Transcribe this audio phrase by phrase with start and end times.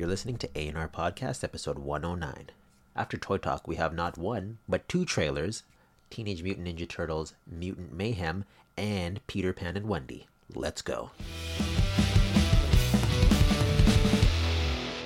[0.00, 2.46] You're listening to A&R Podcast, episode 109.
[2.96, 5.64] After Toy Talk, we have not one, but two trailers
[6.08, 8.46] Teenage Mutant Ninja Turtles, Mutant Mayhem,
[8.78, 10.26] and Peter Pan and Wendy.
[10.54, 11.10] Let's go.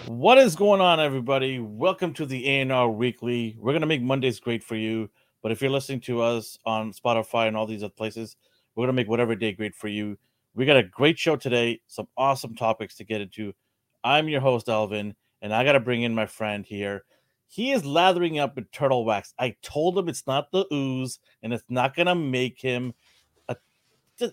[0.06, 1.58] What is going on, everybody?
[1.58, 3.56] Welcome to the A&R Weekly.
[3.58, 5.10] We're gonna make Mondays great for you,
[5.42, 8.36] but if you're listening to us on Spotify and all these other places,
[8.76, 10.18] we're gonna make whatever day great for you.
[10.54, 13.54] We got a great show today, some awesome topics to get into.
[14.04, 17.04] I'm your host, Alvin, and I gotta bring in my friend here.
[17.48, 19.32] He is lathering up with turtle wax.
[19.38, 22.92] I told him it's not the ooze, and it's not gonna make him
[23.48, 23.56] a.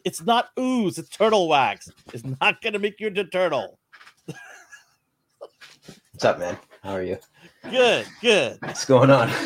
[0.03, 0.97] It's not ooze.
[0.97, 1.89] It's turtle wax.
[2.13, 3.79] It's not gonna make you into turtle.
[6.11, 6.57] What's up, man?
[6.83, 7.17] How are you?
[7.69, 8.57] Good, good.
[8.61, 9.29] What's going on?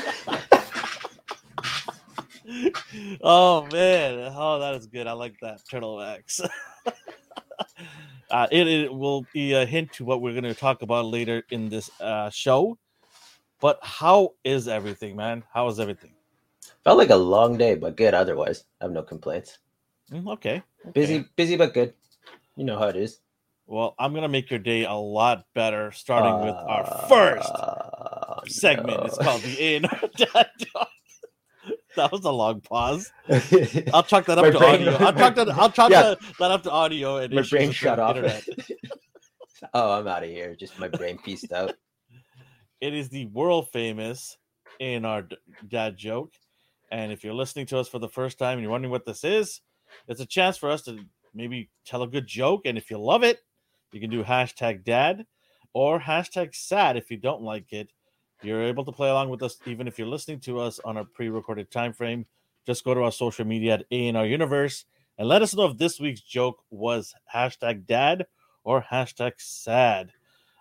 [3.21, 5.05] oh man, oh that is good.
[5.05, 6.41] I like that turtle wax.
[8.31, 11.43] uh, it, it will be a hint to what we're going to talk about later
[11.49, 12.77] in this uh, show.
[13.61, 15.43] But how is everything, man?
[15.53, 16.11] How is everything?
[16.83, 18.65] Felt like a long day, but good otherwise.
[18.81, 19.57] I have no complaints.
[20.11, 20.61] Mm, Okay.
[20.93, 21.25] Busy, okay.
[21.35, 21.93] busy, but good.
[22.55, 23.19] You know how it is.
[23.67, 28.99] Well, I'm gonna make your day a lot better, starting with our first Uh, segment.
[28.99, 29.05] no.
[29.05, 30.89] It's called the A and R Dad Talk.
[32.01, 33.11] That was a long pause.
[33.93, 34.93] I'll chalk that up My to brain- audio.
[35.05, 35.49] I'll chalk that.
[35.49, 36.01] I'll chalk Yeah.
[36.01, 37.17] that, that up to audio.
[37.17, 38.17] And my brain shut off.
[39.73, 40.55] oh, I'm out of here.
[40.55, 41.73] Just my brain pieced out.
[42.81, 44.37] It is the world famous
[44.79, 45.27] in our
[45.67, 46.33] dad joke.
[46.91, 49.23] And if you're listening to us for the first time and you're wondering what this
[49.23, 49.61] is,
[50.07, 50.99] it's a chance for us to
[51.33, 52.61] maybe tell a good joke.
[52.65, 53.39] And if you love it,
[53.91, 55.25] you can do hashtag dad
[55.73, 57.89] or hashtag sad if you don't like it.
[58.45, 61.05] You're able to play along with us even if you're listening to us on a
[61.05, 62.25] pre-recorded time frame.
[62.67, 64.85] Just go to our social media at A in our universe
[65.17, 68.25] and let us know if this week's joke was hashtag dad
[68.63, 70.11] or hashtag sad.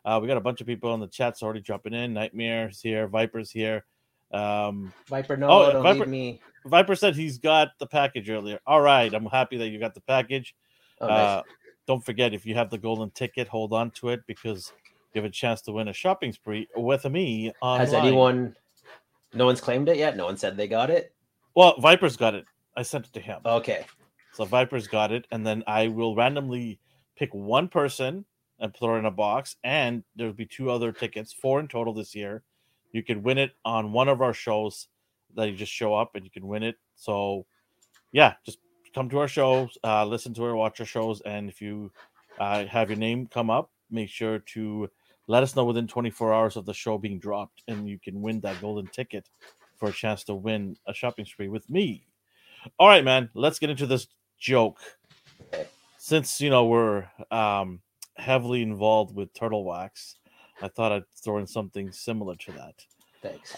[0.04, 2.12] Uh, we got a bunch of people in the chats already jumping in.
[2.12, 3.84] Nightmares here, Vipers here.
[4.32, 6.40] Um, Viper, no, Oh, don't Viper- leave me.
[6.66, 8.58] Viper said he's got the package earlier.
[8.66, 10.54] All right, I'm happy that you got the package.
[11.00, 11.18] Oh, nice.
[11.18, 11.42] Uh,
[11.86, 14.72] don't forget if you have the golden ticket, hold on to it because
[15.14, 17.52] you have a chance to win a shopping spree with me.
[17.62, 17.80] Online.
[17.80, 18.56] Has anyone?
[19.32, 20.16] No one's claimed it yet.
[20.16, 21.14] No one said they got it.
[21.54, 22.44] Well, Viper's got it.
[22.76, 23.40] I sent it to him.
[23.46, 23.86] Okay.
[24.32, 26.80] So Viper's got it, and then I will randomly
[27.16, 28.24] pick one person
[28.58, 31.94] and put her in a box, and there'll be two other tickets, four in total
[31.94, 32.42] this year.
[32.92, 34.88] You can win it on one of our shows
[35.36, 36.76] that you just show up and you can win it.
[36.96, 37.46] So,
[38.12, 38.58] yeah, just
[38.94, 41.92] come to our shows, uh, listen to our, watch our shows, and if you
[42.38, 44.88] uh, have your name come up, make sure to
[45.26, 48.40] let us know within 24 hours of the show being dropped, and you can win
[48.40, 49.28] that golden ticket
[49.76, 52.06] for a chance to win a shopping spree with me.
[52.78, 54.06] All right, man, let's get into this
[54.38, 54.78] joke.
[55.98, 57.80] Since you know we're um,
[58.16, 60.16] heavily involved with turtle wax,
[60.60, 62.74] I thought I'd throw in something similar to that.
[63.22, 63.56] Thanks.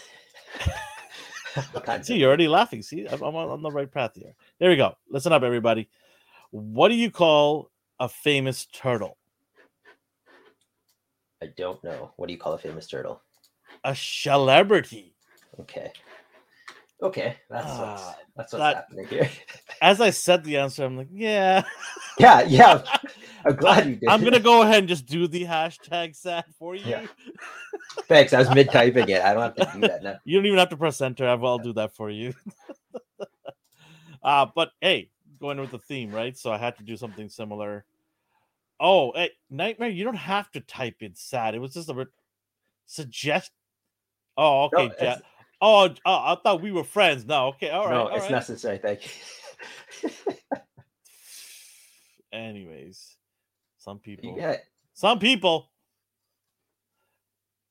[2.05, 2.81] See, you're already laughing.
[2.81, 4.33] See, I'm, I'm on on the right path here.
[4.59, 4.95] There we go.
[5.09, 5.89] Listen up, everybody.
[6.51, 9.17] What do you call a famous turtle?
[11.41, 12.11] I don't know.
[12.17, 13.21] What do you call a famous turtle?
[13.83, 15.15] A celebrity.
[15.59, 15.91] Okay.
[17.01, 17.37] Okay.
[17.49, 19.29] That's what's, Ah, that's what's that- happening here.
[19.81, 21.63] As I said the answer, I'm like, yeah.
[22.17, 22.81] yeah, yeah.
[23.45, 24.09] I'm glad you did.
[24.09, 26.83] I'm gonna go ahead and just do the hashtag sad for you.
[26.85, 27.05] Yeah.
[28.07, 28.33] Thanks.
[28.33, 29.21] I was mid typing it.
[29.21, 30.15] I don't have to do that now.
[30.25, 31.27] You don't even have to press enter.
[31.27, 32.33] I'll I'll do that for you.
[34.23, 35.09] uh, but hey,
[35.39, 36.35] going with the theme, right?
[36.35, 37.85] So I had to do something similar.
[38.79, 41.55] Oh, hey, Nightmare, you don't have to type in sad.
[41.55, 42.05] It was just a re-
[42.85, 43.51] suggest.
[44.37, 44.93] Oh, No, okay.
[45.05, 45.21] Ja- it's-
[45.61, 47.25] oh, oh, I thought we were friends.
[47.25, 47.93] No, okay, all right.
[47.93, 48.31] no, all it's right.
[48.31, 48.77] necessary.
[48.77, 49.01] Thank
[50.03, 50.09] you.
[52.31, 53.15] Anyways,
[53.79, 54.61] some people, it.
[54.93, 55.71] some people.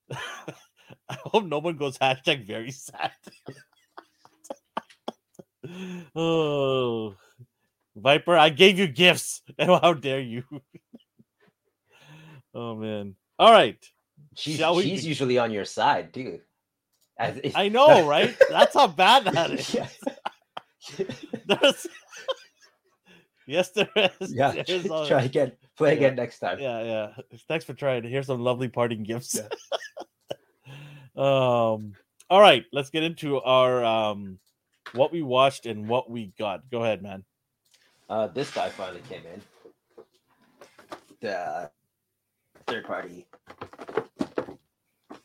[0.13, 3.13] I hope no one goes hashtag very sad.
[6.17, 7.15] oh,
[7.97, 10.45] Viper, I gave you gifts, and how dare you?
[12.55, 13.17] oh man!
[13.39, 13.79] All right,
[14.35, 16.41] She's, she's be- usually on your side too.
[17.19, 18.37] If- I know, right?
[18.51, 19.73] That's how bad that is.
[19.75, 19.89] Yeah.
[21.47, 21.87] There's...
[23.47, 23.89] yes, there
[24.21, 24.35] is.
[24.35, 24.51] yeah.
[24.53, 25.53] There is Try again.
[25.79, 25.97] Play Yeah.
[25.97, 26.59] again next time.
[26.61, 27.13] yeah, yeah.
[27.49, 28.05] Thanks for trying.
[28.05, 29.41] Here's some lovely parting gifts.
[31.17, 31.95] um.
[32.29, 34.39] All right, let's get into our um,
[34.95, 36.69] what we watched and what we got.
[36.71, 37.25] Go ahead, man.
[38.09, 39.43] Uh, this guy finally came in.
[41.21, 41.71] The
[42.67, 43.27] third party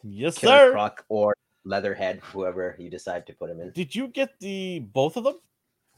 [0.04, 0.72] Yes, Killer sir.
[0.72, 3.72] Croc or Leatherhead, whoever you decide to put him in.
[3.72, 5.36] Did you get the both of them?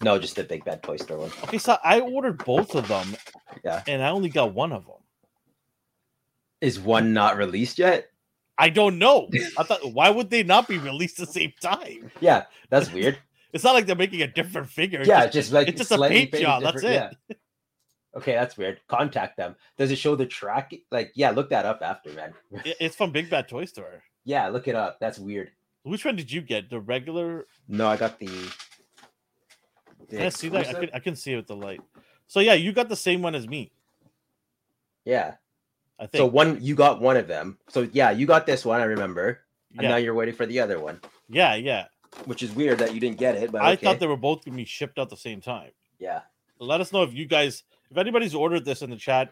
[0.02, 1.32] No, just the big bad toy store one.
[1.44, 3.16] Okay, so I ordered both of them,
[3.64, 3.82] Yeah.
[3.88, 4.98] and I only got one of them.
[6.60, 8.10] Is one not released yet?
[8.58, 9.30] I don't know.
[9.58, 12.12] I thought why would they not be released at the same time?
[12.20, 13.18] Yeah, that's weird.
[13.54, 15.00] It's not like they're making a different figure.
[15.00, 16.64] It's yeah, just, just like it's just a paint job.
[16.64, 16.92] That's it.
[16.92, 17.36] yeah.
[18.16, 18.80] Okay, that's weird.
[18.88, 19.56] Contact them.
[19.78, 20.74] Does it show the track?
[20.92, 22.34] Like, yeah, look that up after, man.
[22.64, 24.04] It's from Big Bad Toy Store.
[24.24, 25.00] yeah, look it up.
[25.00, 25.52] That's weird.
[25.84, 26.70] Which one did you get?
[26.70, 27.46] The regular?
[27.68, 28.28] No, I got the.
[30.10, 30.68] the Can I see that?
[30.68, 31.82] I can, I can see it with the light.
[32.28, 33.72] So yeah, you got the same one as me.
[35.06, 35.36] Yeah.
[36.00, 36.20] I think.
[36.20, 37.58] So one, you got one of them.
[37.68, 38.80] So yeah, you got this one.
[38.82, 39.40] I remember.
[39.78, 41.00] And now you're waiting for the other one,
[41.30, 41.86] yeah, yeah.
[42.26, 43.52] Which is weird that you didn't get it.
[43.52, 43.86] But I okay.
[43.86, 45.72] thought they were both gonna be shipped out the same time.
[46.00, 46.22] Yeah.
[46.60, 49.32] Let us know if you guys, if anybody's ordered this in the chat,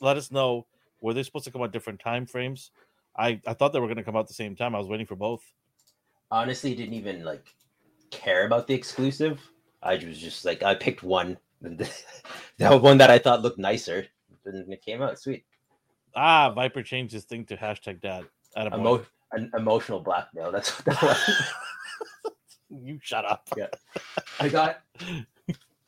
[0.00, 0.66] let us know.
[1.00, 2.70] Were they supposed to come on different time frames?
[3.16, 4.74] I I thought they were gonna come out the same time.
[4.74, 5.42] I was waiting for both.
[6.30, 7.54] honestly didn't even like
[8.10, 9.40] care about the exclusive.
[9.82, 14.06] I was just like I picked one, that one that I thought looked nicer,
[14.44, 15.44] and it came out sweet.
[16.14, 18.26] Ah, Viper changed his thing to hashtag dad.
[18.54, 20.52] At a Emo- an emotional blackmail.
[20.52, 21.52] That's what that was.
[22.70, 23.48] You shut up.
[24.40, 24.80] I got,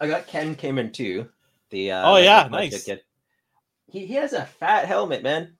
[0.00, 1.28] I got Ken came in too.
[1.70, 2.84] The uh, Oh, yeah, nice.
[2.84, 3.00] kid.
[3.90, 5.56] He he has a fat helmet, man.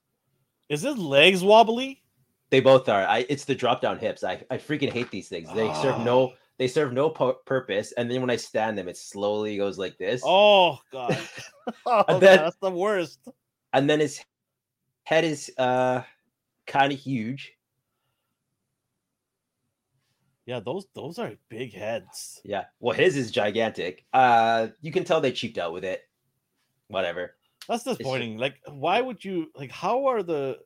[0.69, 2.03] Is his legs wobbly?
[2.51, 3.07] They both are.
[3.07, 4.23] I it's the drop down hips.
[4.23, 5.49] I I freaking hate these things.
[5.55, 7.93] They serve no they serve no pu- purpose.
[7.97, 10.23] And then when I stand them, it slowly goes like this.
[10.25, 11.19] Oh god.
[11.87, 13.19] oh, And then- that's the worst.
[13.73, 14.21] and then his
[15.05, 16.03] head is uh
[16.67, 17.53] kind of huge.
[20.47, 22.41] Yeah, those those are big heads.
[22.45, 22.65] Yeah.
[22.81, 24.05] Well, his is gigantic.
[24.13, 26.03] Uh you can tell they cheaped out with it.
[26.89, 27.35] Whatever.
[27.69, 28.37] That's disappointing.
[28.37, 29.71] Like, why would you like?
[29.71, 30.59] How are the?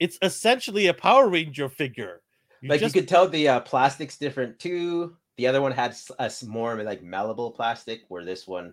[0.00, 2.22] It's essentially a Power Ranger figure.
[2.62, 5.16] You like just you could tell the uh, plastic's different too.
[5.36, 8.72] The other one had a more like malleable plastic, where this one,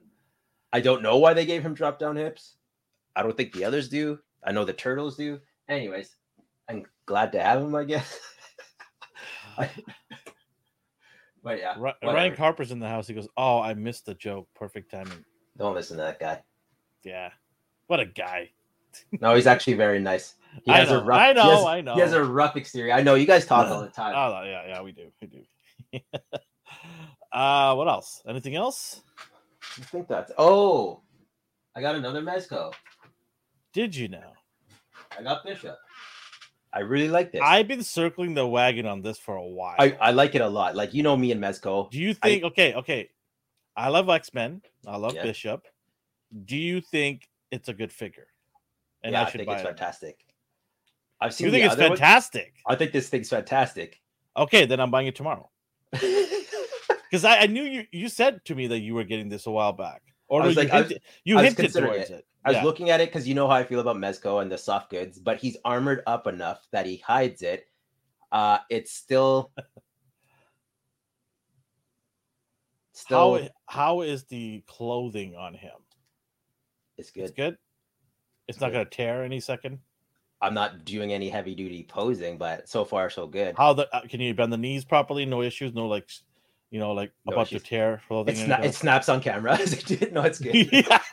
[0.71, 2.55] I don't know why they gave him drop down hips.
[3.15, 4.19] I don't think the others do.
[4.43, 5.39] I know the turtles do.
[5.67, 6.15] Anyways,
[6.69, 7.75] I'm glad to have him.
[7.75, 8.19] I guess.
[9.57, 9.69] I-
[11.43, 13.07] but yeah, Ryan Harper's in the house.
[13.07, 14.47] He goes, "Oh, I missed the joke.
[14.55, 15.25] Perfect timing."
[15.57, 16.41] don't listen to that guy.
[17.03, 17.29] Yeah,
[17.87, 18.49] what a guy.
[19.19, 20.35] No, he's actually very nice.
[20.65, 21.19] He I has know, a rough.
[21.19, 21.93] I know, has- I know.
[21.93, 22.91] He has a rough exterior.
[22.93, 24.15] I know you guys talk all the time.
[24.17, 25.99] Oh yeah, yeah, we do, we do.
[27.31, 28.23] uh, what else?
[28.27, 29.03] Anything else?
[29.77, 30.31] I think that's.
[30.39, 31.01] Oh,
[31.75, 32.73] I got another Mezco.
[33.73, 34.33] Did you know?
[35.17, 35.77] I got Bishop.
[36.71, 37.41] I really like this.
[37.43, 39.75] I've been circling the wagon on this for a while.
[39.79, 40.75] I, I like it a lot.
[40.75, 41.89] Like you know me and Mezco.
[41.89, 42.43] Do you think?
[42.43, 43.09] okay, okay.
[43.75, 44.61] I love X Men.
[44.85, 45.23] I love Yeah.
[45.23, 45.65] Bishop.
[46.45, 48.27] Do you think it's a good figure?
[49.03, 49.65] And yeah, I I, think it's it.
[49.65, 50.19] fantastic.
[51.21, 51.45] I've seen.
[51.45, 51.97] You think it's other one.
[51.97, 52.53] fantastic?
[52.67, 53.99] I think this thing's fantastic.
[54.37, 55.49] Okay, then I'm buying it tomorrow.
[57.11, 57.87] Because I, I knew you.
[57.91, 60.55] You said to me that you were getting this a while back, or I was
[60.55, 62.25] you like- I was- hinted, you I was hinted towards it.
[62.45, 62.63] was Yeah.
[62.63, 65.19] looking at it because you know how I feel about Mezco and the soft goods,
[65.19, 67.67] but he's armored up enough that he hides it.
[68.31, 69.63] Uh, it's still, How
[72.93, 75.71] still, i- how is the clothing on him?
[76.97, 77.23] it's good.
[77.23, 77.57] It's good.
[78.47, 78.89] It's not good.
[78.91, 79.79] to tear any second.
[80.41, 83.55] I'm not doing any heavy duty posing, but so far so good.
[83.57, 85.25] How the uh, can you bend the knees properly?
[85.25, 85.73] No issues.
[85.73, 86.09] No like,
[86.71, 88.01] you know, like No about to tear.
[88.09, 88.65] It's not.
[88.65, 89.57] It snaps on camera.
[90.11, 90.71] no, it's good.
[90.71, 91.01] yeah.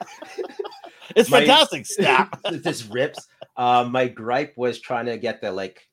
[1.15, 1.87] It's My- fantastic.
[1.87, 2.41] Snap.
[2.47, 3.29] it just rips.
[3.57, 5.89] Um, my gripe was trying to get the like,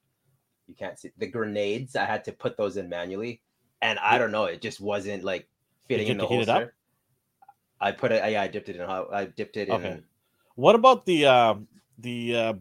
[0.68, 1.96] you can't see the grenades.
[1.96, 3.42] I had to put those in manually,
[3.82, 4.46] and I don't know.
[4.46, 5.48] It just wasn't like
[5.88, 6.56] fitting in the have heat it up?
[6.56, 6.74] holster.
[7.80, 8.32] I put it.
[8.32, 8.82] Yeah, I dipped it in.
[8.82, 9.76] I dipped it in.
[9.76, 10.00] Okay.
[10.56, 11.56] What about the uh,
[12.00, 12.54] the uh,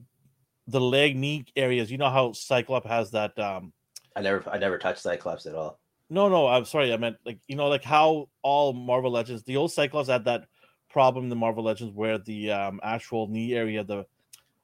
[0.68, 1.90] the leg knee areas?
[1.90, 3.36] You know how Cyclops has that.
[3.38, 3.72] Um,
[4.14, 4.44] I never.
[4.50, 5.80] I never touched Cyclops at all.
[6.12, 6.92] No, no, I'm sorry.
[6.92, 10.46] I meant like you know, like how all Marvel Legends, the old Cyclops had that
[10.90, 14.06] problem in the Marvel Legends where the um, actual knee area, the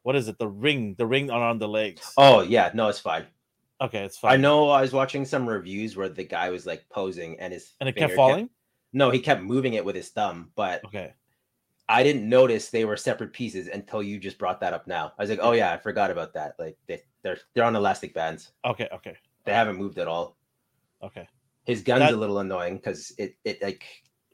[0.03, 2.13] what is it, the ring, the ring around the legs.
[2.17, 3.27] Oh yeah, no, it's fine.
[3.81, 4.33] Okay, it's fine.
[4.33, 4.69] I know.
[4.71, 7.97] I was watching some reviews where the guy was like posing, and his and it
[7.97, 8.51] kept falling.
[8.93, 11.15] no, he kept moving it with his thumb, but Okay,
[11.89, 14.87] I didn't notice they were separate pieces until you just brought that up.
[14.87, 16.57] Now I was like, oh yeah, I forgot about that.
[16.59, 18.53] Like they, they're they're on elastic bands.
[18.65, 20.37] okay, okay, They haven't moved at all.
[21.03, 21.27] okay.
[21.69, 23.85] His gun's That- a little annoying because it it like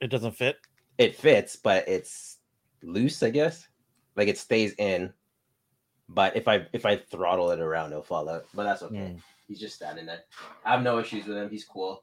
[0.00, 0.56] It doesn't fit.
[0.98, 2.38] it fits, but it's
[2.82, 3.22] loose.
[3.22, 3.68] I guess
[4.16, 5.12] like it stays in.
[6.08, 8.46] But if I if I throttle it around, it'll fall out.
[8.54, 8.96] But that's okay.
[8.96, 9.22] Mm.
[9.48, 10.20] He's just standing there.
[10.64, 11.50] I have no issues with him.
[11.50, 12.02] He's cool.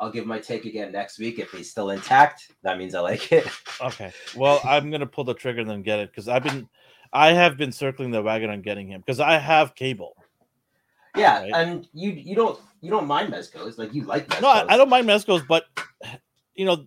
[0.00, 2.50] I'll give my take again next week if he's still intact.
[2.64, 3.46] That means I like it.
[3.80, 4.12] Okay.
[4.36, 6.68] Well, I'm gonna pull the trigger and then get it because I've been,
[7.12, 10.16] I have been circling the wagon on getting him because I have cable.
[11.16, 11.52] Yeah, Right.
[11.54, 14.42] and you you don't you don't mind Mezcos like you like Mezcos.
[14.42, 15.64] No, I, I don't mind Mezcos, but
[16.54, 16.86] you know,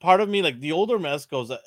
[0.00, 1.58] part of me like the older Mezcos, uh,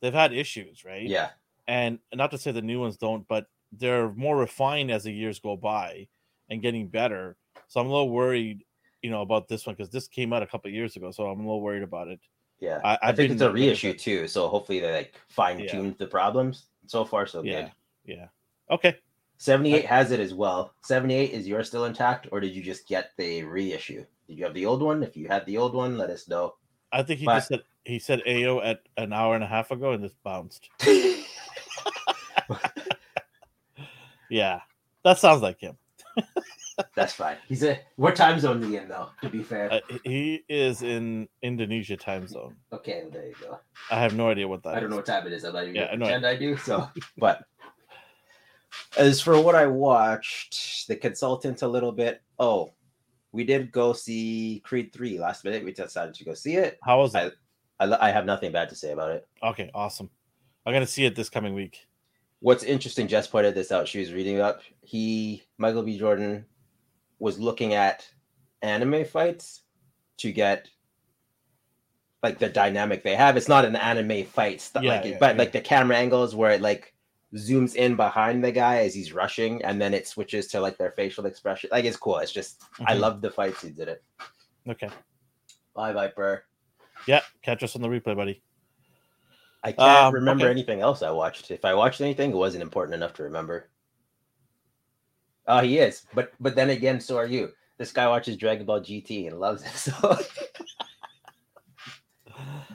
[0.00, 1.06] they've had issues, right?
[1.06, 1.30] Yeah,
[1.66, 5.40] And not to say the new ones don't, but they're more refined as the years
[5.40, 6.06] go by
[6.48, 7.36] and getting better.
[7.66, 8.64] So I'm a little worried,
[9.02, 11.10] you know, about this one because this came out a couple of years ago.
[11.10, 12.20] So I'm a little worried about it.
[12.60, 13.98] Yeah, I- I, think it's a reissue it.
[13.98, 14.28] too.
[14.28, 16.66] So hopefully they like fine tuned the problems.
[16.86, 17.62] So far, so Yeah.
[17.62, 17.72] good.
[18.04, 18.26] Yeah.
[18.70, 18.96] Okay.
[19.38, 20.74] 78 has it as well.
[20.84, 24.04] 78 is yours still intact, or did you just get the reissue?
[24.28, 25.02] Did you have the old one?
[25.02, 26.54] If you had the old one, let us know.
[26.92, 29.70] I think he But- just said he said AO at an hour and a half
[29.70, 30.70] ago and just bounced.
[34.30, 34.60] Yeah.
[35.04, 35.76] That sounds like him.
[36.96, 37.36] That's fine.
[37.46, 39.10] He's a what time zone is he in though?
[39.22, 39.70] To be fair.
[39.72, 42.56] Uh, he is in Indonesia time zone.
[42.72, 43.60] okay, well, there you go.
[43.90, 44.90] I have no idea what that I don't is.
[44.90, 45.44] know what time it is.
[45.44, 46.04] I'm not even Yeah, gonna I know.
[46.06, 46.56] pretend I do.
[46.56, 46.88] So,
[47.18, 47.44] but
[48.96, 52.22] as for what I watched, the consultant a little bit.
[52.38, 52.72] Oh,
[53.32, 55.64] we did go see Creed three last minute.
[55.64, 56.78] We decided to go see it.
[56.82, 57.34] How was it?
[57.80, 59.26] I, I have nothing bad to say about it.
[59.42, 60.08] Okay, awesome.
[60.64, 61.86] I'm gonna see it this coming week.
[62.40, 63.88] What's interesting, Jess pointed this out.
[63.88, 64.60] She was reading up.
[64.82, 65.98] He, Michael B.
[65.98, 66.44] Jordan,
[67.18, 68.06] was looking at
[68.62, 69.62] anime fights
[70.18, 70.68] to get
[72.22, 73.36] like the dynamic they have.
[73.36, 75.38] It's not an anime fight, st- Yeah, like, yeah, but yeah.
[75.38, 76.93] like the camera angles where it like
[77.34, 80.92] zooms in behind the guy as he's rushing, and then it switches to like their
[80.92, 81.70] facial expression.
[81.72, 82.18] Like it's cool.
[82.18, 83.00] It's just I Mhm.
[83.00, 84.02] love the fights he did it.
[84.68, 84.88] Okay.
[85.74, 86.44] Bye, Viper.
[87.06, 88.42] Yeah, catch us on the replay, buddy.
[89.62, 90.50] I can't Um, remember okay.
[90.50, 91.50] anything else I watched.
[91.50, 93.70] If I watched anything, it wasn't important enough to remember.
[95.46, 97.52] Oh, he is, but but then again, so are you.
[97.76, 99.72] This guy watches Dragon Ball GT and loves it.
[99.74, 99.92] So,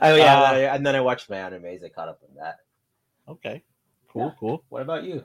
[0.01, 1.83] oh yeah, Uh, and then I- and then I watched my animes.
[1.83, 2.57] I caught up on that.
[3.27, 3.63] Okay.
[4.11, 4.31] Cool, Yeah.
[4.39, 4.63] cool.
[4.69, 5.23] What about you?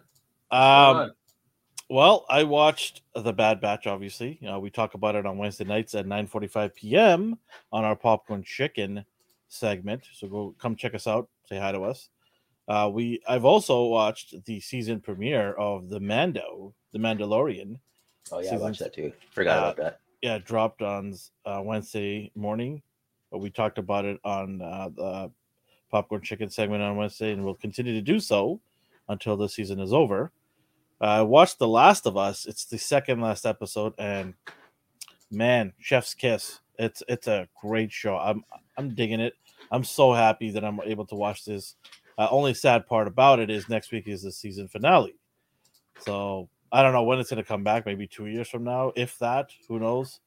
[0.50, 1.12] Um?
[1.90, 3.86] Well, I watched The Bad Batch.
[3.86, 7.38] Obviously, uh, we talk about it on Wednesday nights at 9:45 p.m.
[7.72, 9.04] on our Popcorn Chicken
[9.48, 10.08] segment.
[10.12, 11.28] So go come check us out.
[11.46, 12.08] Say hi to us.
[12.68, 17.78] Uh, we I've also watched the season premiere of The Mando, The Mandalorian.
[18.32, 19.12] oh yeah, I watched that too.
[19.30, 20.00] Forgot uh, about that.
[20.22, 21.14] Yeah, dropped on
[21.44, 22.82] uh, Wednesday morning,
[23.30, 25.30] but we talked about it on uh, the
[25.90, 28.58] Popcorn Chicken segment on Wednesday, and we'll continue to do so
[29.08, 30.32] until the season is over.
[31.00, 32.46] Uh, I watched The Last of Us.
[32.46, 34.34] It's the second last episode, and
[35.30, 36.60] man, Chef's Kiss.
[36.78, 38.16] It's it's a great show.
[38.16, 38.44] I'm
[38.76, 39.34] I'm digging it.
[39.70, 41.76] I'm so happy that I'm able to watch this.
[42.16, 45.16] Uh, only sad part about it is next week is the season finale.
[45.98, 47.86] So I don't know when it's going to come back.
[47.86, 49.50] Maybe two years from now, if that.
[49.68, 50.20] Who knows?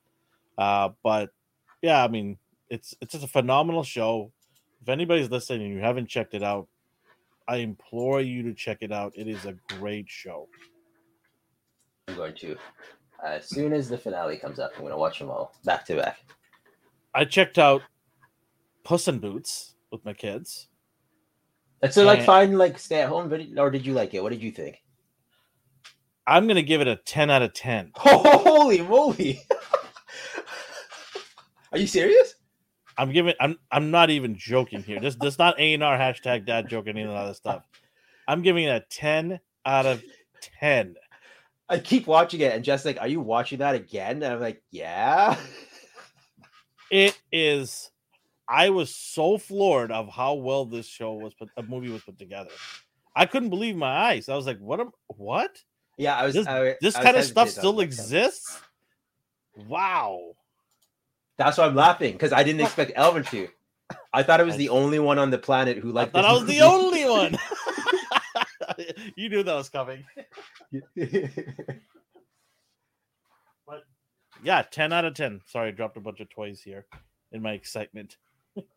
[0.58, 1.32] Uh, but
[1.82, 2.38] yeah, I mean,
[2.70, 4.32] it's it's just a phenomenal show.
[4.82, 6.68] If anybody's listening and you haven't checked it out,
[7.48, 9.14] I implore you to check it out.
[9.16, 10.48] It is a great show.
[12.08, 12.58] I'm going to.
[13.26, 15.96] As soon as the finale comes up, I'm going to watch them all back to
[15.96, 16.20] back.
[17.14, 17.82] I checked out
[18.84, 20.68] Puss in Boots with my kids.
[21.82, 24.24] That's a like fine like stay at home video, or did you like it?
[24.24, 24.82] What did you think?
[26.26, 27.92] I'm gonna give it a 10 out of 10.
[27.96, 29.42] Holy moly!
[31.72, 32.36] Are you serious?
[32.98, 35.00] I'm giving I'm I'm not even joking here.
[35.00, 37.64] This this not A and R hashtag dad joke any of that other stuff.
[38.28, 40.04] I'm giving it a 10 out of
[40.60, 40.96] 10.
[41.70, 44.64] I keep watching it, and Jess like, "Are you watching that again?" And I'm like,
[44.72, 45.38] "Yeah."
[46.90, 47.92] It is
[48.48, 52.18] I was so floored of how well this show was put a movie was put
[52.18, 52.52] together.
[53.16, 54.30] I couldn't believe my eyes.
[54.30, 55.58] I was like, what am what?
[55.98, 56.36] Yeah, I was.
[56.36, 58.60] This- I, This I was kind of stuff was still exists?
[59.68, 60.36] Wow.
[61.38, 63.48] That's why I'm laughing because I didn't expect Elvin to.
[64.14, 66.14] I thought it was the only one on the planet who I liked.
[66.14, 67.38] thought I this was the only one.
[69.16, 70.04] you knew that was coming.
[74.44, 75.42] Yeah, 10 out of 10.
[75.46, 76.86] Sorry, I dropped a bunch of toys here
[77.32, 78.18] in my excitement.
[78.56, 78.68] it's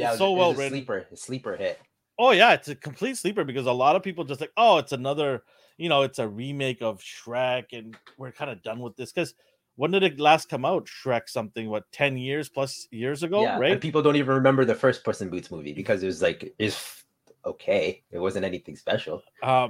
[0.00, 0.70] yeah, it so it well written.
[0.70, 1.80] Sleeper, a sleeper hit.
[2.18, 4.92] Oh yeah, it's a complete sleeper because a lot of people just like, oh, it's
[4.92, 5.42] another,
[5.76, 9.12] you know, it's a remake of Shrek, and we're kind of done with this.
[9.12, 9.34] Because
[9.76, 10.86] when did it last come out?
[10.86, 13.80] Shrek something what ten years plus years ago, yeah, right?
[13.80, 17.04] people don't even remember the first Puss in Boots movie because it was like it's
[17.44, 18.02] okay.
[18.10, 19.22] It wasn't anything special.
[19.42, 19.68] uh,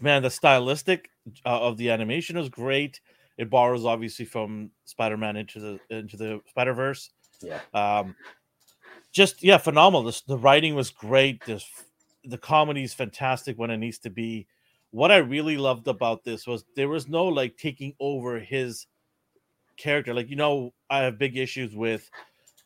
[0.00, 1.10] man, the stylistic
[1.44, 3.00] uh, of the animation is great.
[3.38, 7.10] It borrows obviously from Spider-Man into the into the Spider Verse.
[7.42, 8.14] Yeah, Um,
[9.12, 10.02] just yeah, phenomenal.
[10.04, 11.44] The, the writing was great.
[11.44, 11.66] This
[12.24, 14.46] the comedy is fantastic when it needs to be.
[14.90, 18.86] What I really loved about this was there was no like taking over his
[19.80, 20.14] character.
[20.14, 22.08] Like you know, I have big issues with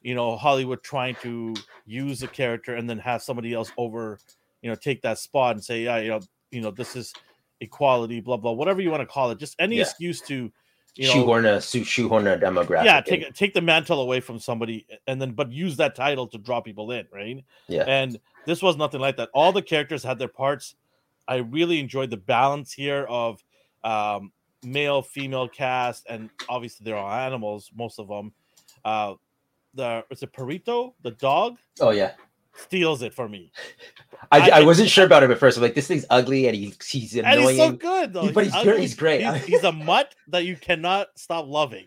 [0.02, 1.54] you know Hollywood trying to
[1.86, 4.18] use a character and then have somebody else over,
[4.62, 7.12] you know, take that spot and say, yeah, you know, you know, this is
[7.60, 9.38] equality, blah blah, whatever you want to call it.
[9.38, 9.82] Just any Yeah.
[9.82, 10.52] excuse to,
[10.96, 12.84] you know, shoehorn a shoehorn a demographic.
[12.84, 13.04] yeah in.
[13.04, 16.60] take take the mantle away from somebody and then but use that title to draw
[16.60, 17.84] people in right Yeah.
[17.86, 20.74] and this was nothing like that all the characters had their parts
[21.26, 23.42] I really enjoyed the balance here of
[23.82, 24.30] um,
[24.64, 28.32] male, female cast, and obviously they're all animals, most of them.
[28.84, 29.14] Uh,
[29.74, 32.12] the it's a Perrito, the dog, Oh yeah.
[32.54, 33.50] steals it for me,
[34.30, 35.56] I, I- I, wasn't sure about him at first.
[35.56, 37.38] I'm like, this thing's ugly and he, he's annoying.
[37.38, 38.26] and he's so good though.
[38.26, 39.22] He- but he's good, he's great.
[39.22, 41.86] He's, he's a mutt that you cannot stop loving.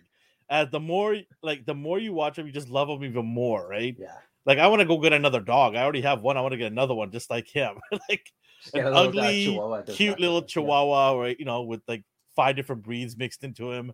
[0.49, 3.67] As the more like the more you watch him, you just love him even more,
[3.67, 3.95] right?
[3.99, 4.15] yeah.
[4.45, 5.75] Like I want to go get another dog.
[5.75, 6.37] I already have one.
[6.37, 7.75] I want to get another one just like him.
[8.09, 8.31] like
[8.73, 9.43] an little, uh, ugly,
[9.93, 10.53] cute little look- yeah.
[10.53, 11.37] chihuahua, right?
[11.37, 12.03] You know, with like
[12.37, 13.91] five different breeds mixed into him.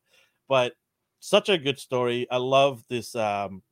[0.47, 0.73] But
[1.19, 2.27] such a good story.
[2.29, 3.15] I love this.
[3.15, 3.63] Um,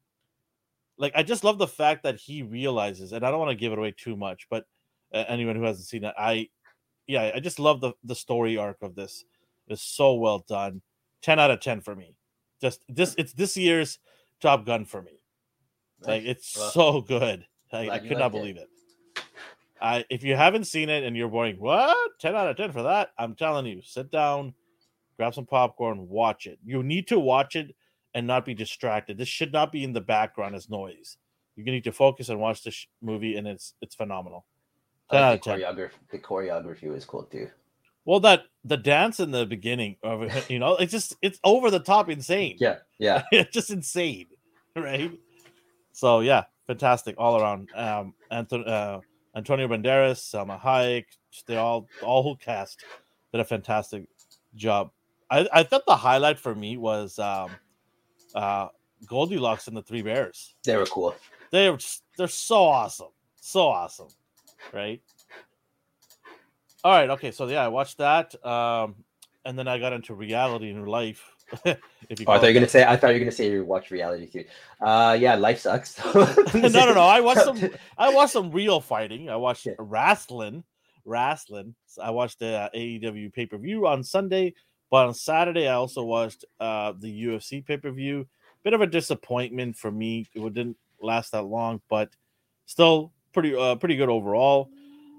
[0.97, 3.71] like I just love the fact that he realizes, and I don't want to give
[3.71, 4.65] it away too much, but
[5.13, 6.49] uh, anyone who hasn't seen it, I,
[7.05, 9.25] yeah, I just love the the story arc of this.
[9.67, 10.81] It's so well done.
[11.21, 12.15] Ten out of ten for me.
[12.61, 13.99] Just this, it's this year's
[14.39, 15.21] Top Gun for me.
[16.05, 17.45] Like it's Well, so good.
[17.71, 18.39] Like, I could not liked it.
[18.39, 18.69] believe it.
[19.81, 22.11] I if you haven't seen it and you're boring, what?
[22.19, 23.09] 10 out of 10 for that?
[23.17, 24.53] I'm telling you, sit down,
[25.17, 26.59] grab some popcorn, watch it.
[26.65, 27.75] You need to watch it
[28.13, 29.17] and not be distracted.
[29.17, 31.17] This should not be in the background as noise.
[31.55, 34.45] You need to focus and watch this movie, and it's it's phenomenal.
[35.09, 35.91] I 10 like the choreography.
[36.11, 37.49] The choreography was cool too.
[38.05, 41.69] Well, that the dance in the beginning of it, you know, it's just it's over
[41.69, 42.57] the top insane.
[42.59, 43.23] Yeah, yeah.
[43.31, 44.27] it's just insane,
[44.75, 45.11] right?
[45.91, 47.69] So yeah, fantastic all around.
[47.75, 49.01] Um, Anton, uh,
[49.35, 51.05] Antonio Banderas, Salma Hayek,
[51.47, 52.83] they all all who cast
[53.31, 54.05] did a fantastic
[54.55, 54.91] job.
[55.31, 57.51] I, I thought the highlight for me was um,
[58.35, 58.67] uh,
[59.07, 60.55] Goldilocks and the Three Bears.
[60.65, 61.15] They were cool.
[61.51, 61.77] They're
[62.17, 63.09] they're so awesome,
[63.39, 64.09] so awesome,
[64.73, 65.01] right?
[66.83, 68.95] All right, okay, so yeah, I watched that, um,
[69.45, 71.23] and then I got into reality in life.
[71.65, 72.83] if you Oh, I thought you it were gonna say.
[72.83, 74.45] I thought you were gonna say you watch reality too.
[74.79, 75.99] Uh, yeah, life sucks.
[76.15, 77.01] no, no, no.
[77.01, 77.59] I watched some.
[77.97, 79.29] I watched some real fighting.
[79.29, 79.73] I watched Yeah.
[79.77, 80.63] wrestling.
[81.03, 81.75] Wrestling.
[81.87, 84.53] So I watched the uh, AEW pay per view on Sunday,
[84.91, 88.27] but on Saturday I also watched uh, the UFC pay per view.
[88.63, 90.27] Bit of a disappointment for me.
[90.35, 92.09] It didn't last that long, but
[92.67, 94.69] still pretty uh, pretty good overall.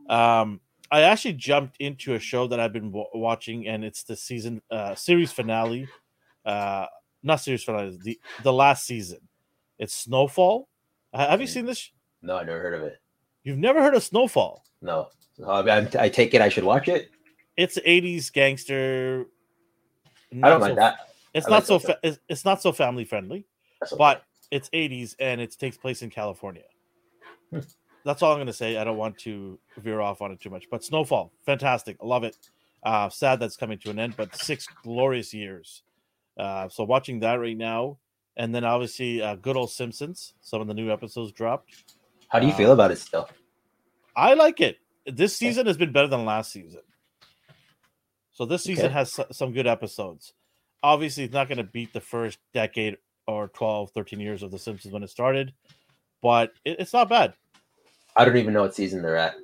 [0.08, 0.60] Um,
[0.92, 4.60] I actually jumped into a show that I've been w- watching, and it's the season
[4.70, 5.88] uh, series finale.
[6.44, 6.86] Uh,
[7.24, 7.98] not series finale.
[8.02, 9.18] The the last season.
[9.78, 10.68] It's Snowfall.
[11.14, 11.50] Ha- Have you Mm.
[11.50, 11.90] seen this?
[12.20, 12.98] No, I never heard of it.
[13.42, 14.62] You've never heard of Snowfall?
[14.82, 15.08] No,
[15.44, 17.10] I, I take it I should watch it.
[17.56, 19.26] It's 80s gangster.
[20.42, 20.98] I don't mind so- that.
[21.34, 21.78] It's I not like so.
[21.78, 23.46] Fa- it's, it's not so family friendly,
[23.82, 23.96] okay.
[23.96, 26.64] but it's 80s and it takes place in California.
[27.50, 27.60] Hmm.
[28.04, 28.76] That's all I'm going to say.
[28.76, 30.68] I don't want to veer off on it too much.
[30.70, 31.96] But Snowfall, fantastic.
[32.02, 32.36] I love it.
[32.82, 35.82] Uh, sad that's coming to an end, but six glorious years.
[36.36, 37.98] Uh, so watching that right now,
[38.36, 40.34] and then obviously uh, good old Simpsons.
[40.40, 41.70] Some of the new episodes dropped.
[42.28, 43.28] How do you uh, feel about it still?
[44.16, 44.78] I like it.
[45.06, 46.80] This season has been better than last season.
[48.32, 48.94] So this season Okay.
[48.94, 50.32] has some good episodes.
[50.82, 54.58] Obviously, it's not going to beat the first decade or 12, 13 years of The
[54.58, 55.52] Simpsons when it started,
[56.22, 57.34] but it, it's not bad.
[58.16, 59.34] I don't even know what season they're at.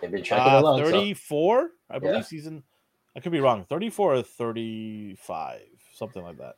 [0.00, 0.84] They've been tracking Uh, along.
[0.84, 2.22] so- 34, I believe, Yeah.
[2.22, 2.64] season.
[3.14, 3.64] I could be wrong.
[3.66, 5.60] 34 or 35,
[5.94, 6.56] something like that.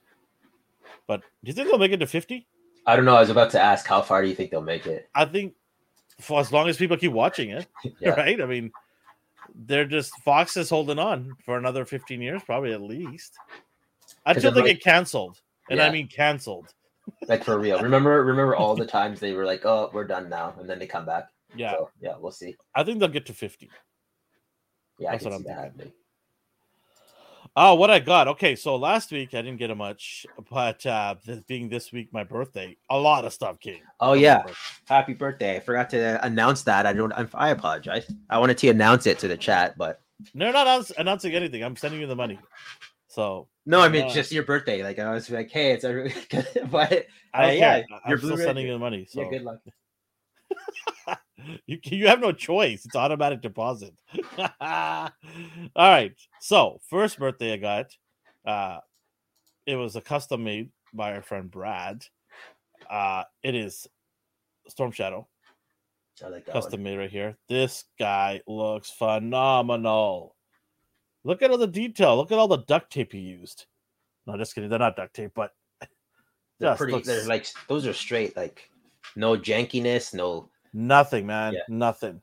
[1.06, 2.46] But do you think they'll make it to 50?
[2.86, 3.16] I don't know.
[3.16, 5.08] I was about to ask how far do you think they'll make it?
[5.14, 5.54] I think
[6.20, 7.66] for as long as people keep watching it,
[8.00, 8.10] Yeah.
[8.16, 8.40] right?
[8.40, 8.72] I mean,
[9.54, 13.34] they're just Fox is holding on for another 15 years, probably at least.
[14.26, 15.40] Until they like- get canceled.
[15.70, 16.72] And I mean canceled.
[17.28, 17.80] Like for real.
[17.82, 20.86] Remember, remember all the times they were like, "Oh, we're done now," and then they
[20.86, 21.28] come back.
[21.54, 21.72] Yeah.
[21.72, 22.56] So yeah, we'll see.
[22.74, 23.68] I think they'll get to 50.
[24.98, 25.92] Yeah, That's I can what see I'm that happening.
[27.56, 28.26] Oh, what I got.
[28.26, 32.12] Okay, so last week I didn't get a much, but uh this being this week
[32.12, 33.80] my birthday, a lot of stuff came.
[34.00, 34.54] Oh yeah, birthday.
[34.86, 35.56] happy birthday!
[35.56, 36.84] I forgot to announce that.
[36.84, 37.12] I don't.
[37.12, 38.12] I'm, I apologize.
[38.28, 40.00] I wanted to announce it to the chat, but
[40.34, 41.62] They're not announcing anything.
[41.62, 42.40] I'm sending you the money.
[43.06, 44.82] So no, I mean Uh, just your birthday.
[44.82, 46.10] Like I was like, hey, it's a
[46.72, 47.86] but I Uh, yeah, care.
[47.88, 49.06] your I'm still Blu-ray- sending you the money.
[49.08, 49.60] So yeah, good luck.
[51.66, 52.84] you you have no choice.
[52.84, 53.94] It's automatic deposit.
[54.60, 55.10] All
[55.76, 56.12] right.
[56.40, 57.86] So first birthday I got,
[58.46, 58.78] uh,
[59.66, 62.04] it was a custom made by our friend Brad.
[62.88, 63.86] Uh, it is
[64.68, 65.26] Storm Shadow,
[66.24, 66.84] I like that custom one.
[66.92, 67.36] made right here.
[67.48, 70.36] This guy looks phenomenal.
[71.24, 72.16] Look at all the detail.
[72.16, 73.66] Look at all the duct tape he used.
[74.26, 74.68] No, just kidding.
[74.70, 75.52] They're not duct tape, but
[76.60, 76.92] They're pretty.
[76.92, 78.36] looks- They're like those are straight.
[78.36, 78.70] Like
[79.16, 80.14] no jankiness.
[80.14, 80.48] No.
[80.74, 81.54] Nothing, man.
[81.54, 81.60] Yeah.
[81.68, 82.20] Nothing.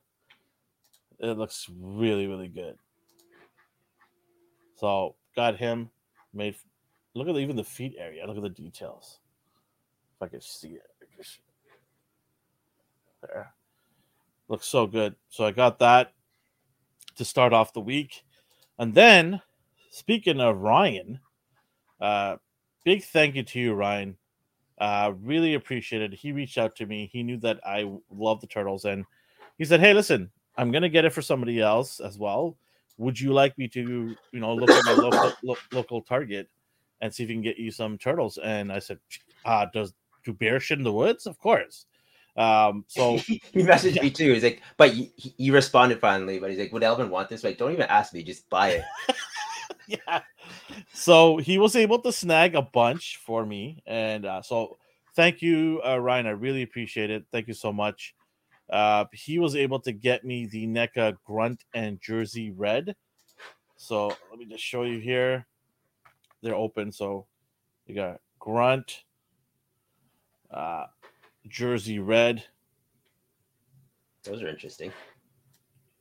[1.19, 2.77] It looks really, really good.
[4.75, 5.89] So got him
[6.33, 6.55] made.
[7.15, 8.27] Look at the, even the feet area.
[8.27, 9.19] Look at the details.
[10.17, 10.83] If I can see it.
[13.21, 13.53] There.
[14.47, 15.15] Looks so good.
[15.29, 16.13] So I got that.
[17.15, 18.23] to start off the week.
[18.79, 19.41] And then,
[19.91, 21.19] speaking of Ryan,
[21.99, 22.37] uh,
[22.83, 24.17] big thank you to you, Ryan.
[24.81, 26.11] Uh, really appreciated.
[26.11, 27.07] He reached out to me.
[27.13, 29.05] He knew that I love the turtles, and
[29.59, 32.57] he said, "Hey, listen, I'm gonna get it for somebody else as well.
[32.97, 36.49] Would you like me to, you know, look at my local lo- local Target
[36.99, 38.97] and see if we can get you some turtles?" And I said,
[39.45, 41.27] uh, "Does do bears shit in the woods?
[41.27, 41.85] Of course."
[42.35, 44.33] Um, so he messaged me too.
[44.33, 46.39] He's like, but he, he responded finally.
[46.39, 47.43] But he's like, would Elvin want this?
[47.43, 48.23] Like, don't even ask me.
[48.23, 48.83] Just buy it.
[50.05, 50.21] yeah.
[50.93, 54.77] So he was able to snag a bunch for me, and uh, so
[55.15, 56.27] thank you, uh, Ryan.
[56.27, 57.25] I really appreciate it.
[57.31, 58.15] Thank you so much.
[58.69, 62.95] Uh, he was able to get me the NECA Grunt and Jersey Red.
[63.75, 65.45] So let me just show you here.
[66.41, 66.91] They're open.
[66.91, 67.27] So
[67.85, 69.03] you got Grunt,
[70.51, 70.85] uh,
[71.47, 72.43] Jersey Red.
[74.23, 74.91] Those are interesting.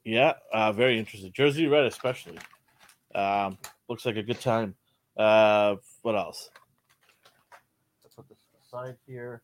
[0.05, 1.33] Yeah, uh, very interesting.
[1.33, 2.39] Jersey Red, especially.
[3.15, 3.59] Um,
[3.91, 4.75] looks like a good time.
[5.17, 6.49] Uh, what else?
[8.17, 9.43] Put this aside here.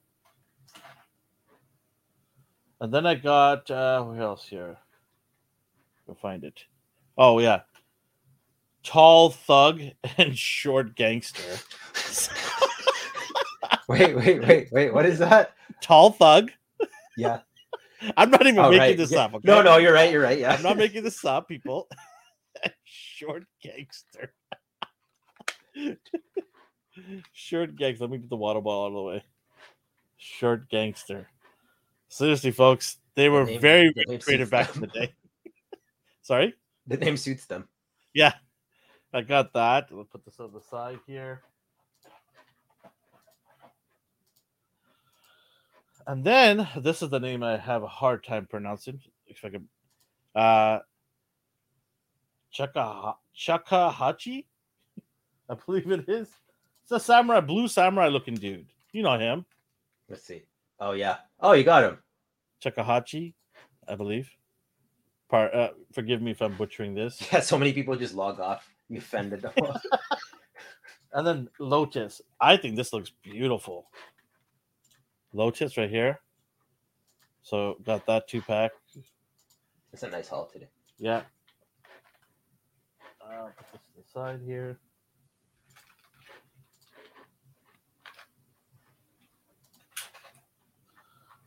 [2.81, 4.77] And then I got uh, what else here?
[6.07, 6.65] Go find it.
[7.19, 7.61] Oh yeah,
[8.83, 9.81] tall thug
[10.19, 11.43] and short gangster.
[13.89, 14.95] wait, wait, wait, wait.
[14.95, 15.55] What is that?
[15.81, 16.51] Tall thug.
[17.17, 17.41] Yeah.
[18.17, 18.97] I'm not even Oh, making right.
[18.97, 19.25] this Yeah.
[19.25, 19.35] up.
[19.35, 19.49] Okay?
[19.49, 20.13] No, no, you're right.
[20.13, 20.39] You're right.
[20.39, 20.53] Yeah.
[20.53, 21.89] I'm not making this up, people.
[23.17, 24.35] Short gangster.
[27.33, 28.05] Short gangster.
[28.05, 29.25] Let me get the water bottle out of the way.
[30.19, 31.27] Short gangster.
[32.09, 35.15] Seriously, folks, they were name- very, the very creative back in the day.
[36.23, 36.55] Sorry?
[36.87, 37.67] The name suits them.
[38.13, 38.35] Yeah.
[39.15, 39.91] I got that.
[39.91, 41.41] We'll put this on the side here.
[46.07, 49.01] And then this is the name I have a hard time pronouncing.
[49.27, 49.69] If I can
[50.35, 50.81] uh
[52.57, 54.47] Chaka Chakahachi,
[55.49, 56.29] I believe it is.
[56.83, 58.67] It's a samurai, blue samurai looking dude.
[58.93, 59.45] You know him,
[60.09, 60.43] Let's see.
[60.81, 61.17] Oh yeah.
[61.41, 61.99] Oh, you got him.
[62.65, 63.35] Chakahachi,
[63.87, 64.31] I believe.
[65.29, 67.21] Part, uh, forgive me if I'm butchering this.
[67.33, 67.41] Yeah.
[67.41, 68.67] So many people just log off.
[68.89, 69.53] You offended them.
[71.13, 72.21] And then Lotus.
[72.43, 73.87] I think this looks beautiful.
[75.33, 76.21] Lotus right here.
[77.41, 78.73] So got that two pack.
[79.95, 80.69] it's a nice haul today.
[80.99, 81.23] Yeah.
[83.27, 84.79] Uh, put this to the side here.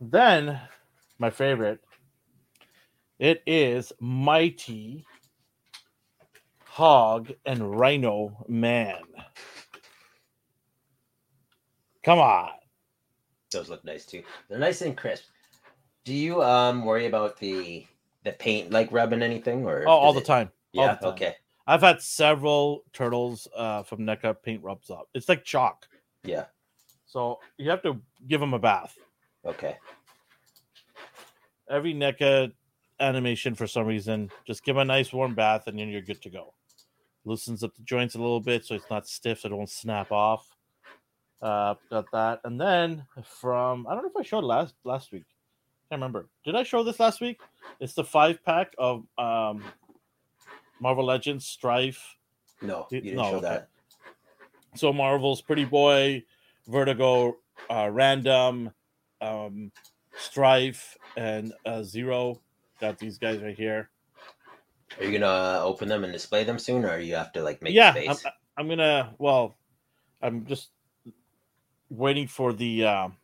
[0.00, 0.60] Then,
[1.18, 1.80] my favorite,
[3.18, 5.04] it is Mighty
[6.64, 9.02] Hog and Rhino Man.
[12.02, 12.50] Come on.
[13.52, 14.22] Those look nice too.
[14.48, 15.24] They're nice and crisp.
[16.04, 17.86] Do you um worry about the
[18.24, 20.50] the paint like rubbing anything or Oh, all the it- time.
[20.72, 20.94] Yeah.
[20.94, 21.12] the time.
[21.14, 21.36] Okay.
[21.70, 25.08] I've had several turtles uh, from NECA paint rubs up.
[25.14, 25.86] It's like chalk.
[26.24, 26.46] Yeah.
[27.06, 28.98] So you have to give them a bath.
[29.46, 29.76] Okay.
[31.68, 32.50] Every NECA
[32.98, 36.20] animation, for some reason, just give 'em a nice warm bath and then you're good
[36.22, 36.54] to go.
[37.24, 40.10] Loosens up the joints a little bit so it's not stiff, so it won't snap
[40.10, 40.56] off.
[41.40, 42.40] Uh, got that.
[42.42, 45.26] And then from, I don't know if I showed last last week.
[45.28, 46.28] I can't remember.
[46.44, 47.40] Did I show this last week?
[47.78, 49.62] It's the five pack of um,
[50.80, 52.16] Marvel Legends Strife.
[52.62, 53.48] No, You- didn't no, show okay.
[53.48, 53.68] that.
[54.74, 56.24] So Marvel's Pretty Boy,
[56.68, 57.36] Vertigo,
[57.68, 58.70] uh, Random,
[59.20, 59.72] um,
[60.16, 62.40] Strife, and uh, Zero.
[62.80, 63.90] Got these guys right here.
[64.98, 67.74] Are you gonna open them and display them soon, or you have to like make
[67.74, 68.16] yeah, I'm.
[68.56, 69.14] I'm gonna.
[69.18, 69.56] Well,
[70.22, 70.70] I'm just
[71.90, 73.16] waiting for the um,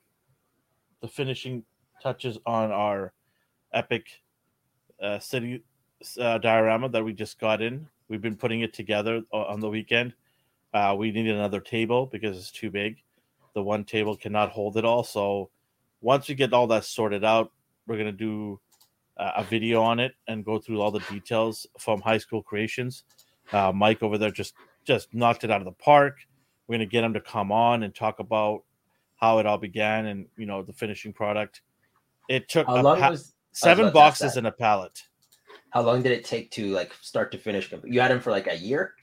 [1.00, 1.64] the finishing
[2.02, 3.12] touches on our
[3.72, 4.06] epic
[5.02, 5.62] uh, city
[6.20, 7.86] uh, diorama that we just got in.
[8.08, 10.14] We've been putting it together on the weekend.
[10.72, 13.02] Uh, we need another table because it's too big.
[13.54, 15.02] The one table cannot hold it all.
[15.02, 15.50] So
[16.00, 17.52] once we get all that sorted out,
[17.86, 18.60] we're gonna do
[19.16, 23.04] uh, a video on it and go through all the details from High School Creations.
[23.52, 24.54] Uh, Mike over there just
[24.84, 26.18] just knocked it out of the park.
[26.66, 28.64] We're gonna get him to come on and talk about
[29.16, 31.62] how it all began and you know the finishing product.
[32.28, 35.02] It took a pa- was seven about to ask boxes and a pallet.
[35.76, 37.70] How long did it take to like start to finish?
[37.84, 38.94] You had him for like a year.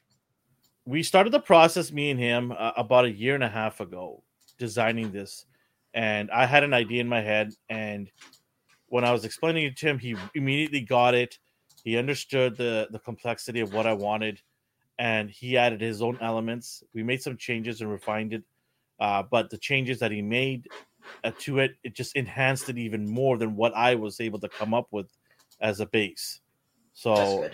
[0.86, 4.24] we started the process me and him uh, about a year and a half ago
[4.58, 5.46] designing this
[5.94, 8.12] and i had an idea in my head and
[8.88, 11.38] when i was explaining it to him he immediately got it
[11.84, 14.42] he understood the the complexity of what i wanted
[14.98, 18.44] and he added his own elements we made some changes and refined it
[19.00, 20.68] uh, but the changes that he made
[21.24, 24.50] uh, to it it just enhanced it even more than what i was able to
[24.50, 25.10] come up with
[25.62, 26.42] as a base
[26.94, 27.50] so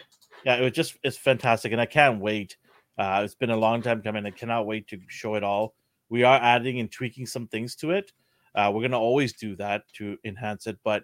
[0.46, 2.58] yeah, it was just it's fantastic, and I can't wait.
[2.98, 4.26] Uh, it's been a long time coming.
[4.26, 5.74] I cannot wait to show it all.
[6.10, 8.12] We are adding and tweaking some things to it.
[8.56, 11.04] Uh, we're gonna always do that to enhance it, but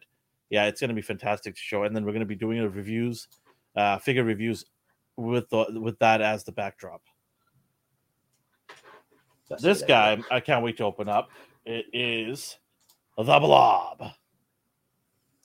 [0.50, 1.84] yeah, it's gonna be fantastic to show.
[1.84, 3.28] And then we're gonna be doing the reviews,
[3.76, 4.66] uh, figure reviews
[5.16, 7.02] with the with that as the backdrop.
[9.50, 11.30] That's This guy, I can't wait to open up.
[11.66, 12.58] It is
[13.16, 14.12] the Blob.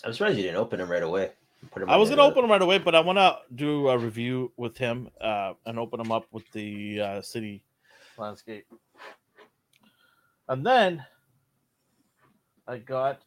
[0.03, 1.33] I'm surprised you didn't open him right away.
[1.70, 3.99] Put him I was gonna open him right away, but I want to do a
[3.99, 7.62] review with him uh, and open him up with the uh, city
[8.16, 8.66] landscape.
[10.49, 11.05] And then
[12.66, 13.23] I got,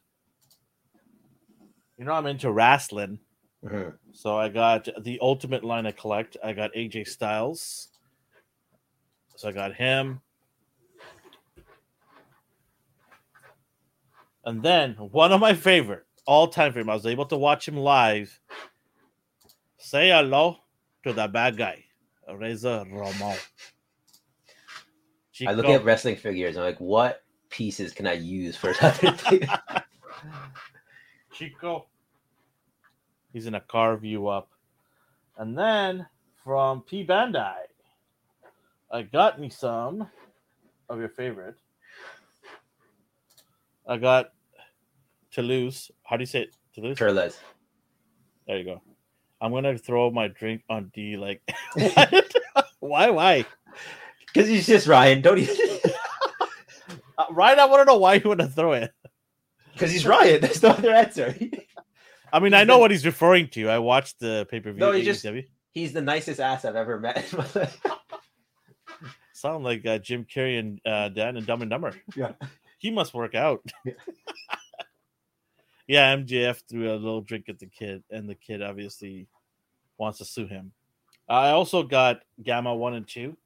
[1.96, 3.18] you know, I'm into wrestling,
[3.64, 3.96] Mhm.
[4.12, 6.36] so I got the ultimate line I collect.
[6.42, 7.88] I got AJ Styles,
[9.36, 10.20] so I got him.
[14.44, 17.76] And then one of my favorite all time favorite, I was able to watch him
[17.76, 18.38] live.
[19.78, 20.58] Say hello
[21.02, 21.84] to the bad guy,
[22.32, 23.36] Razor Ramon.
[25.46, 26.56] I look at wrestling figures.
[26.56, 29.16] I'm like, what pieces can I use for another?
[31.32, 31.86] Chico.
[33.32, 34.50] He's in a car view up.
[35.36, 36.06] And then
[36.44, 37.54] from P Bandai,
[38.92, 40.08] I got me some
[40.88, 41.56] of your favorite.
[43.88, 44.33] I got
[45.34, 45.90] Toulouse.
[46.04, 46.56] How do you say it?
[46.74, 46.96] Toulouse?
[46.96, 47.38] Turles.
[48.46, 48.82] There you go.
[49.40, 51.16] I'm gonna throw my drink on D.
[51.16, 51.42] Like,
[52.80, 53.10] why?
[53.10, 53.44] Why?
[54.26, 55.20] Because he's just Ryan.
[55.20, 55.56] Don't even.
[57.16, 58.90] Uh, Ryan, I want to know why you want to throw it.
[59.72, 60.40] Because he's Ryan.
[60.40, 61.32] There's no other answer.
[62.32, 63.68] I mean, I know what he's referring to.
[63.68, 64.80] I watched the pay per view.
[64.80, 65.24] No, he just
[65.70, 67.80] he's the nicest ass I've ever met in my life.
[69.32, 71.94] sound like uh, Jim Carrey and uh, Dan and Dumb and Dumber.
[72.16, 72.32] Yeah.
[72.78, 73.60] he must work out.
[73.84, 73.92] Yeah.
[75.86, 79.26] Yeah, MJF threw a little drink at the kid, and the kid obviously
[79.98, 80.72] wants to sue him.
[81.28, 83.36] I also got Gamma one and two.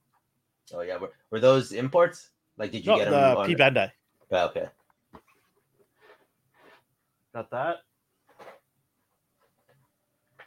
[0.73, 2.31] Oh yeah, were, were those imports?
[2.57, 3.35] Like, did you No, get them?
[3.37, 3.91] the P Bandai.
[4.31, 4.67] Oh, okay.
[7.35, 7.77] Got that.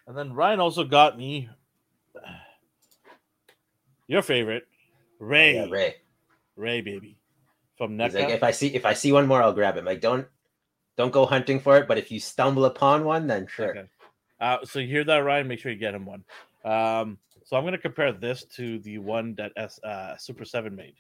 [0.08, 1.48] And then Ryan also got me
[4.08, 4.68] your favorite,
[5.20, 5.58] Ray.
[5.58, 5.96] Oh, Yeah, Ray.
[6.58, 7.18] Ray, baby.
[7.78, 8.20] From He's NECA.
[8.24, 9.86] like, if I see if I see one more, I'll grab him.
[9.86, 10.28] Like, don't
[11.02, 11.88] don't go hunting for it.
[11.88, 13.72] But if you stumble upon one, then sure.
[13.72, 13.90] Okay.
[14.40, 15.48] Uh, so you hear that, Ryan?
[15.48, 16.24] Make sure you get him one.
[16.64, 20.76] Um, so I'm going to compare this to the one that S, uh, Super Seven
[20.76, 20.94] made.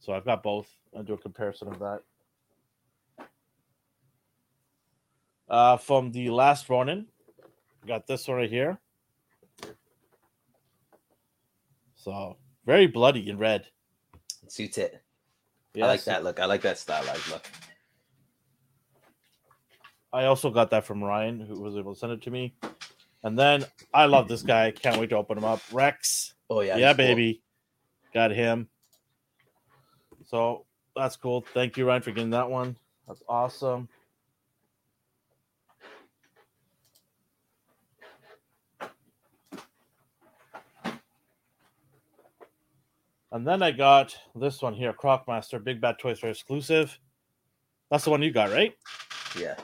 [0.00, 0.68] So I've got both.
[0.96, 2.00] I'll do a comparison of that.
[5.48, 7.06] Uh, from the last Ronin,
[7.86, 8.78] got this one right here.
[11.94, 13.66] So very bloody in red.
[14.42, 15.00] It suits it.
[15.76, 16.40] I like that look.
[16.40, 17.46] I like that stylized look.
[20.12, 22.54] I also got that from Ryan, who was able to send it to me.
[23.24, 24.70] And then I love this guy.
[24.70, 25.60] Can't wait to open him up.
[25.72, 26.34] Rex.
[26.48, 27.06] Oh yeah, Yeah, he's cool.
[27.06, 27.42] baby.
[28.14, 28.68] Got him.
[30.26, 30.64] So
[30.96, 31.44] that's cool.
[31.52, 32.76] Thank you, Ryan, for getting that one.
[33.06, 33.88] That's awesome.
[43.30, 46.98] And then I got this one here, Crocmaster, Big Bad Toy Store exclusive.
[47.90, 48.74] That's the one you got, right?
[49.38, 49.56] Yeah.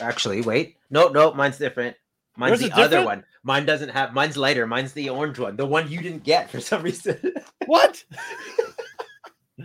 [0.00, 0.76] Actually, wait.
[0.90, 1.96] No, no, mine's different.
[2.36, 3.24] Mine's Yours the other one.
[3.42, 4.12] Mine doesn't have.
[4.14, 4.66] Mine's lighter.
[4.66, 5.56] Mine's the orange one.
[5.56, 7.18] The one you didn't get for some reason.
[7.66, 8.02] What?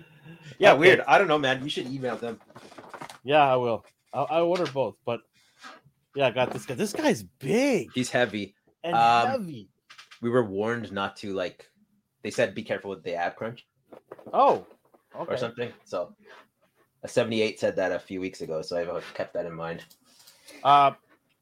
[0.59, 0.79] yeah, Okay.
[0.79, 1.01] weird.
[1.07, 1.63] I don't know, man.
[1.63, 2.39] You should email them.
[3.23, 3.83] Yeah, I will.
[4.13, 5.21] I, I ordered both, but
[6.15, 6.75] yeah, I got this guy.
[6.75, 8.55] This guy's big He's heavy.
[8.83, 9.69] and Um, heavy.
[10.21, 11.69] We were warned not to like.
[12.23, 13.65] They said be careful with the ab crunch
[14.33, 14.65] Oh,
[15.13, 15.71] or something.
[15.85, 16.13] So,
[17.03, 18.61] a seventy-eight said that a few weeks ago.
[18.61, 19.83] So I've kept that in mind.
[20.63, 20.91] Uh,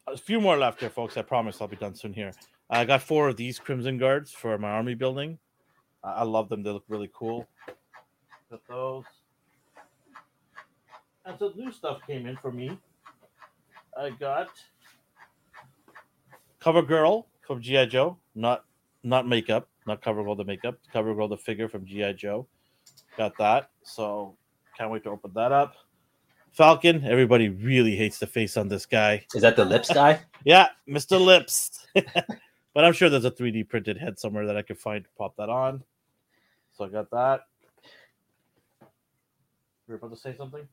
[0.08, 1.18] a few more left here, folks.
[1.18, 2.32] I promise I'll be done soon here.
[2.70, 5.38] I got four of these Crimson Guards for my army building.
[6.04, 6.64] I love them.
[6.64, 7.48] They look really cool.
[8.50, 9.06] Got those.
[11.26, 12.78] And some new stuff came in for me.
[13.98, 14.50] I got
[16.60, 18.66] Cover Girl from GI Joe, not
[19.04, 22.48] not makeup, not Cover Girl the makeup, Cover Girl the figure from GI Joe.
[23.18, 23.70] Got that.
[23.84, 24.36] So
[24.78, 25.76] can't wait to open that up.
[26.54, 27.04] Falcon.
[27.06, 29.26] Everybody really hates the face on this guy.
[29.36, 30.20] Is that the lips guy?
[30.46, 31.24] Yeah, Mr.
[31.24, 31.88] Lips.
[31.94, 35.38] but I'm sure there's a 3D printed head somewhere that I could find to pop
[35.38, 35.82] that on.
[36.74, 37.46] So I got that.
[39.88, 40.68] You're about to say something?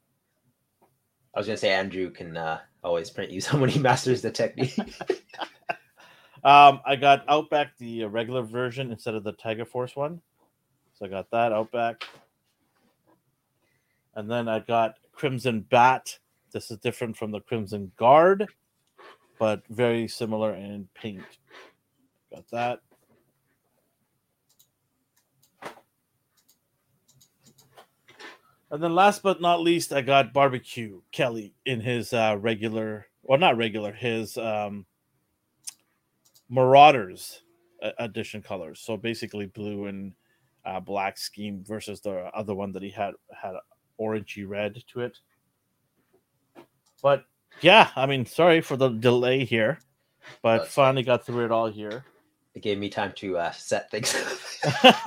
[1.32, 4.30] I was gonna say Andrew can uh, always print you some when he masters the
[4.32, 4.76] technique.
[6.42, 10.20] Um, I got Outback the uh, regular version instead of the Tiger Force one.
[10.98, 12.04] So I got that Outback.
[14.14, 16.18] And then I got Crimson Bat.
[16.50, 18.46] This is different from the Crimson Guard,
[19.38, 21.22] but very similar in paint.
[22.34, 22.78] Got that.
[28.70, 33.38] And then last but not least, I got barbecue Kelly in his uh, regular, well,
[33.38, 34.86] not regular, his um,
[36.48, 37.42] Marauders
[37.82, 38.80] uh, edition colors.
[38.80, 40.14] So basically blue and
[40.64, 43.56] uh, black scheme versus the other one that he had had
[44.00, 45.18] orangey red to it.
[47.02, 47.24] But
[47.60, 49.78] yeah, I mean, sorry for the delay here,
[50.42, 52.04] but That's finally got through it all here.
[52.54, 54.14] It gave me time to uh, set things.
[54.82, 55.06] Up.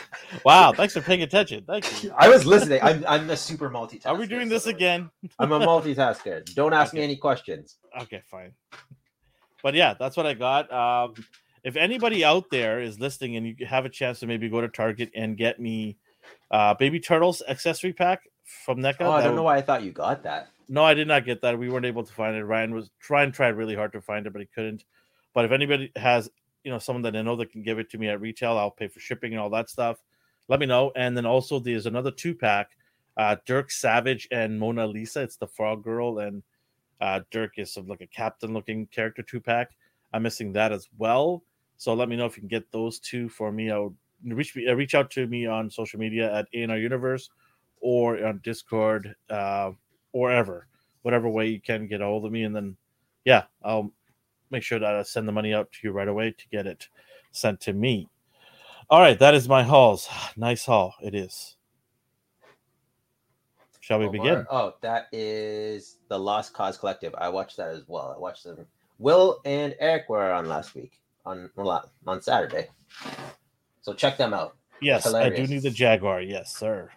[0.44, 1.64] Wow, thanks for paying attention.
[1.66, 2.12] Thank you.
[2.18, 2.80] I was listening.
[2.82, 4.06] I'm I'm a super multitasker.
[4.06, 5.10] Are we doing this so again?
[5.38, 6.44] I'm a multitasker.
[6.54, 7.76] Don't ask me any questions.
[8.02, 8.52] Okay, fine.
[9.62, 10.72] But yeah, that's what I got.
[10.72, 11.14] Um,
[11.64, 14.68] if anybody out there is listening and you have a chance to maybe go to
[14.68, 15.96] Target and get me
[16.50, 18.22] uh, Baby Turtles accessory pack
[18.64, 19.00] from NECA.
[19.00, 20.48] Oh, I don't know why I thought you got that.
[20.68, 21.58] No, I did not get that.
[21.58, 22.44] We weren't able to find it.
[22.44, 24.84] Ryan was trying tried really hard to find it, but he couldn't.
[25.32, 26.28] But if anybody has,
[26.64, 28.70] you know, someone that I know that can give it to me at retail, I'll
[28.70, 29.98] pay for shipping and all that stuff.
[30.48, 30.92] Let me know.
[30.96, 32.70] And then also there's another two pack,
[33.16, 35.22] uh, Dirk Savage and Mona Lisa.
[35.22, 36.42] It's the Frog Girl, and
[37.00, 39.70] uh, Dirk is sort of like a captain looking character two pack.
[40.12, 41.42] I'm missing that as well.
[41.76, 43.70] So let me know if you can get those two for me.
[43.70, 43.94] I'll
[44.34, 47.30] reach me, uh, reach out to me on social media at ANR Universe
[47.80, 49.14] or on Discord.
[49.30, 49.72] Uh,
[50.16, 50.66] or ever,
[51.02, 52.44] whatever way you can get a hold of me.
[52.44, 52.74] And then,
[53.26, 53.92] yeah, I'll
[54.50, 56.88] make sure that I send the money out to you right away to get it
[57.32, 58.08] sent to me.
[58.88, 60.08] All right, that is my hauls.
[60.38, 60.94] Nice haul.
[61.02, 61.56] It is.
[63.80, 64.46] Shall we Oh, begin?
[64.50, 67.14] Oh, that is the Lost Cause Collective.
[67.18, 68.14] I watched that as well.
[68.16, 68.66] I watched them.
[68.98, 71.50] Will and Eric were on last week on
[72.06, 72.68] on Saturday.
[73.86, 74.56] So check them out.
[74.82, 76.20] Yes, I do need the Jaguar.
[76.20, 76.90] Yes, sir.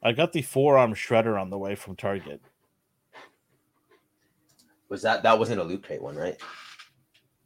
[0.00, 2.40] I got the forearm shredder on the way from Target.
[4.88, 6.40] Was that that wasn't a loot crate one, right?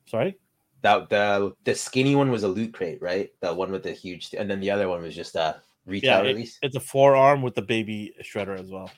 [0.04, 0.36] Sorry?
[0.82, 3.32] That the the skinny one was a loot crate, right?
[3.40, 6.28] The one with the huge, and then the other one was just a retail Yeah,
[6.28, 6.58] it- release.
[6.60, 8.90] It's a forearm with the baby shredder as well.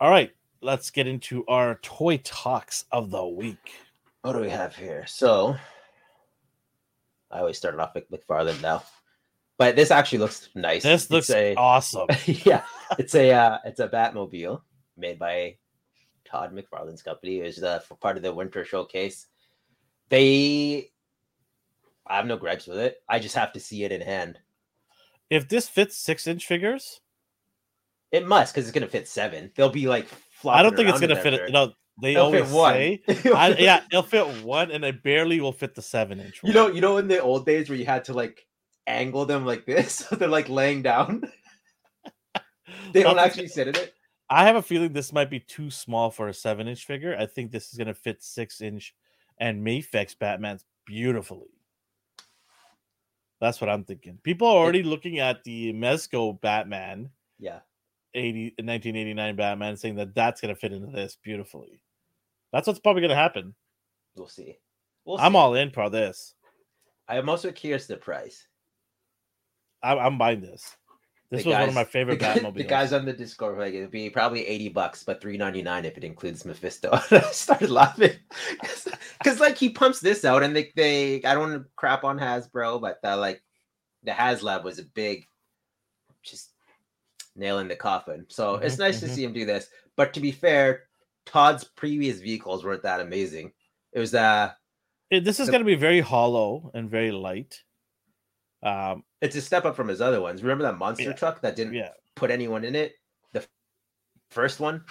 [0.00, 0.30] All right,
[0.64, 3.72] let's get into our toy talks of the week.
[4.22, 5.04] What do we have here?
[5.06, 5.54] So
[7.30, 8.82] I always start off with McFarlane now,
[9.58, 10.82] but this actually looks nice.
[10.82, 12.08] This looks a- awesome.
[12.26, 12.62] yeah,
[12.98, 14.62] it's a uh, it's a Batmobile
[14.96, 15.56] made by
[16.24, 17.40] Todd McFarlane's company.
[17.40, 19.26] It was uh, for part of the Winter Showcase.
[20.08, 20.90] They,
[22.06, 23.02] I have no gripes with it.
[23.08, 24.38] I just have to see it in hand.
[25.28, 27.00] If this fits six inch figures,
[28.12, 29.50] It must because it's gonna fit seven.
[29.54, 30.08] There'll be like.
[30.46, 31.34] I don't think it's gonna fit.
[31.34, 31.52] for- it.
[31.52, 33.02] No, they It'll always say,
[33.34, 36.40] I, yeah, it'll fit one, and it barely will fit the seven inch.
[36.42, 38.46] You know, you know, in the old days where you had to like
[38.86, 41.24] angle them like this, so they're like laying down.
[42.92, 43.94] They don't actually sit in it.
[44.30, 47.16] I have a feeling this might be too small for a seven inch figure.
[47.18, 48.94] I think this is going to fit six inch
[49.38, 51.48] and Mafex Batman's beautifully.
[53.40, 54.18] That's what I'm thinking.
[54.22, 57.60] People are already looking at the Mezco Batman, Yeah.
[58.14, 61.80] 80, 1989 Batman, saying that that's going to fit into this beautifully.
[62.52, 63.54] That's what's probably going to happen.
[64.16, 64.58] We'll see.
[65.04, 65.38] We'll I'm see.
[65.38, 66.34] all in for this.
[67.08, 68.46] I am also curious the price.
[69.82, 70.76] I'm, I'm buying this.
[71.30, 72.56] This The was one of my favorite the, Batmobiles.
[72.58, 75.62] The guys on the Discord were like it'd be probably eighty bucks, but three ninety
[75.62, 76.90] nine if it includes Mephisto.
[77.10, 78.12] I started laughing
[79.18, 82.18] because like he pumps this out, and they they I don't want to crap on
[82.18, 83.42] Hasbro, but the like
[84.04, 85.26] the HasLab was a big,
[86.22, 86.53] just
[87.36, 88.26] nail in the coffin.
[88.28, 89.10] So it's Mhm, nice to mhm.
[89.14, 89.68] see him do this.
[89.96, 90.84] But to be fair,
[91.26, 93.52] Todd's previous vehicles weren't that amazing.
[93.92, 94.52] It was uh
[95.10, 97.62] this is the- to be very hollow and very light.
[98.62, 100.42] Um, it's a step up from his other ones.
[100.42, 101.12] Remember that monster Yeah.
[101.12, 101.90] truck that didn't yeah.
[102.14, 102.94] put anyone in it?
[103.32, 103.46] The
[104.30, 104.84] first one,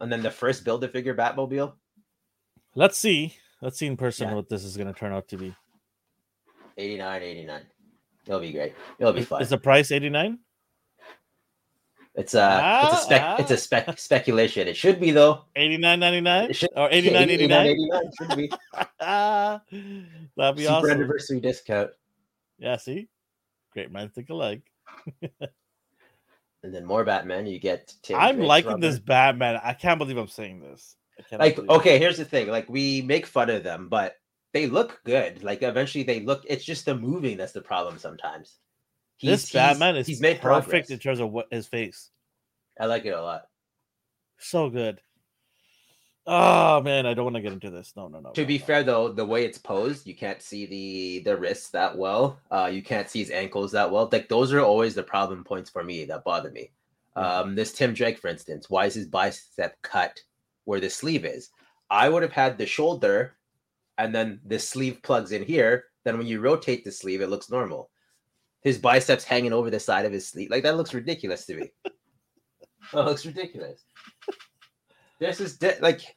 [0.00, 1.76] and then the first build a figure Batmobile.
[2.74, 3.36] Let's see.
[3.62, 4.34] Let's see in person Yeah.
[4.34, 5.54] what this is going to turn out to be.
[6.76, 7.66] 89, 89.
[8.26, 8.74] It'll be great.
[8.98, 9.40] It'll be fun.
[9.42, 10.40] is the price 89?
[12.16, 14.68] It's a it's a Ah, spec it's a spec speculation.
[14.68, 15.44] It should be though.
[15.56, 18.00] 89.99 or 89.89?
[18.18, 18.50] should be
[19.00, 19.60] Ah,
[20.36, 20.90] That'd be super awesome.
[20.90, 21.90] anniversary discount.
[22.58, 23.08] Yeah, see?
[23.72, 24.62] Great minds think alike.
[26.62, 27.46] And then more Batman.
[27.46, 28.80] You get Tim I'm Drake's liking Robin.
[28.80, 29.60] this Batman.
[29.62, 30.96] I can't believe I'm saying this.
[31.30, 31.74] Like believe it.
[31.74, 32.48] okay, here's the thing.
[32.48, 34.16] Like we make fun of them, but
[34.54, 35.42] they look good.
[35.44, 36.42] Like eventually they look.
[36.48, 38.56] It's just the moving that's the problem sometimes.
[39.24, 40.90] This Batman is he's made perfect progress.
[40.90, 42.10] in terms of what his face.
[42.78, 43.46] I like it a lot.
[44.38, 45.00] So good.
[46.26, 47.92] Oh man, I don't want to get into this.
[47.96, 48.32] No, no, no.
[48.32, 48.64] To no, be no.
[48.64, 52.40] fair though, the way it's posed, you can't see the the wrists that well.
[52.50, 54.08] Uh, you can't see his ankles that well.
[54.10, 56.70] Like those are always the problem points for me that bother me.
[57.16, 60.20] Um, this Tim Drake, for instance, why is his bicep cut
[60.64, 61.50] where the sleeve is.
[61.90, 63.36] I would have had the shoulder
[63.98, 65.84] and then the sleeve plugs in here.
[66.04, 67.90] Then when you rotate the sleeve, it looks normal.
[68.64, 70.50] His biceps hanging over the side of his sleeve.
[70.50, 71.70] Like that looks ridiculous to me.
[72.92, 73.84] that looks ridiculous.
[75.20, 76.16] This is di- like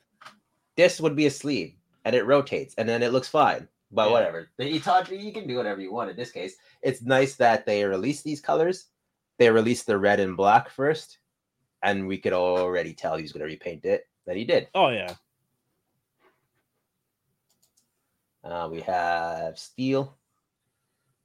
[0.76, 1.76] this would be a sleeve
[2.06, 3.68] and it rotates and then it looks fine.
[3.92, 4.12] But Yeah.
[4.14, 4.50] whatever.
[4.58, 6.56] You talk, you can do whatever you want in this case.
[6.82, 8.86] It's nice that they released these colors.
[9.38, 11.20] They released the red and black first,
[11.84, 14.08] and we could already tell he was going to repaint it.
[14.26, 14.68] That he did.
[14.74, 15.14] Oh yeah.
[18.44, 20.18] Uh, we have steel.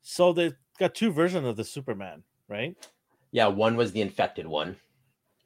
[0.02, 0.52] So they
[0.82, 2.76] got two versions of the Superman, right?
[3.30, 4.76] Yeah, one was the infected one,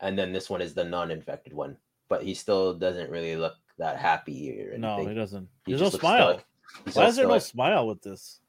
[0.00, 1.76] and then this one is the non-infected one.
[2.08, 4.78] But he still doesn't really look that happy or.
[4.78, 5.48] No, he doesn't.
[5.66, 6.42] He There's no smile.
[6.92, 8.40] Why is there no smile with this?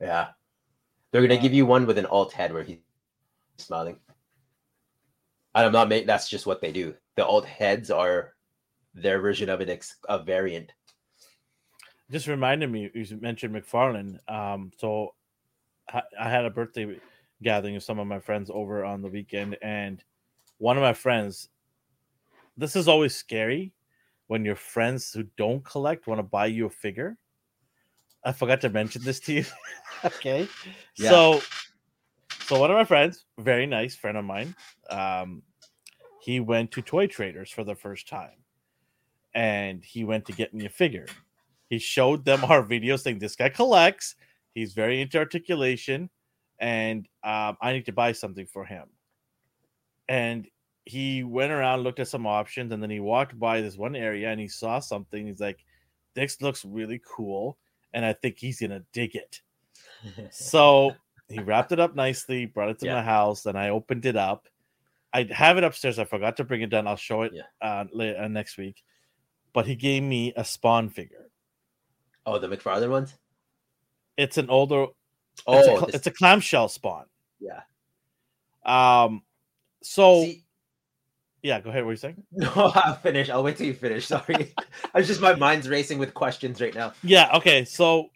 [0.00, 0.28] Yeah,
[1.10, 2.78] they're gonna Uh, give you one with an alt head where he's
[3.58, 3.98] smiling.
[5.54, 6.06] And I'm not making.
[6.06, 6.94] That's just what they do.
[7.16, 8.34] The alt heads are
[8.94, 10.72] their version of an ex- a variant.
[12.10, 12.90] Just reminded me.
[12.94, 14.18] You mentioned McFarlane.
[14.30, 15.14] Um, so
[15.92, 16.98] I had a birthday
[17.42, 20.02] gathering of some of my friends over on the weekend, and
[20.58, 21.48] one of my friends.
[22.56, 23.74] This is always scary
[24.28, 27.18] when your friends who don't collect want to buy you a figure.
[28.24, 29.44] I forgot to mention this to you.
[30.04, 30.48] okay,
[30.96, 31.10] Yeah.
[31.10, 31.40] so
[32.46, 34.54] so one of my friends, very nice friend of mine,
[34.88, 35.42] um,
[36.22, 38.38] he went to Toy Traders for the first time,
[39.34, 41.06] and he went to get me a figure.
[41.68, 44.14] He showed them our video saying this guy collects.
[44.56, 46.08] He's very into articulation,
[46.58, 48.86] and um, I need to buy something for him.
[50.08, 50.46] And
[50.86, 54.30] he went around, looked at some options, and then he walked by this one area
[54.30, 55.26] and he saw something.
[55.26, 55.62] He's like,
[56.14, 57.58] "This looks really cool,"
[57.92, 59.42] and I think he's gonna dig it.
[60.30, 60.94] So
[61.28, 62.94] he wrapped it up nicely, brought it to Yeah.
[62.94, 64.48] my house, and I opened it up.
[65.12, 65.98] I have it upstairs.
[65.98, 66.86] I forgot to bring it down.
[66.86, 67.42] I'll show it Yeah.
[67.60, 68.82] uh, la- uh, next week.
[69.52, 71.28] But he gave me a Spawn figure.
[72.24, 73.14] oh, the McFarlane ones.
[74.16, 74.86] It's an older.
[75.46, 77.04] Oh, it's, a, this- it's a clamshell Spawn.
[77.40, 77.60] yeah.
[78.64, 79.22] Um.
[79.82, 80.44] So See,
[81.42, 81.84] yeah, go ahead.
[81.84, 82.22] What are you saying?
[82.32, 83.30] no, I'll finish.
[83.30, 84.06] I'll wait till you finish.
[84.06, 84.52] Sorry,
[84.94, 86.92] I was just my mind's racing with questions right now.
[87.04, 87.30] Yeah.
[87.36, 87.64] Okay.
[87.64, 88.08] So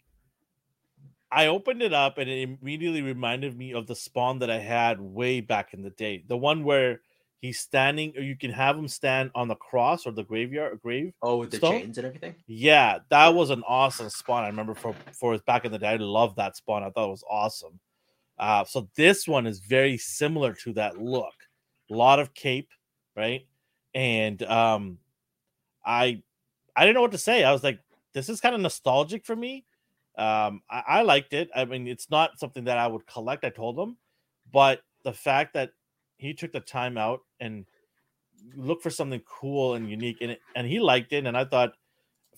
[1.31, 4.99] I opened it up and it immediately reminded me of the spawn that I had
[4.99, 6.25] way back in the day.
[6.27, 6.99] The one where
[7.41, 11.13] he's standing, or you can have him stand on the cross or the graveyard grave.
[11.21, 12.35] Oh, with the chains and everything.
[12.47, 14.43] Yeah, that was an awesome spawn.
[14.43, 15.89] I remember for for back in the day.
[15.89, 16.83] I loved that spawn.
[16.83, 17.79] I thought it was awesome.
[18.37, 21.33] Uh, so this one is very similar to that look.
[21.91, 22.69] A lot of cape,
[23.15, 23.45] right?
[23.93, 24.99] And um,
[25.85, 26.21] I
[26.75, 27.43] I didn't know what to say.
[27.43, 27.79] I was like,
[28.13, 29.65] this is kind of nostalgic for me.
[30.17, 31.49] Um, I, I liked it.
[31.55, 33.43] I mean, it's not something that I would collect.
[33.43, 33.97] I told him,
[34.51, 35.71] but the fact that
[36.17, 37.65] he took the time out and
[38.55, 41.73] look for something cool and unique, and it, and he liked it, and I thought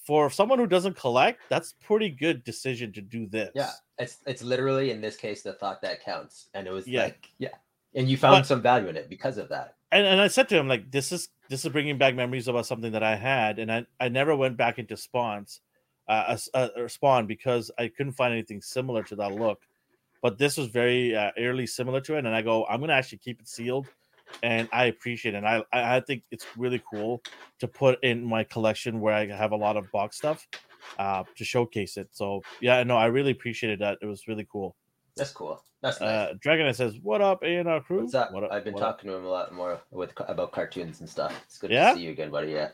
[0.03, 3.51] for someone who doesn't collect, that's pretty good decision to do this.
[3.55, 7.03] Yeah, it's it's literally in this case the thought that counts, and it was Yeah.
[7.03, 7.49] like yeah,
[7.93, 9.75] and you found But- some value in it because of that.
[9.91, 12.65] and, and I said to him like this is this is bringing back memories about
[12.65, 15.61] something that I had, and I I never went back into spawns,
[16.09, 19.61] uh, a uh, or spawn because I couldn't find anything similar to that look,
[20.21, 23.19] but this was very uh, eerily similar to it, and I go I'm gonna actually
[23.19, 23.87] keep it sealed,
[24.41, 25.37] and I appreciate it.
[25.37, 27.21] And I I think it's really cool
[27.59, 30.47] to put in my collection where I have a lot of box stuff,
[30.97, 32.09] uh, to showcase it.
[32.11, 33.97] So yeah, no, I really appreciated that.
[34.01, 34.75] It was really cool.
[35.15, 35.61] That's cool.
[35.81, 36.09] That's nice.
[36.09, 38.01] Uh, Dragon says, "What up, A and R crew?
[38.01, 38.31] What's up?
[38.31, 38.51] What up?
[38.51, 38.97] I've been what up?
[38.97, 41.39] talking to him a lot more with about cartoons and stuff.
[41.45, 41.91] It's good Yeah?
[41.91, 42.51] to see you again, buddy.
[42.53, 42.69] Yeah.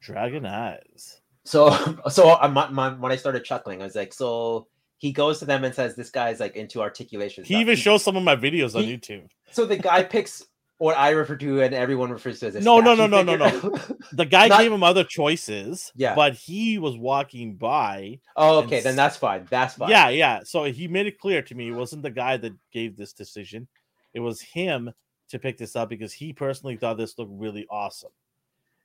[0.00, 1.70] Dragon Eyes." So,
[2.10, 4.66] so I, my, my, when I started chuckling, I was like, so
[4.98, 8.02] he goes to them and says, "This guy's like into articulation." He stuff." even shows
[8.02, 9.28] some of my videos on YouTube.
[9.50, 10.42] So the guy picks
[10.78, 13.36] what I refer to and everyone refers to as a No, no, statue no, no,
[13.36, 13.78] no.
[14.12, 16.14] The guy Not- gave him other choices, Yeah.
[16.14, 18.20] but he was walking by.
[18.36, 19.46] oh, And okay, then that's fine.
[19.48, 19.90] That's fine.
[19.90, 20.40] Yeah, yeah.
[20.44, 23.68] So he made it clear to me it wasn't the guy that gave this decision.
[24.14, 24.92] It was him
[25.30, 28.10] to pick this up because he personally thought this looked really awesome.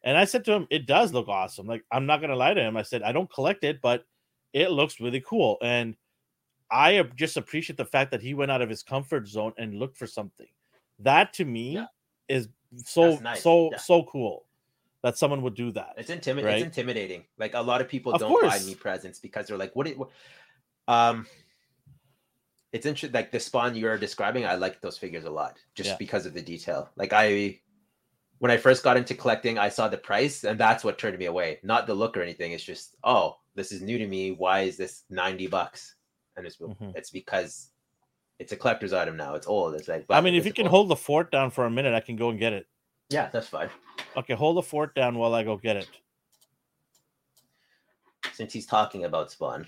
[0.03, 1.67] And I said to him, it does look awesome.
[1.67, 2.77] Like, I'm not going to lie to him.
[2.77, 4.05] I said, I don't collect it, but
[4.53, 5.57] it looks really cool.
[5.61, 5.95] And
[6.71, 9.97] I just appreciate the fact that he went out of his comfort zone and looked
[9.97, 10.47] for something.
[10.99, 11.85] That to me Yeah.
[12.27, 12.49] is
[12.85, 13.41] so, nice.
[13.41, 13.77] so, Yeah.
[13.77, 14.45] so cool
[15.01, 15.93] that someone would do that.
[15.97, 16.57] It's intimi- Right?
[16.57, 17.25] It's intimidating.
[17.37, 19.87] Like a lot of people Of don't buy me presents because they're like, "What?
[19.87, 20.09] It, what
[20.87, 21.25] um,
[22.71, 23.13] it's interesting.
[23.13, 25.95] Like the spawn you're describing, I like those figures a lot just Yeah.
[25.97, 26.89] because of the detail.
[26.95, 27.59] Like I,
[28.39, 31.25] when I first got into collecting, I saw the price, and that's what turned me
[31.25, 31.59] away.
[31.63, 32.51] Not the look or anything.
[32.51, 34.31] It's just, oh, this is new to me.
[34.31, 35.95] Why is this ninety bucks?
[36.37, 36.95] And it's Mhm.
[36.95, 37.71] it's because
[38.39, 39.35] it's a collector's item now.
[39.35, 39.75] It's old.
[39.75, 40.71] It's like, I mean, if you can old.
[40.71, 42.67] hold the fort down for a minute, I can go and get it.
[43.09, 43.69] yeah, that's fine.
[44.17, 45.89] Okay, hold the fort down while I go get it.
[48.33, 49.65] Since he's talking about Spawn,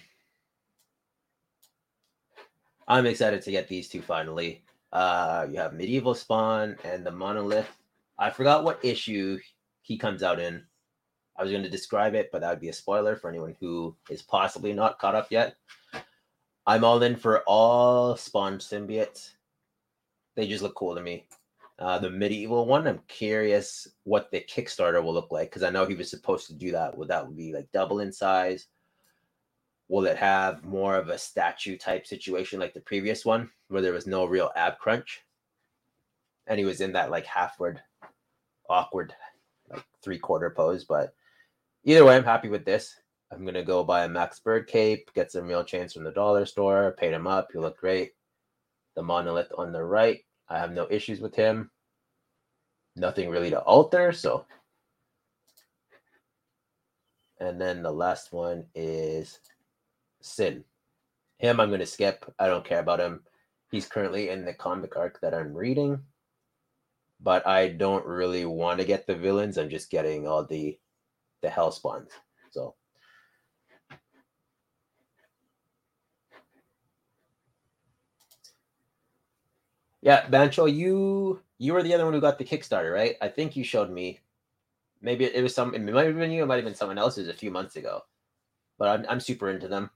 [2.87, 4.63] I'm excited to get these two finally.
[4.93, 7.77] Uh, you have Medieval Spawn and the Monolith.
[8.17, 9.39] I forgot what issue
[9.81, 10.63] he comes out in.
[11.37, 13.95] I was going to describe it, but that would be a spoiler for anyone who
[14.09, 15.55] is possibly not caught up yet.
[16.65, 19.31] I'm all in for all Spawn symbiotes.
[20.35, 21.25] They just look cool to me.
[21.79, 25.85] Uh, the medieval one, I'm curious what the Kickstarter will look like because I know
[25.85, 26.95] he was supposed to do that.
[26.95, 28.67] Would that be like double in size?
[29.89, 33.93] Will it have more of a statue type situation like the previous one where there
[33.93, 35.21] was no real ab crunch?
[36.45, 37.81] And he was in that like halfward,
[38.69, 39.15] awkward,
[39.71, 40.83] like three quarter pose.
[40.83, 41.15] But
[41.83, 43.00] either way, I'm happy with this.
[43.31, 46.45] I'm gonna go buy a Max Bird cape, get some real chains from the dollar
[46.45, 47.49] store, paint him up.
[47.51, 48.11] He look great.
[48.95, 50.19] The monolith on the right,
[50.49, 51.71] I have no issues with him.
[52.95, 54.45] Nothing really to alter, so.
[57.39, 59.39] And then the last one is
[60.21, 60.63] Sin.
[61.39, 62.31] Him, I'm gonna skip.
[62.37, 63.23] I don't care about him.
[63.71, 65.99] He's currently in the comic arc that I'm reading,
[67.19, 69.57] but I don't really want to get the villains.
[69.57, 70.77] I'm just getting all the
[71.41, 72.11] the hell spawns.
[72.51, 72.75] So
[80.01, 83.15] Yeah, Bancho, you you were the other one who got the Kickstarter, right?
[83.21, 84.19] I think you showed me.
[85.01, 85.73] Maybe it was some.
[85.75, 86.43] It might have been you.
[86.43, 88.03] It might have been someone else's a few months ago,
[88.79, 89.89] but I'm I'm super into them.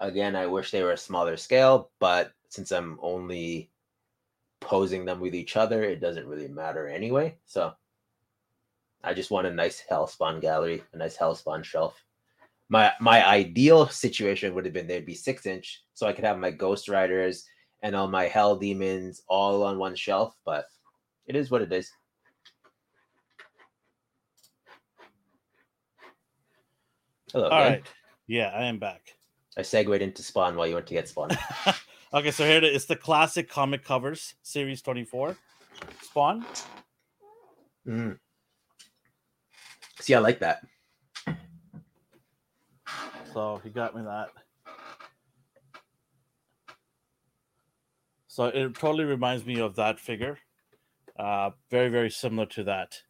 [0.00, 3.70] Again, I wish they were a smaller scale, but since I'm only
[4.60, 7.36] posing them with each other, it doesn't really matter anyway.
[7.46, 7.72] So
[9.02, 12.04] I just want a nice Hellspawn gallery, a nice Hellspawn shelf.
[12.68, 16.38] My my ideal situation would have been they'd be six inch, so I could have
[16.38, 17.46] my Ghost Riders
[17.82, 20.66] and all my hell demons all on one shelf, but
[21.26, 21.90] it is what it is.
[27.32, 27.48] Hello.
[27.48, 27.84] All right.
[28.26, 29.14] Yeah, I am back.
[29.56, 31.30] I segued into Spawn while you went to get Spawn.
[32.14, 32.76] okay, so here it is.
[32.76, 35.36] It's the classic comic covers, series 24.
[36.02, 36.44] Spawn.
[37.86, 38.18] Mm.
[40.00, 40.62] See, I like that.
[43.32, 44.30] So he got me that.
[48.36, 50.36] So it totally reminds me of that figure.
[51.18, 53.00] Uh, very, very similar to that.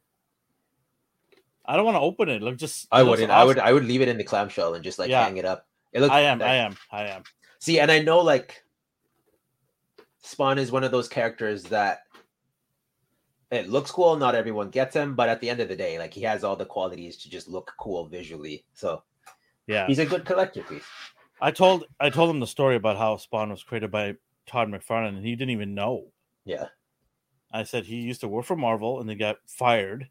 [1.65, 2.43] I don't want to open it.
[2.43, 3.33] Look, just I wouldn't.
[3.33, 3.59] I would.
[3.59, 5.25] I would leave it in the clamshell and just like Yeah.
[5.25, 5.67] hang it up.
[5.93, 6.15] It looks.
[6.15, 6.39] I am.
[6.39, 6.77] like- I am.
[6.93, 7.25] I am.
[7.59, 8.63] See, and I know like
[10.23, 12.03] Spawn is one of those characters that
[13.51, 14.15] it looks cool.
[14.17, 16.55] Not everyone gets him, but at the end of the day, like he has all
[16.55, 18.65] the qualities to just look cool visually.
[18.75, 19.03] So
[19.67, 19.89] Yeah.
[19.89, 20.87] he's a good collector piece.
[21.41, 24.15] I told I told him the story about how Spawn was created by
[24.47, 26.07] Todd McFarlane, and he didn't even know.
[26.45, 26.67] Yeah.
[27.53, 30.09] I said he used to work for Marvel and then got fired,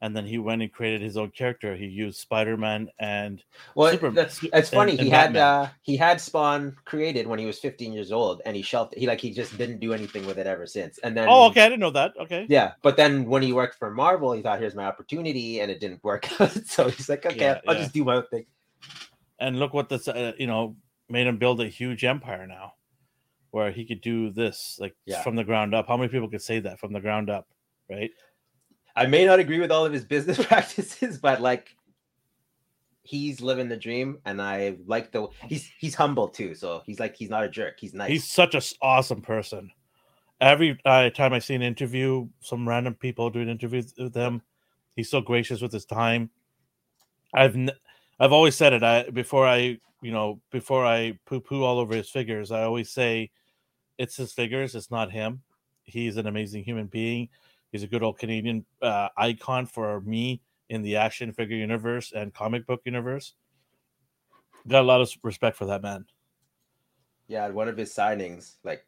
[0.00, 1.74] and then he went and created his own character.
[1.74, 3.42] He used Spider Man and
[3.74, 4.92] Well, Super- that's it's funny.
[4.92, 8.40] and- he and had uh he had Spawn created when he was 15 years old,
[8.46, 8.94] and he shelved.
[8.94, 9.00] it.
[9.00, 10.98] He like he just didn't do anything with it ever since.
[10.98, 12.12] And then oh, okay, I didn't know that.
[12.20, 15.70] Okay, Yeah, but then when he worked for Marvel, he thought, "Here's my opportunity," and
[15.70, 16.52] it didn't work out.
[16.66, 17.80] so he's like, "Okay, Yeah, I'll yeah.
[17.82, 18.46] just do my own thing."
[19.40, 20.76] and look what this uh, you know
[21.08, 22.74] made him build a huge empire now,
[23.50, 25.22] where he could do this like Yeah.
[25.22, 25.88] from the ground up.
[25.88, 27.48] How many people could say that from the ground up,
[27.90, 28.10] right?
[28.96, 31.74] I may not agree with all of his business practices, but like,
[33.02, 36.54] he's living the dream, and I like the he's he's humble too.
[36.54, 37.78] So he's like he's not a jerk.
[37.80, 38.10] He's nice.
[38.10, 39.70] He's such an awesome person.
[40.40, 44.42] Every uh, time I see an interview, some random people doing interviews with him,
[44.94, 46.30] he's so gracious with his time.
[47.34, 47.72] I've n-
[48.20, 48.82] I've always said it.
[48.82, 52.90] I before I you know before I poo poo all over his figures, I always
[52.90, 53.30] say
[53.98, 54.74] it's his figures.
[54.74, 55.42] It's not him.
[55.84, 57.28] He's an amazing human being.
[57.72, 62.32] He's a good old Canadian uh, icon for me in the action figure universe and
[62.32, 63.34] comic book universe.
[64.66, 66.04] Got a lot of respect for that man.
[67.26, 68.86] yeah, at one of his signings, like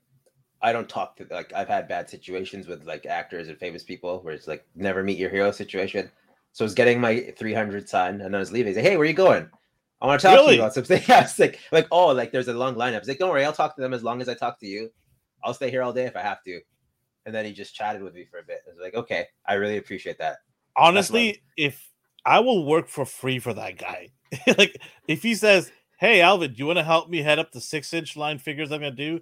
[0.62, 4.20] I don't talk to like I've had bad situations with like actors and famous people
[4.20, 6.10] where it's like never meet your hero situation.
[6.52, 8.68] So I was getting my 300 sign and then I was leaving.
[8.68, 9.48] He's like, "Hey, where you going?
[10.00, 10.54] I want to talk to Really?
[10.56, 12.98] you about something." Yeah, it's like like oh, like there's a long lineup.
[12.98, 14.90] It's like, "Don't worry, I'll talk to them as long as I talk to you.
[15.44, 16.60] I'll stay here all day if I have to."
[17.26, 18.60] And then he just chatted with me for a bit.
[18.66, 20.38] I was like, "Okay, I really appreciate that."
[20.76, 21.90] honestly if
[22.24, 24.08] i will work for free for that guy
[24.58, 24.76] like
[25.08, 27.92] if he says hey alvin do you want to help me head up the six
[27.92, 29.20] inch line figures i'm gonna do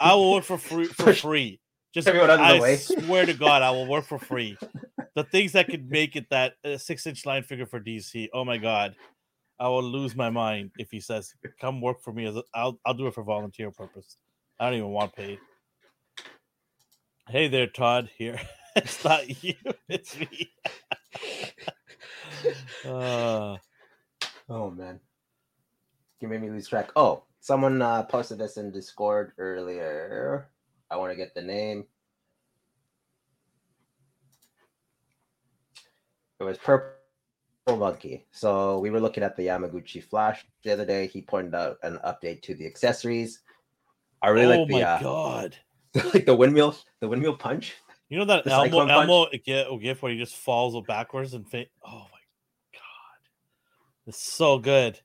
[0.00, 1.60] i will work for free for free
[1.94, 2.76] just Everyone out of the i way.
[2.76, 4.56] swear to god i will work for free
[5.14, 8.44] the things that could make it that uh, six inch line figure for dc oh
[8.44, 8.94] my god
[9.58, 12.94] i will lose my mind if he says come work for me as I'll, I'll
[12.94, 14.16] do it for volunteer purpose
[14.60, 15.38] i don't even want paid
[17.28, 18.40] hey there todd here
[18.76, 19.54] it's not you
[19.88, 20.52] it's me
[22.84, 23.56] Uh,
[24.48, 25.00] Oh man,
[26.20, 26.90] you made me lose track.
[26.94, 30.48] Oh, someone uh, posted this in Discord earlier.
[30.88, 31.84] I want to get the name.
[36.38, 36.95] It was Purple
[37.74, 38.26] Monkey.
[38.30, 41.08] So we were looking at the Yamaguchi Flash the other day.
[41.08, 43.40] He pointed out an update to the accessories.
[44.22, 45.56] I really oh like the uh, god!
[46.14, 47.74] like the windmill, the windmill punch.
[48.08, 49.10] You know that The Elmo cyclone punch?
[49.10, 52.22] Elmo get gif where he just falls backwards and fa- oh my
[52.72, 53.20] god,
[54.06, 55.00] it's so good.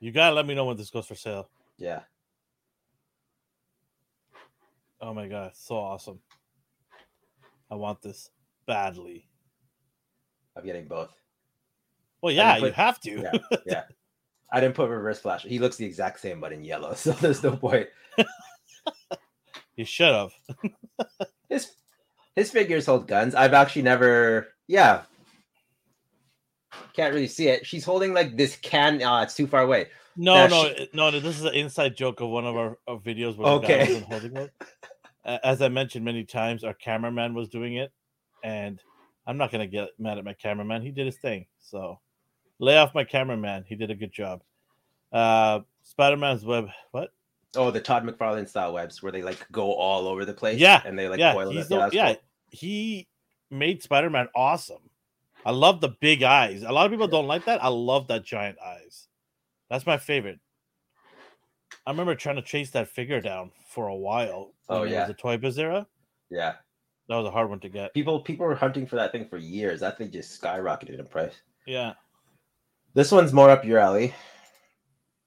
[0.00, 1.50] You gotta let me know when this goes for sale.
[1.76, 2.00] Yeah,
[5.00, 6.20] Oh my god, so awesome!
[7.70, 8.30] I want this
[8.66, 9.27] badly.
[10.58, 11.10] I'm getting both.
[12.20, 13.10] Well, yeah, didn't you have to.
[13.22, 13.82] Yeah, yeah.
[14.50, 15.42] I didn't put reverse flash.
[15.44, 16.94] He looks the exact same, but in yellow.
[16.96, 17.88] So there's no point.
[19.76, 20.30] you should have.
[21.48, 21.70] His
[22.34, 23.34] his figures hold guns.
[23.34, 24.48] I've actually never.
[24.66, 25.02] Yeah.
[26.92, 27.64] Can't really see it.
[27.66, 29.00] She's holding like this can.
[29.02, 29.86] Ah, it's too far away.
[30.16, 31.20] No, Now no, she- no, no.
[31.20, 33.36] This is an inside joke of one of our, our videos.
[33.36, 34.00] Where Okay.
[34.00, 34.52] holding it.
[35.24, 37.92] As I mentioned many times, our cameraman was doing it,
[38.42, 38.80] and
[39.28, 40.80] I'm not gonna get mad at my cameraman.
[40.80, 42.00] He did his thing, so
[42.58, 43.64] lay off my cameraman.
[43.68, 44.42] He did a good job.
[45.12, 46.68] Uh, Spider-Man's web.
[46.92, 47.12] What?
[47.54, 50.58] Oh, the Todd McFarlane style webs where they like go all over the place.
[50.58, 51.68] Yeah, and they like yeah, coil he's up.
[51.68, 52.14] the, that's yeah.
[52.14, 52.22] cool.
[52.50, 53.06] He
[53.50, 54.90] made Spider-Man awesome.
[55.44, 56.62] I love the big eyes.
[56.62, 57.62] A lot of people don't like that.
[57.62, 59.08] I love that giant eyes.
[59.68, 60.40] That's my favorite.
[61.86, 64.54] I remember trying to chase that figure down for a while.
[64.70, 65.00] Oh, yeah.
[65.00, 65.86] was the Toy Biz era.
[66.30, 66.54] yeah.
[67.08, 67.94] That was a hard one to get.
[67.94, 69.80] People people were hunting for that thing for years.
[69.80, 71.34] That thing just skyrocketed in price.
[71.66, 71.94] Yeah.
[72.94, 74.14] This one's more up your alley.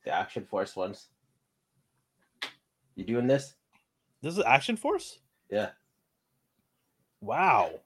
[0.06, 1.08] The Action Force ones.
[2.96, 3.56] You doing this?
[4.22, 5.20] This is Action Force?
[5.50, 5.70] Yeah.
[7.20, 7.80] Wow.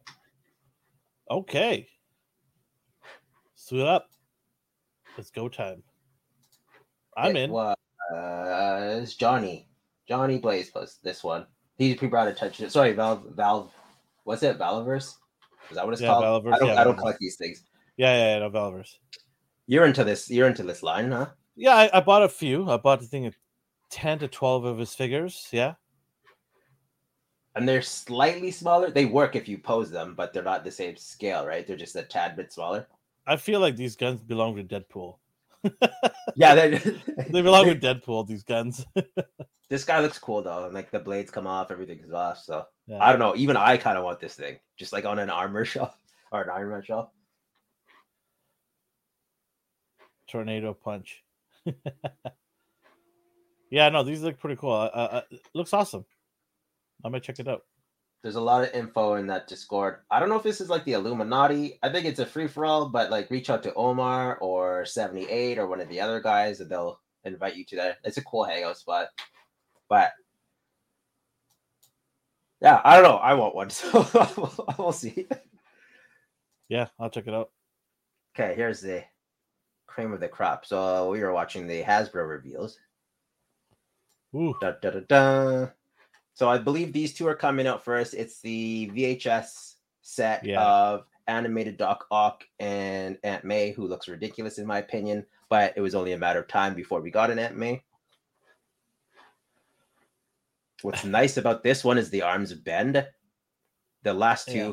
[1.30, 1.88] Okay.
[3.56, 4.10] Suit up.
[5.18, 5.84] It's go time.
[7.16, 7.52] I'm It in.
[7.52, 7.76] was
[9.02, 9.70] it's Johnny.
[10.08, 11.48] Johnny Blaze plus this one.
[11.78, 12.58] He, he brought a touch.
[12.70, 13.24] Sorry, Valve.
[13.36, 13.74] Valve.
[14.26, 14.60] What's it?
[14.60, 15.14] Valveverse.
[15.70, 16.44] Is that what it's Yeah, called?
[16.44, 16.68] Valveverse, I don't.
[16.68, 17.64] yeah, I don't collect these things.
[17.96, 18.98] Yeah, yeah, yeah, no Valverse.
[19.68, 20.30] You're into this.
[20.30, 21.28] You're into this line, huh?
[21.56, 22.70] Yeah, I, I bought a few.
[22.70, 23.38] I bought the thing of
[23.92, 25.48] 10 to 12 of his figures.
[25.52, 25.76] Yeah.
[27.56, 28.92] And they're slightly smaller.
[28.92, 31.66] They work if you pose them, but they're not the same scale, right?
[31.66, 32.88] They're just a tad bit smaller.
[33.26, 35.18] I feel like these guns belong to Deadpool.
[36.36, 36.78] Yeah, they
[37.30, 38.86] They belong with Deadpool, these guns.
[39.70, 40.66] This guy looks cool though.
[40.66, 42.38] and Like the blades come off, everything's off.
[42.40, 43.04] So Yeah.
[43.04, 43.36] I don't know.
[43.36, 45.98] Even I kind of want this thing, just like on an armor shelf
[46.32, 47.10] or an Iron Man shelf.
[50.28, 51.24] Tornado punch.
[53.70, 54.74] yeah, no, these look pretty cool.
[54.74, 55.22] Uh, uh,
[55.54, 56.06] looks awesome.
[57.04, 57.64] I might check it out.
[58.24, 59.98] There's a lot of info in that Discord.
[60.10, 61.78] I don't know if this is like the Illuminati.
[61.84, 65.60] I think it's a free for all, but like reach out to Omar or 78
[65.60, 67.98] or one of the other guys and they'll invite you to that.
[68.04, 69.10] It's a cool hangout spot.
[69.90, 70.12] But
[72.62, 73.18] yeah, I don't know.
[73.18, 74.06] I want one, so
[74.78, 75.28] we'll see.
[76.70, 77.52] Yeah, I'll check it out.
[78.38, 79.04] Okay, here's the
[79.88, 80.66] cream of the crop.
[80.66, 82.78] So we were watching the Hasbro reveals.
[84.36, 85.68] Ooh, Da, da, da, da.
[86.34, 88.14] So I believe these two are coming out first.
[88.14, 90.62] It's the VHS set Yeah.
[90.62, 95.82] of animated Doc Ock and Aunt May, who looks ridiculous in my opinion, but it
[95.82, 97.84] was only a matter of time before we got an Aunt May.
[100.82, 103.08] What's nice about this one is the arms bend.
[104.04, 104.72] The last two Yeah.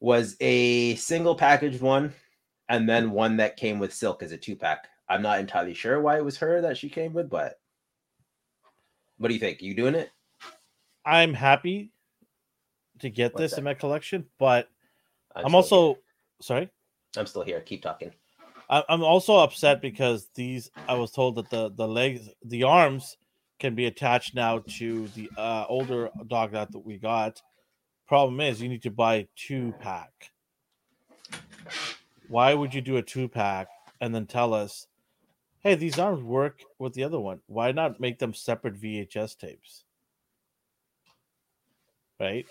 [0.00, 2.14] was a single packaged one,
[2.68, 4.88] and then one that came with Silk as a two pack.
[5.08, 7.60] I'm not entirely sure why it was her that she came with, but
[9.18, 9.60] what do you think?
[9.60, 10.10] You doing it?
[11.04, 11.92] I'm happy
[13.00, 13.58] to get What's this that?
[13.58, 14.70] in my collection, but
[15.34, 16.02] I'm, still also here.
[16.40, 16.70] sorry.
[17.16, 17.60] I'm still here.
[17.60, 18.12] Keep talking.
[18.70, 20.70] I'm also upset because these.
[20.88, 23.18] I was told that the the legs, the arms,
[23.62, 27.40] can be attached now to the uh, older dog that we got.
[28.08, 30.32] Problem is, you need to buy two pack.
[32.28, 33.68] Why would you do a two pack
[34.00, 34.88] and then tell us,
[35.60, 37.40] "Hey, these arms work with the other one.
[37.46, 39.84] Why not make them separate VHS tapes?"
[42.18, 42.46] Right.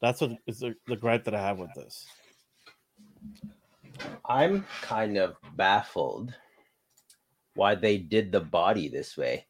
[0.00, 2.04] That's what is the, the gripe that I have with this.
[4.24, 6.34] I'm kind of baffled
[7.56, 9.46] why they did the body this way.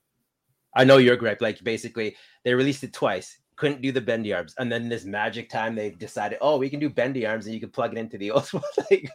[0.74, 1.42] I know you're correct.
[1.42, 5.48] Like basically, they released it twice, couldn't do the bendy arms, and then this magic
[5.50, 8.18] time they decided, oh, we can do bendy arms, and you can plug it into
[8.18, 8.62] the old one.
[8.90, 9.10] like,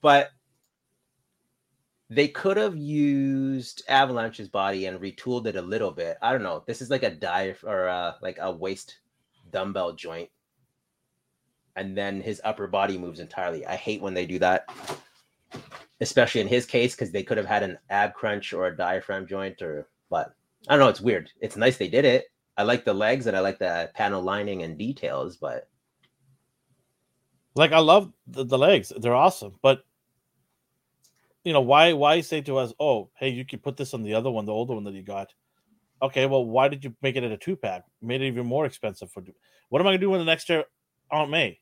[0.00, 0.30] but
[2.10, 6.16] they could have used Avalanche's body and retooled it a little bit.
[6.22, 6.62] I don't know.
[6.66, 8.98] This is like a dive or uh like a waist
[9.50, 10.30] dumbbell joint.
[11.76, 13.66] and then his upper body moves entirely.
[13.66, 14.64] I hate when they do that,
[16.00, 19.26] especially in his case because they could have had an ab crunch or a diaphragm
[19.26, 20.32] joint, or but
[20.68, 20.88] I don't know.
[20.88, 21.30] It's weird.
[21.40, 22.26] It's nice they did it.
[22.56, 25.68] I like the legs and I like the panel lining and details, but
[27.54, 29.58] Like I love the, the legs; they're awesome.
[29.62, 29.84] But
[31.44, 31.94] you know why?
[31.94, 34.52] Why say to us, "Oh, hey, you can put this on the other one, the
[34.52, 35.32] older one that you got."
[36.02, 37.84] Okay, well, why did you make it at a two pack?
[38.02, 39.24] Made it even more expensive for.
[39.70, 40.64] What am I gonna do with an extra
[41.10, 41.58] Aunt May?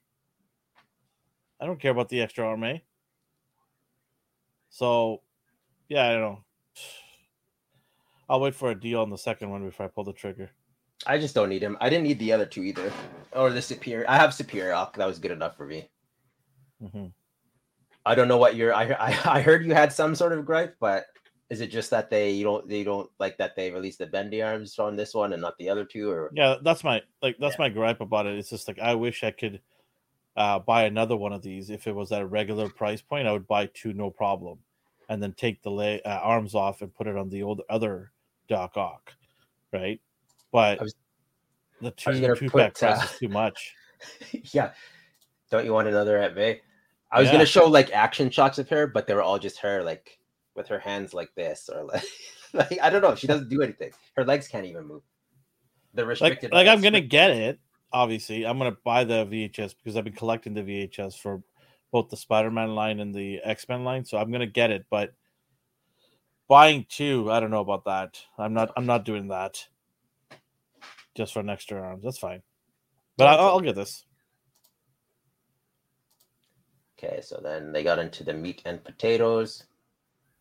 [1.60, 2.82] I don't care about the extra Aunt May.
[4.74, 5.22] So,
[5.88, 6.44] yeah, I don't know.
[8.28, 10.50] I'll wait for a deal on the second one before I pull the trigger.
[11.06, 11.76] I just don't need him.
[11.80, 12.92] I didn't need the other two either,
[13.32, 14.04] or the superior.
[14.08, 14.72] I have superior.
[14.96, 15.88] That was good enough for me.
[16.80, 17.06] hmm
[18.04, 18.74] I don't know what your.
[18.74, 21.06] I, I I heard you had some sort of gripe, but
[21.50, 24.42] is it just that they you don't they don't like that they released the bendy
[24.42, 27.54] arms on this one and not the other two, or Yeah, that's my like that's
[27.54, 27.66] Yeah.
[27.66, 28.36] my gripe about it.
[28.38, 29.60] It's just like I wish I could
[30.36, 31.70] uh, buy another one of these.
[31.70, 34.58] If it was at a regular price point, I would buy two, no problem,
[35.08, 38.12] and then take the leg, uh, arms off and put it on the old other
[38.48, 39.12] Doc Ock,
[39.72, 40.00] right?
[40.52, 40.94] But was-
[41.80, 43.74] the two two pack price uh, is too much.
[44.52, 44.72] yeah.
[45.50, 46.60] Don't you want another at May?
[47.12, 47.32] I was Yeah.
[47.32, 50.18] gonna show like action shots of her, but they were all just her like
[50.54, 52.04] with her hands like this, or like,
[52.52, 53.14] like I don't know.
[53.14, 53.90] She doesn't do anything.
[54.16, 55.02] Her legs can't even move.
[55.92, 56.52] They're Like, restricted.
[56.52, 57.58] like by I'm gonna get it.
[57.94, 61.40] Obviously, I'm gonna buy the VHS because I've been collecting the VHS for
[61.92, 64.04] both the Spider-Man line and the X-Men line.
[64.04, 64.84] So I'm gonna get it.
[64.90, 65.14] But
[66.48, 68.20] buying two, I don't know about that.
[68.36, 68.72] I'm not.
[68.76, 69.64] I'm not doing that.
[71.14, 72.00] Just for an extra arm.
[72.02, 72.42] that's fine.
[73.16, 74.04] But I, I'll get this.
[76.98, 79.64] Okay, so then they got into the meat and potatoes.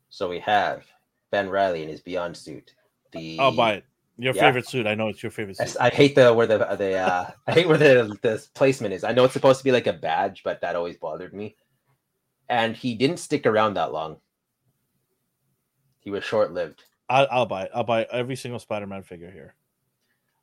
[0.10, 0.86] So we have
[1.30, 2.74] Ben Reilly in his Beyond suit.
[3.12, 3.86] The I'll buy it.
[4.18, 4.42] Your Yeah.
[4.42, 4.86] favorite suit.
[4.86, 5.76] I know it's your favorite suit.
[5.80, 9.04] I hate the where the the uh, I hate where the the placement is.
[9.04, 11.56] I know it's supposed to be like a badge, but that always bothered me.
[12.50, 14.18] And he didn't stick around that long.
[16.00, 16.84] He was short lived.
[17.10, 17.72] I, I'll buy it.
[17.74, 19.56] I'll buy every single Spider-Man figure here.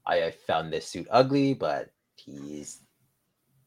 [0.06, 2.80] I, I found this suit ugly, but he's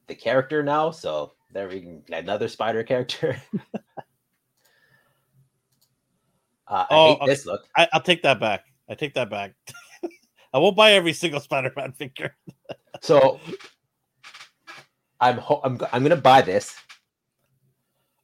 [0.08, 2.02] the character now, so there we go.
[2.12, 3.42] another spider character.
[6.68, 7.32] uh, I Oh, hate okay.
[7.32, 7.64] this look.
[7.78, 8.66] I, I'll take that back.
[8.90, 9.54] I take that back.
[10.54, 12.36] I won't buy every single Spider-Man figure.
[13.02, 13.40] So
[15.20, 16.76] I'm ho- I'm I'm gonna buy this.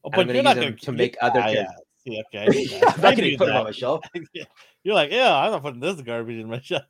[0.04, 1.68] Oh, but gonna you're not them to make other Ah, yeah.
[2.06, 2.48] See, okay.
[2.96, 4.06] I'm not gonna put them on my shelf.
[4.84, 6.86] You're like, yeah, I'm not putting this garbage in my shelf.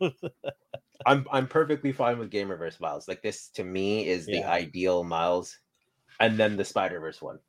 [1.05, 3.07] I'm I'm perfectly fine with Gamerverse Miles.
[3.07, 5.57] Like this to me is the ideal Miles,
[6.19, 7.39] and then the Spider Verse one.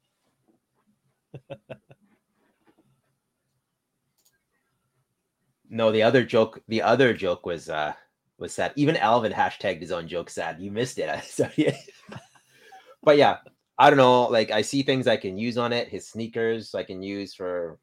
[5.70, 6.60] No, the other joke.
[6.68, 7.94] The other joke was uh
[8.38, 8.72] was sad.
[8.76, 10.60] Even Alvin hashtagged his own joke sad.
[10.60, 11.24] You missed it.
[11.24, 11.72] Sorry.
[13.02, 13.38] but yeah,
[13.78, 14.24] I don't know.
[14.24, 15.88] Like I see things I can use on it.
[15.88, 17.78] His sneakers I can use for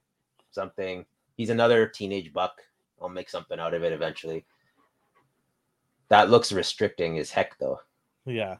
[0.51, 1.05] something.
[1.37, 2.61] He's another teenage buck.
[3.01, 4.45] I'll make something out of it eventually.
[6.09, 7.79] That looks restricting as heck though.
[8.25, 8.57] yeah.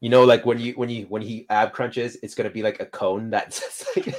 [0.00, 2.78] You know, like when you when you when he ab crunches, it's gonna be like
[2.80, 4.14] a cone that's like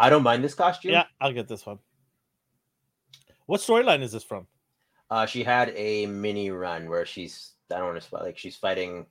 [0.00, 0.92] I don't mind this costume.
[0.92, 1.78] Yeah, I'll get this one.
[3.46, 4.46] What storyline is this from?
[5.10, 9.06] Uh she had a mini run where she's I don't want to like she's fighting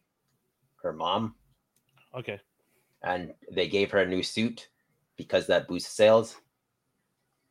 [0.81, 1.35] her mom
[2.15, 2.39] Okay.
[3.03, 4.69] and they gave her a new suit
[5.17, 6.37] because that boosts sales.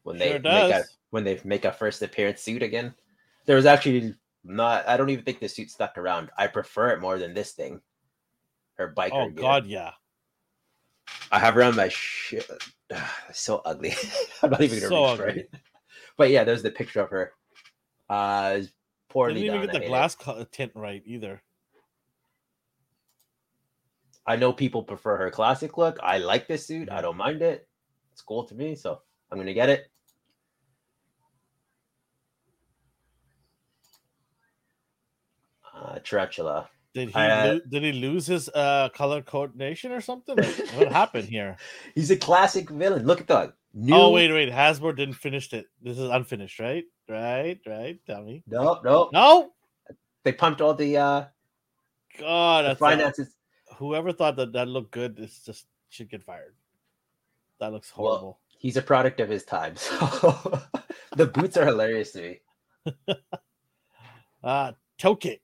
[0.03, 2.95] When they Sure make a when they make a first appearance suit again.
[3.47, 4.15] There was actually
[4.45, 6.31] not I don't even think the suit stuck around.
[6.39, 7.81] I prefer it more than this thing.
[8.79, 9.11] Her biker.
[9.13, 9.43] Oh gear.
[9.43, 9.93] God, yeah.
[11.31, 12.51] I have her on my shit.
[13.33, 13.95] so ugly.
[14.43, 15.55] I'm not even gonna So reach it.
[16.17, 17.33] But yeah, there's the picture of her.
[18.09, 18.61] Uh
[19.11, 19.67] poorly Didn't even done.
[19.67, 19.89] get the it.
[19.89, 20.17] glass
[20.53, 21.43] tint right either.
[24.27, 25.99] I know people prefer her classic look.
[26.03, 26.91] I like this suit.
[26.91, 27.67] I don't mind it.
[28.13, 29.01] It's cool to me, so
[29.31, 29.91] I'm gonna get it.
[35.75, 36.69] Uh, tarantula.
[36.95, 40.37] Did he I, uh, lo- did he lose his uh color coordination or something?
[40.37, 41.57] Like, what happened here?
[41.95, 43.07] He's a classic villain.
[43.07, 43.53] Look at that.
[43.75, 43.95] New...
[43.95, 44.51] Oh wait, wait.
[44.51, 45.67] Hasbro didn't finish it.
[45.83, 46.85] This is unfinished, right?
[47.09, 47.99] Right, right.
[48.07, 48.43] Tell me.
[48.47, 49.11] No, no.
[49.13, 49.53] No.
[50.25, 51.25] They pumped all the uh
[52.19, 53.35] God, the finances.
[53.77, 56.55] whoever thought that that looked good is just should get fired.
[57.61, 58.39] That looks Well, horrible.
[58.59, 59.75] He's a product of his time.
[59.87, 60.61] So
[61.17, 62.41] the boots are hilarious to me.
[64.43, 65.43] uh toe kick.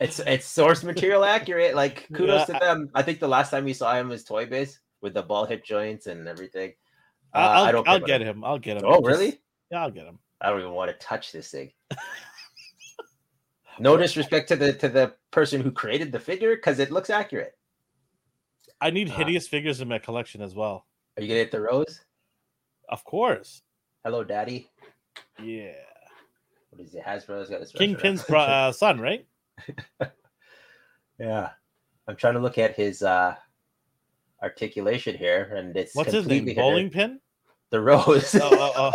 [0.00, 1.74] It's it's source material accurate.
[1.74, 2.58] Like kudos Yeah.
[2.58, 2.90] to them.
[2.94, 5.64] I think the last time we saw him was Toy Biz with the ball hit
[5.64, 6.74] joints and everything.
[7.34, 7.88] Uh, I'll, I don't.
[7.88, 8.26] I'll get it.
[8.26, 8.44] him.
[8.44, 8.82] I'll get him.
[8.86, 9.40] Oh Just- really?
[9.70, 10.18] Yeah, I'll get him.
[10.40, 11.72] I don't even want to touch this thing.
[13.78, 17.52] No disrespect to the to the person who created the figure because it looks accurate.
[18.80, 19.16] I need Ah.
[19.16, 20.86] hideous figures in my collection as well.
[21.16, 22.00] Are you gonna hit the rose?
[22.88, 23.60] Of course.
[24.02, 24.70] Hello, Daddy.
[25.42, 25.72] Yeah.
[26.70, 27.02] What is it?
[27.04, 27.72] Hasbro's got this.
[27.72, 29.26] Kingpin's bro- uh, son, right?
[31.18, 31.50] yeah,
[32.06, 33.34] I'm trying to look at his uh
[34.42, 36.52] articulation here, and it's What's his name?
[36.54, 37.20] Bowling pin?
[37.70, 38.34] The rose.
[38.34, 38.92] Oh, oh,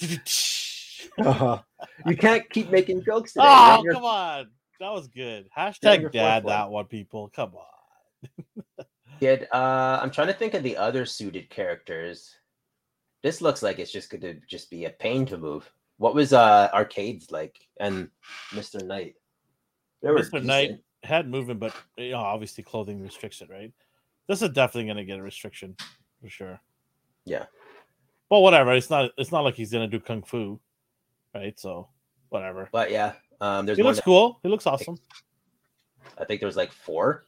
[0.00, 1.60] oh.
[2.06, 3.44] you can't keep making jokes today.
[3.46, 4.48] oh, come on.
[4.80, 5.48] That was good.
[5.56, 7.30] Hashtag dad that one, people.
[7.34, 8.84] Come on.
[9.20, 12.34] Kid, uh, I'm trying to think of the other suited characters.
[13.22, 15.70] This looks like it's just going to just be a pain to move.
[16.04, 18.10] What was uh arcades like and
[18.50, 18.84] Mr.
[18.84, 19.14] Knight?
[20.04, 20.44] Mr.
[20.44, 23.72] Knight had movement, but you know, obviously clothing restricts it, right?
[24.28, 25.74] This is definitely gonna get a restriction
[26.20, 26.60] for sure.
[27.24, 27.46] Yeah.
[28.28, 28.74] But whatever.
[28.74, 30.60] It's not it's not like he's gonna do kung fu.
[31.34, 31.58] Right?
[31.58, 31.88] So
[32.28, 32.68] whatever.
[32.70, 34.40] But yeah, um, there's He looks that- cool.
[34.42, 34.98] He looks awesome.
[36.18, 37.24] I think there was like four.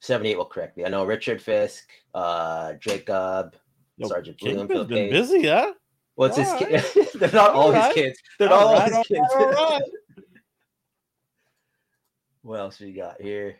[0.00, 0.84] 78 will correct me.
[0.84, 3.56] I know Richard Fisk, uh, Jacob,
[3.96, 4.88] Yo, Sergeant Bloomfield.
[4.88, 5.72] been busy, huh?
[6.18, 6.84] What's his All kid?
[7.14, 8.18] They're not all, All his kids.
[8.40, 9.26] They're not all, All right, his all kids.
[9.32, 9.82] all right.
[12.42, 13.58] what else we got here?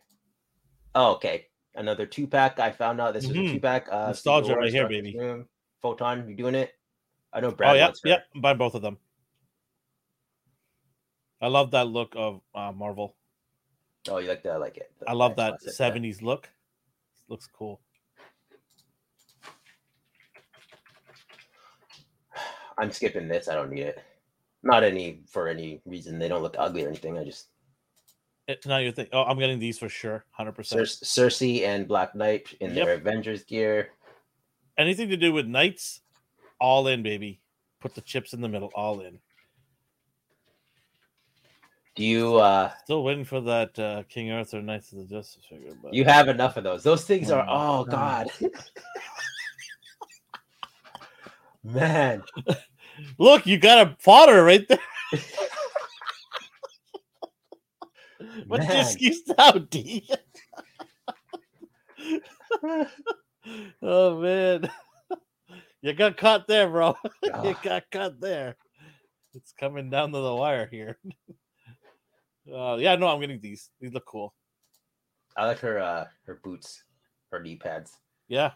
[0.92, 1.46] Oh, okay.
[1.76, 2.58] Another two pack.
[2.58, 3.86] I found out this was a two pack.
[3.88, 5.12] Uh, Nostalgia right here, baby.
[5.12, 5.46] Doom,
[5.80, 6.72] Photon, you doing it?
[7.32, 8.08] I know Brad oh yeah, wants her.
[8.08, 8.18] yeah.
[8.34, 8.98] Buy both of them.
[11.40, 13.14] I love that look of uh, Marvel.
[14.10, 14.54] Oh, you like that?
[14.54, 14.90] I like it.
[15.06, 16.10] I love Nice that classic, yeah.
[16.10, 16.48] '70s look.
[17.28, 17.80] Looks cool.
[22.78, 23.48] I'm skipping this.
[23.48, 24.02] I don't need it.
[24.62, 26.18] Not any for any reason.
[26.18, 27.18] They don't look ugly or anything.
[27.18, 27.48] I just
[28.46, 29.08] It's not your thing.
[29.12, 30.88] Oh, I'm getting these for sure, hundred Cer- percent.
[31.04, 33.90] Sersi and Black Knight in their Avengers gear.
[34.76, 36.00] Anything to do with knights,
[36.60, 37.40] all in, baby.
[37.80, 39.18] Put the chips in the middle, all in.
[41.98, 45.72] Do you uh Still waiting for that uh, King Arthur Knights of the Justice figure,
[45.82, 46.84] but you have enough of those?
[46.84, 48.28] Those things are Oh, oh god.
[51.64, 52.22] Man,
[53.18, 54.78] look, you got a Potter right there.
[58.46, 58.84] What's your Man.
[58.84, 59.22] excuse
[59.70, 60.10] D?
[63.82, 64.70] oh man,
[65.82, 66.96] you got caught there, bro.
[67.44, 68.56] you got caught there.
[69.34, 70.98] It's coming down to the wire here.
[72.52, 73.70] Uh, yeah, no, I'm getting these.
[73.80, 74.34] These look cool.
[75.36, 76.82] I like her uh her boots,
[77.30, 77.92] her knee pads.
[78.28, 78.52] Yeah,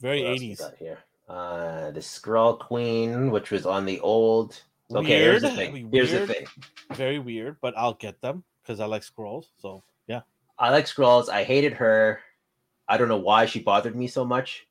[0.00, 0.58] very What 80s.
[0.58, 0.98] got here.
[1.32, 4.62] Uh the Skrull Queen, which was on the old
[4.94, 5.88] Okay, here's the Weird, thing.
[5.92, 6.46] Here's the thing.
[6.92, 9.46] Very weird, but I'll get them because I like Skrulls.
[9.58, 10.20] So yeah,
[10.58, 11.28] I like Skrulls.
[11.28, 12.20] I hated her.
[12.88, 14.66] I don't know why she bothered me so much.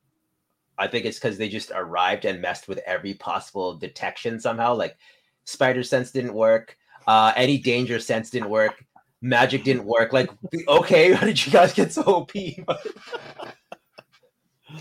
[0.78, 4.74] I think it's because they just arrived and messed with every possible detection somehow.
[4.74, 4.96] Like
[5.44, 6.76] spider sense didn't work.
[7.06, 8.84] Uh, any danger sense didn't work.
[9.20, 10.12] Magic didn't work.
[10.12, 10.30] Like,
[10.68, 12.32] okay, how did you guys get so OP?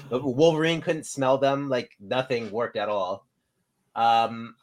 [0.10, 1.70] Wolverine couldn't smell them.
[1.70, 3.28] Like nothing worked at all.
[3.96, 4.56] Um,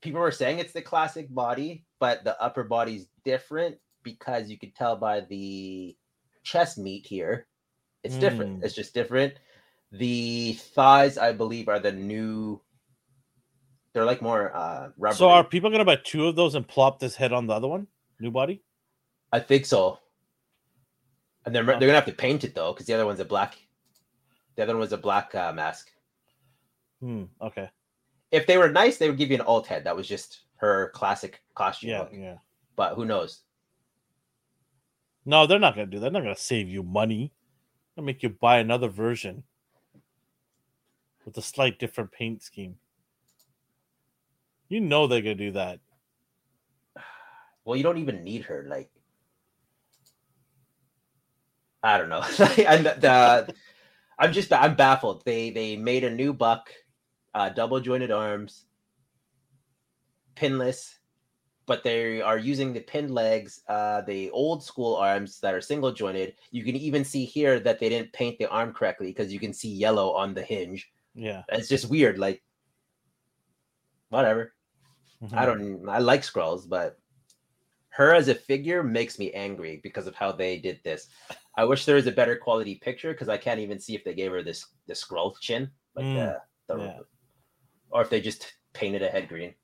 [0.00, 4.74] people were saying it's the classic body, but the upper body's different because you could
[4.74, 5.96] tell by the
[6.42, 7.46] chest meat here.
[8.02, 8.60] It's different.
[8.60, 8.64] Mm.
[8.64, 9.34] It's just different.
[9.92, 12.60] The thighs, I believe, are the new.
[13.92, 15.14] They're like more uh rubber.
[15.14, 17.68] So are people gonna buy two of those and plop this head on the other
[17.68, 17.86] one?
[18.18, 18.62] New body?
[19.30, 19.98] I think so.
[21.44, 23.56] And they're they're gonna have to paint it though, because the other one's a black.
[24.56, 25.90] The other one was a black uh, mask.
[27.00, 27.24] Hmm.
[27.40, 27.68] Okay.
[28.30, 29.84] If they were nice, they would give you an alt head.
[29.84, 31.90] That was just her classic costume.
[31.90, 31.98] Yeah.
[32.00, 32.10] look.
[32.12, 32.36] Yeah.
[32.76, 33.40] But who knows?
[35.24, 36.12] No, they're not gonna do that.
[36.12, 37.32] They're not gonna save you money.
[37.94, 39.44] They'll make you buy another version
[41.24, 42.76] with a slight different paint scheme.
[44.68, 45.80] You know they're gonna do that.
[47.64, 48.66] Well, you don't even need her.
[48.68, 48.90] Like,
[51.80, 52.22] I don't know.
[52.66, 53.54] and the,
[54.22, 55.24] I'm just I'm baffled.
[55.24, 56.70] They they made a new buck,
[57.34, 58.66] uh, double jointed arms,
[60.36, 61.00] pinless,
[61.66, 65.90] but they are using the pinned legs, uh, the old school arms that are single
[65.90, 66.34] jointed.
[66.52, 69.52] You can even see here that they didn't paint the arm correctly because you can
[69.52, 70.92] see yellow on the hinge.
[71.16, 71.42] Yeah.
[71.48, 72.16] It's just weird.
[72.16, 72.44] Like,
[74.10, 74.54] whatever.
[75.20, 75.36] Mhm.
[75.36, 75.88] I don't.
[75.88, 76.96] I like Skrulls, but
[77.88, 81.08] her as a figure makes me angry because of how they did this.
[81.56, 84.14] I wish there was a better quality picture because I can't even see if they
[84.14, 86.14] gave her this the Skrull chin, like Mm,
[86.68, 86.98] the, the yeah.
[87.90, 89.54] or if they just painted a head green.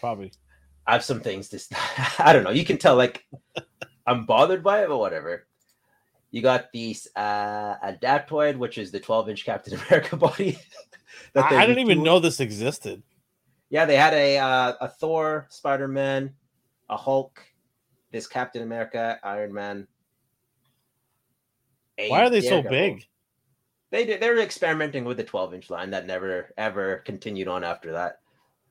[0.00, 0.32] Probably.
[0.86, 1.58] I have some things to.
[1.58, 1.80] st-
[2.20, 2.50] I don't know.
[2.50, 3.24] You can tell like
[4.06, 5.46] I'm bothered by it, but whatever.
[6.32, 10.58] You got the uh, Adaptoid, which is the 12 inch Captain America body.
[11.36, 13.02] I, I didn't even know this existed.
[13.68, 16.34] Yeah, they had a uh, a Thor, Spider Man,
[16.88, 17.40] a Hulk,
[18.10, 19.86] this Captain America, Iron Man.
[22.08, 23.06] Why are they so big?
[23.90, 27.64] They did, they were experimenting with the 12 inch line that never ever continued on
[27.64, 28.20] after that.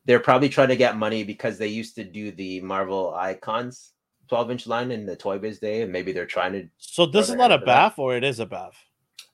[0.05, 3.93] They're probably trying to get money because they used to do the Marvel Icons
[4.30, 6.67] 12 inch line in the Toy Biz day, and maybe they're trying to.
[6.77, 8.73] So this is not a after that- BAF, or it is a BAF.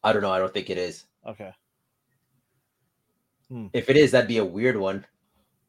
[0.03, 0.31] I don't know.
[0.31, 1.05] I don't think it is.
[1.27, 1.51] Okay.
[3.49, 3.67] Hmm.
[3.73, 5.05] If it is, that'd be a weird one.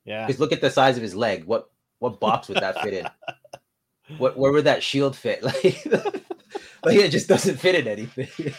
[0.05, 0.27] Yeah.
[0.27, 1.45] Because look at the size of his leg.
[1.45, 3.09] What what box would that fit in?
[4.19, 5.43] What where would that shield fit?
[6.85, 8.29] Like, like it just doesn't fit in anything.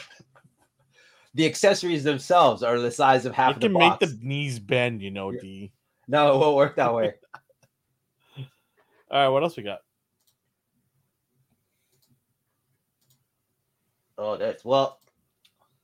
[1.33, 4.59] the accessories themselves are the size of half It of the can make the knees
[4.59, 5.31] bend, you know.
[5.31, 5.71] D.
[6.07, 7.13] No, it won't work that way.
[8.37, 8.43] All
[9.11, 9.79] right, what else we got?
[14.17, 14.99] Oh, that's well.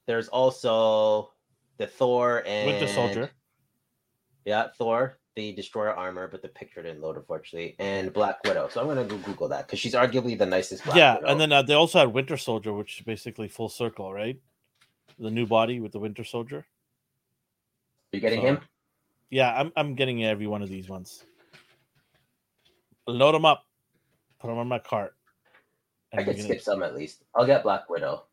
[0.08, 1.32] There's also
[1.78, 3.30] the Thor and Winter Soldier.
[4.44, 8.68] Yeah, Thor, the Destroyer armor, but the picture didn't load unfortunately, and Black Widow.
[8.70, 10.84] So I'm gonna go Google that because she's arguably the nicest.
[10.84, 11.28] Black yeah, Widow.
[11.28, 14.40] and then uh, they also had Winter Soldier, which is basically full circle, right?
[15.20, 16.58] The new body with the Winter Soldier.
[16.60, 16.66] Are
[18.18, 18.60] you getting so- him?
[19.32, 21.26] Yeah, I'm I'm getting every one of these ones.
[23.08, 23.66] Load them up,
[24.40, 25.16] put them on my cart.
[26.14, 27.24] I can we're gonna- skip some at least.
[27.34, 28.26] I'll get Black Widow.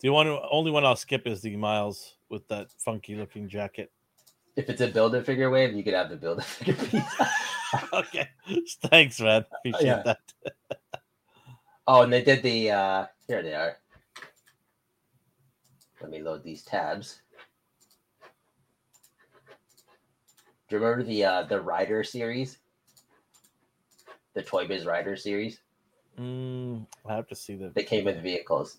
[0.00, 3.92] The one only one I'll skip is the Miles with that funky looking jacket.
[4.54, 7.02] If it's a build a figure wave, you could have the build a figure piece.
[7.92, 8.28] okay,
[8.86, 9.44] thanks, man.
[9.58, 10.02] Appreciate Yeah.
[10.04, 10.18] that.
[11.86, 13.78] oh, and they did the uh here they are.
[16.00, 17.22] Let me load these tabs.
[20.68, 22.58] Do you remember the uh the Rider series?
[24.34, 25.60] The Toy Biz Rider series?
[26.18, 27.70] Mm, I have to see the.
[27.70, 28.78] They came with vehicles.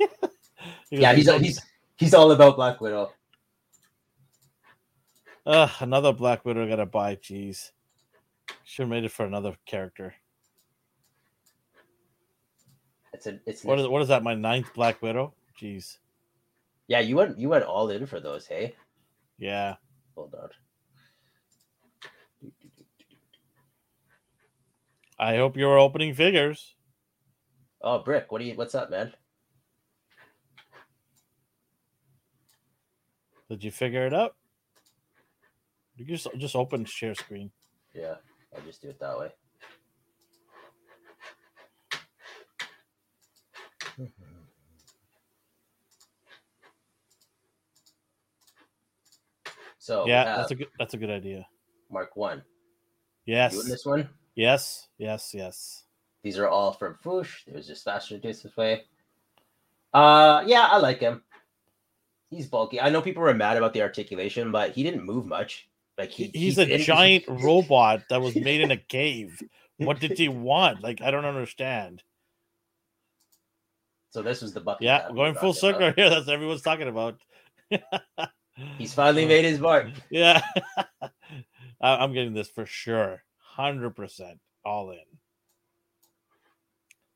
[0.90, 1.60] Yeah, he's he's
[1.98, 3.12] he's all about Black Widow.
[5.46, 7.16] Ugh, another Black Widow gotta buy.
[7.16, 7.70] Jeez,
[8.64, 10.14] should have made it for another character.
[13.12, 14.22] It's a it's What is what is that?
[14.22, 15.34] My ninth Black Widow.
[15.60, 15.98] Jeez.
[16.86, 18.74] yeah, you went you went all in for those, hey?
[19.38, 19.76] Yeah.
[20.14, 20.50] Hold on.
[25.18, 26.74] I hope you're opening figures.
[27.80, 29.12] Oh, Brick, what do you what's up, man?
[33.48, 34.36] Did you figure it out?
[35.96, 37.50] You just just open share screen.
[37.94, 38.16] Yeah,
[38.54, 39.30] I'll just do it that way.
[49.88, 51.46] So yeah, that's a good that's a good idea.
[51.90, 52.42] Mark One.
[53.24, 53.54] Yes.
[53.54, 54.10] Doing this one.
[54.34, 54.86] Yes.
[54.98, 55.32] Yes.
[55.32, 55.84] Yes.
[56.22, 57.46] These are all from Fwoosh.
[57.46, 58.82] It was just faster to do this way.
[59.94, 61.22] Uh, yeah, I like him.
[62.30, 62.80] He's bulky.
[62.80, 65.68] I know people were mad about the articulation, but he didn't move much.
[65.96, 69.42] Like he, He's he a giant robot that was made in a cave.
[69.80, 70.82] What did he want?
[70.82, 72.02] Like I don't understand.
[74.10, 74.82] So this was the bucket.
[74.82, 75.96] Yeah, going full circle about.
[75.96, 76.10] here.
[76.10, 77.16] That's what everyone's talking about.
[78.76, 79.86] He's finally made his mark.
[80.10, 80.42] Yeah,
[81.80, 84.98] I'm getting this for sure, hundred percent, all in.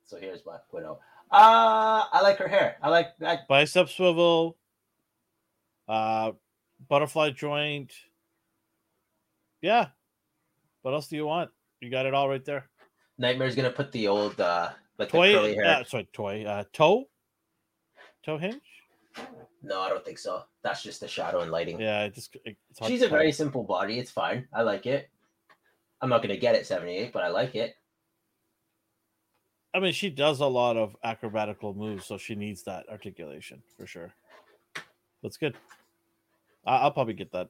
[0.04, 1.00] So here's Black Widow.
[1.32, 2.76] Uh, I like her hair.
[2.80, 3.48] I like that.
[3.48, 4.56] Bicep swivel,
[5.88, 6.32] uh,
[6.88, 7.92] butterfly joint.
[9.60, 9.88] Yeah.
[10.82, 11.50] What else do you want?
[11.80, 12.68] You got it all right there.
[13.18, 15.64] Nightmare's gonna put the old uh like the Toy, curly hair.
[15.66, 17.04] uh, sorry, toy, uh, toe,
[18.24, 18.60] toe hinge.
[19.62, 20.42] No, I don't think so.
[20.62, 21.80] That's just the shadow and lighting.
[21.80, 23.18] Yeah, it just it- it's hard She's a tell.
[23.18, 23.98] very simple body.
[23.98, 24.48] It's fine.
[24.52, 25.08] I like it.
[26.00, 27.76] I'm not gonna get it 78, but I like it.
[29.74, 33.86] I mean, she does a lot of acrobatical moves, so she needs that articulation for
[33.86, 34.12] sure.
[35.22, 35.54] That's good.
[36.66, 37.48] I- I'll probably get that.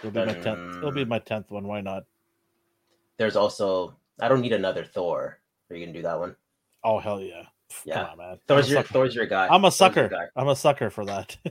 [0.00, 0.76] It'll be my tenth.
[0.76, 1.66] It'll be my tenth one.
[1.66, 2.04] Why not?
[3.16, 5.38] There's also I don't need another Thor.
[5.68, 6.36] Are you gonna do that one?
[6.82, 7.42] Oh hell yeah!
[7.84, 7.94] Yeah.
[7.94, 8.38] Come on, man.
[8.48, 8.92] Thor's your sucker.
[8.92, 9.48] Thor's your guy.
[9.48, 10.08] I'm a sucker.
[10.08, 10.26] guy.
[10.36, 11.36] I'm a sucker for that.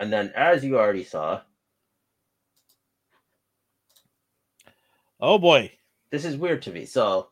[0.00, 1.42] And then as you already saw,
[5.20, 5.70] oh boy,
[6.10, 6.86] this is weird to me.
[6.86, 7.28] So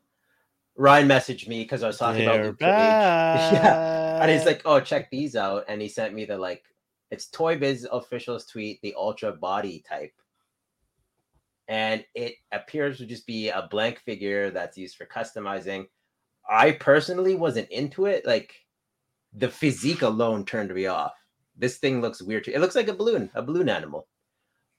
[0.76, 2.68] Ryan messaged me because I was talking they're about Luke Cage.
[3.54, 3.97] Yeah.
[4.20, 6.64] And he's like, "Oh, check these out," and he sent me the like,
[7.10, 10.12] it's Toy Biz officials tweet the ultra body type,
[11.68, 15.86] and it appears to just be a blank figure that's used for customizing.
[16.48, 18.26] I personally wasn't into it.
[18.26, 18.54] Like,
[19.34, 21.14] the physique alone turned me off.
[21.56, 22.44] This thing looks weird.
[22.44, 22.52] Too.
[22.52, 24.06] It looks like a balloon, a balloon animal.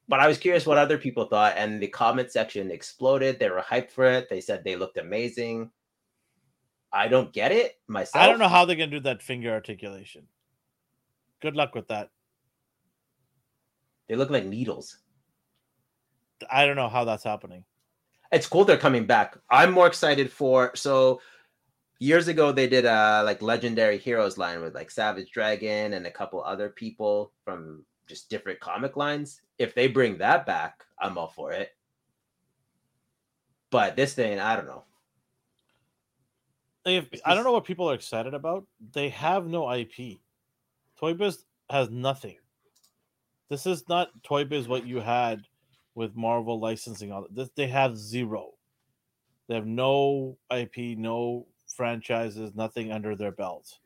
[0.07, 3.37] But I was curious what other people thought, and the comment section exploded.
[3.37, 4.27] They were hyped for it.
[4.29, 5.71] They said they looked amazing.
[6.91, 8.23] I don't get it myself.
[8.23, 10.27] I don't know how they're gonna do that finger articulation.
[11.41, 12.09] Good luck with that.
[14.07, 14.97] They look like needles.
[16.51, 17.63] I don't know how that's happening.
[18.31, 19.37] It's cool they're coming back.
[19.49, 21.21] I'm more excited for so
[21.99, 26.11] years ago they did a like legendary heroes line with like Savage Dragon and a
[26.11, 29.41] couple other people from just different comic lines.
[29.57, 31.71] If they bring that back, I'm all for it.
[33.69, 34.85] But this thing, I don't know.
[36.86, 38.65] If, I don't know what people are excited about.
[38.93, 40.19] They have no IP.
[40.97, 42.38] Toy Biz has nothing.
[43.49, 45.45] This is not Toy Biz what you had
[45.95, 47.11] with Marvel licensing.
[47.11, 48.51] All this they have zero.
[49.47, 53.80] They have no IP, no franchises, nothing under their belt.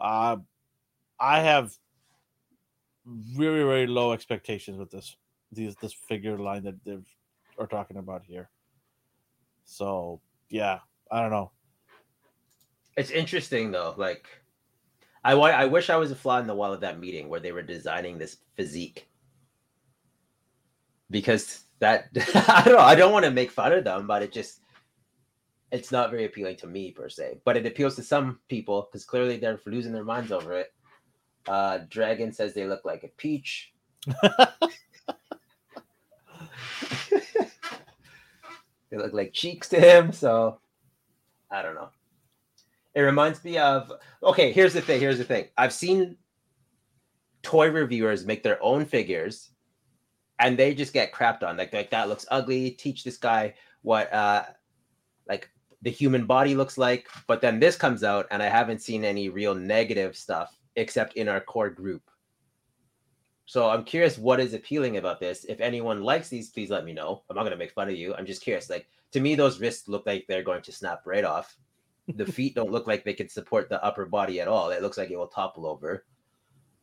[0.00, 0.36] Uh,
[1.20, 1.76] I have
[3.06, 5.16] very very low expectations with this
[5.50, 6.98] these this figure line that they
[7.58, 8.48] are talking about here.
[9.64, 10.78] So yeah,
[11.10, 11.52] I don't know.
[12.96, 13.94] It's interesting though.
[13.96, 14.26] Like,
[15.24, 17.52] I I wish I was a fly in the wall of that meeting where they
[17.52, 19.08] were designing this physique.
[21.10, 22.08] Because that
[22.48, 22.80] I don't know.
[22.80, 24.60] I don't want to make fun of them, but it just
[25.70, 27.40] it's not very appealing to me per se.
[27.44, 30.72] But it appeals to some people because clearly they're losing their minds over it.
[31.48, 33.72] Uh, Dragon says they look like a peach.
[38.90, 40.12] they look like cheeks to him.
[40.12, 40.58] So
[41.50, 41.88] I don't know.
[42.94, 44.52] It reminds me of okay.
[44.52, 45.00] Here's the thing.
[45.00, 45.48] Here's the thing.
[45.56, 46.16] I've seen
[47.42, 49.50] toy reviewers make their own figures,
[50.38, 51.56] and they just get crapped on.
[51.56, 52.70] Like like that looks ugly.
[52.70, 54.44] Teach this guy what uh
[55.26, 57.08] like the human body looks like.
[57.26, 61.28] But then this comes out, and I haven't seen any real negative stuff except in
[61.28, 62.02] our core group.
[63.46, 65.44] So I'm curious what is appealing about this.
[65.44, 67.22] If anyone likes these, please let me know.
[67.28, 68.14] I'm not gonna make fun of you.
[68.14, 68.70] I'm just curious.
[68.70, 71.56] Like to me, those wrists look like they're going to snap right off.
[72.16, 74.70] The feet don't look like they can support the upper body at all.
[74.70, 76.04] It looks like it will topple over.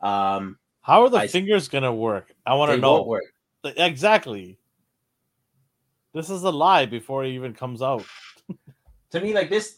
[0.02, 2.34] Um, How are the I- fingers gonna work?
[2.46, 3.20] I want to know.
[3.64, 4.58] Exactly.
[6.14, 8.06] This is a lie before it even comes out.
[9.12, 9.78] to me like this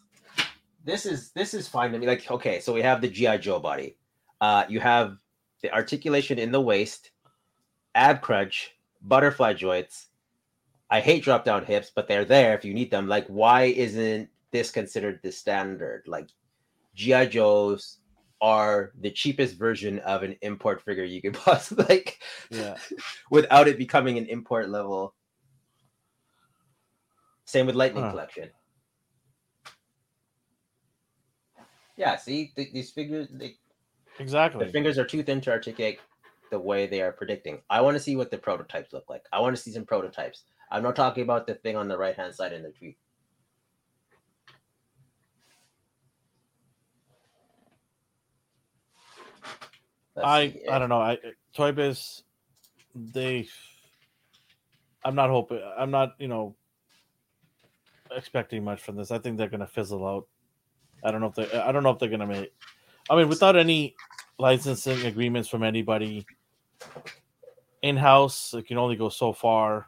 [0.83, 3.59] this is this is fine to me like okay so we have the gi joe
[3.59, 3.97] body
[4.41, 5.17] uh you have
[5.61, 7.11] the articulation in the waist
[7.95, 8.71] ab crunch
[9.01, 10.07] butterfly joints
[10.89, 14.27] i hate drop down hips but they're there if you need them like why isn't
[14.51, 16.03] this considered the standard.
[16.07, 16.29] Like
[16.95, 17.99] gi joes
[18.41, 22.75] are the cheapest version of an import figure you could possibly like Yeah.
[23.31, 25.13] without it becoming an import level.
[27.45, 28.11] Same with lightning Huh.
[28.11, 28.49] collection.
[31.97, 33.57] Yeah see th- these figures they,
[34.19, 34.65] exactly.
[34.65, 35.99] the fingers are too thin to articulate
[36.49, 37.61] the way they are predicting.
[37.69, 39.23] I want to see what the prototypes look like.
[39.31, 40.43] I want to see some prototypes.
[40.71, 42.97] I'm not talking about the thing on the right hand side in the tweet
[50.23, 50.61] I.
[50.69, 51.01] I don't know.
[51.01, 51.17] I
[51.53, 52.23] Toy Biz,
[52.95, 53.47] they.
[55.03, 55.61] I'm not hoping.
[55.77, 56.55] I'm not you know.
[58.13, 59.09] Expecting much from this.
[59.09, 60.27] I think they're gonna fizzle out.
[61.03, 61.59] I don't know if they.
[61.59, 62.53] I don't know if they're gonna make.
[63.09, 63.95] I mean, without any
[64.37, 66.25] licensing agreements from anybody,
[67.81, 69.87] in house, it can only go so far.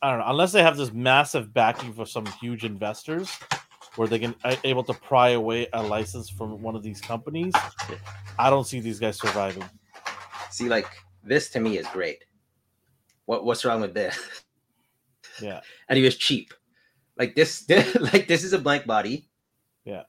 [0.00, 0.26] I don't know.
[0.28, 3.36] Unless they have this massive backing for some huge investors,
[3.98, 7.52] where they can a- able to pry away a license from one of these companies,
[8.38, 9.64] I don't see these guys surviving.
[10.50, 10.86] see like
[11.24, 12.24] this to me is great
[13.26, 14.16] what what's wrong with this
[15.42, 16.52] Yeah, and he was cheap.
[17.16, 17.68] Like this,
[18.12, 19.28] like this is a blank body.
[19.84, 20.04] Yeah.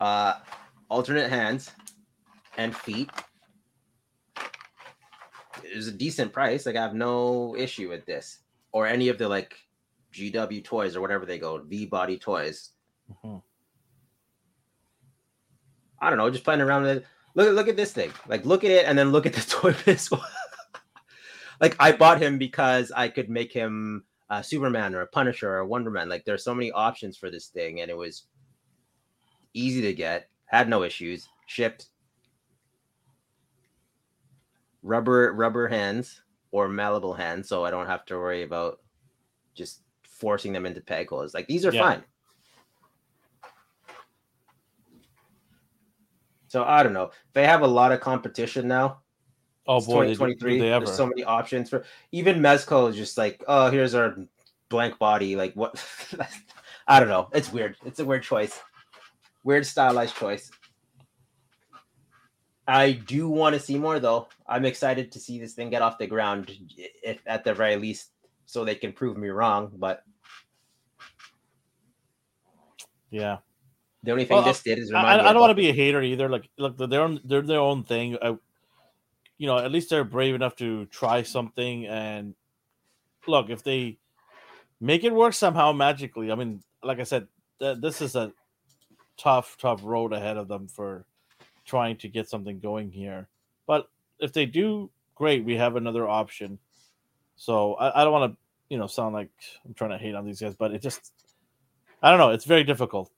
[0.00, 0.34] Uh,
[0.88, 1.70] alternate hands
[2.56, 3.10] and feet.
[5.64, 6.66] It was a decent price.
[6.66, 8.38] Like I have no issue with this
[8.72, 9.56] or any of the like
[10.18, 12.70] GW toys or whatever they go V body toys.
[13.24, 13.42] Mhm.
[16.00, 17.06] I don't know, just playing around with it.
[17.34, 18.12] Look, look at this thing.
[18.26, 20.20] Like, look at it, and then look at the toy biz one.
[21.60, 25.58] like, I bought him because I could make him a Superman or a Punisher or
[25.58, 26.08] a Wonder Man.
[26.08, 28.24] Like, there's so many options for this thing, and it was
[29.54, 30.28] easy to get.
[30.46, 31.28] Had no issues.
[31.46, 31.86] Shipped.
[34.82, 38.80] Rubber, rubber hands or malleable hands, so I don't have to worry about
[39.54, 39.82] just
[40.18, 41.34] forcing them into peg holes.
[41.34, 41.82] Like, these are Yeah.
[41.82, 42.04] fine.
[46.48, 47.10] So I don't know.
[47.34, 49.00] They have a lot of competition now.
[49.66, 50.58] Oh boy, they, do- do 2023.
[50.60, 50.86] they ever?
[50.86, 54.16] There's so many options for even Mezco is just like, oh, here's our
[54.70, 55.36] blank body.
[55.36, 55.82] Like what?
[56.88, 57.28] I don't know.
[57.34, 57.76] It's weird.
[57.84, 58.58] It's a weird choice.
[59.44, 60.50] Weird stylized choice.
[62.66, 64.28] I do want to see more though.
[64.46, 66.50] I'm excited to see this thing get off the ground,
[67.02, 68.10] if at the very least,
[68.48, 69.70] so they can prove me wrong.
[69.76, 70.02] But
[73.10, 73.38] Yeah.
[74.02, 76.00] The only thing Well, this did is I, I don't want to be a hater
[76.00, 76.30] either.
[76.30, 78.16] Like, look, they're their own, they're their own thing.
[78.22, 78.36] I,
[79.36, 81.86] you know, at least they're brave enough to try something.
[81.86, 82.34] And
[83.26, 83.98] look, if they
[84.80, 87.26] make it work somehow magically, I mean, like I said,
[87.60, 88.32] th- this is a
[89.18, 91.04] tough, tough road ahead of them for
[91.66, 93.28] trying to get something going here.
[93.66, 95.44] But if they do, great.
[95.44, 96.58] We have another option.
[97.38, 98.38] So I, I don't want to,
[98.68, 99.30] you know, sound like
[99.64, 101.12] I'm trying to hate on these guys, but it just,
[102.02, 102.30] I don't know.
[102.30, 103.10] It's very difficult.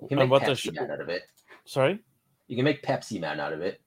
[0.00, 1.22] You can make what the Pepsi sh- Man out of it.
[1.64, 1.98] Sorry.
[2.48, 3.80] You can make Pepsi Man out of it.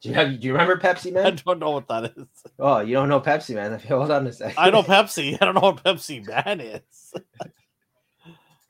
[0.00, 0.40] do you have?
[0.40, 1.26] Do you remember Pepsi Man?
[1.26, 2.26] I don't know what that is.
[2.58, 3.78] Oh, you don't know Pepsi Man?
[3.88, 4.56] Hold on a second.
[4.58, 5.34] I know Pepsi.
[5.40, 7.14] I don't know what Pepsi Man is.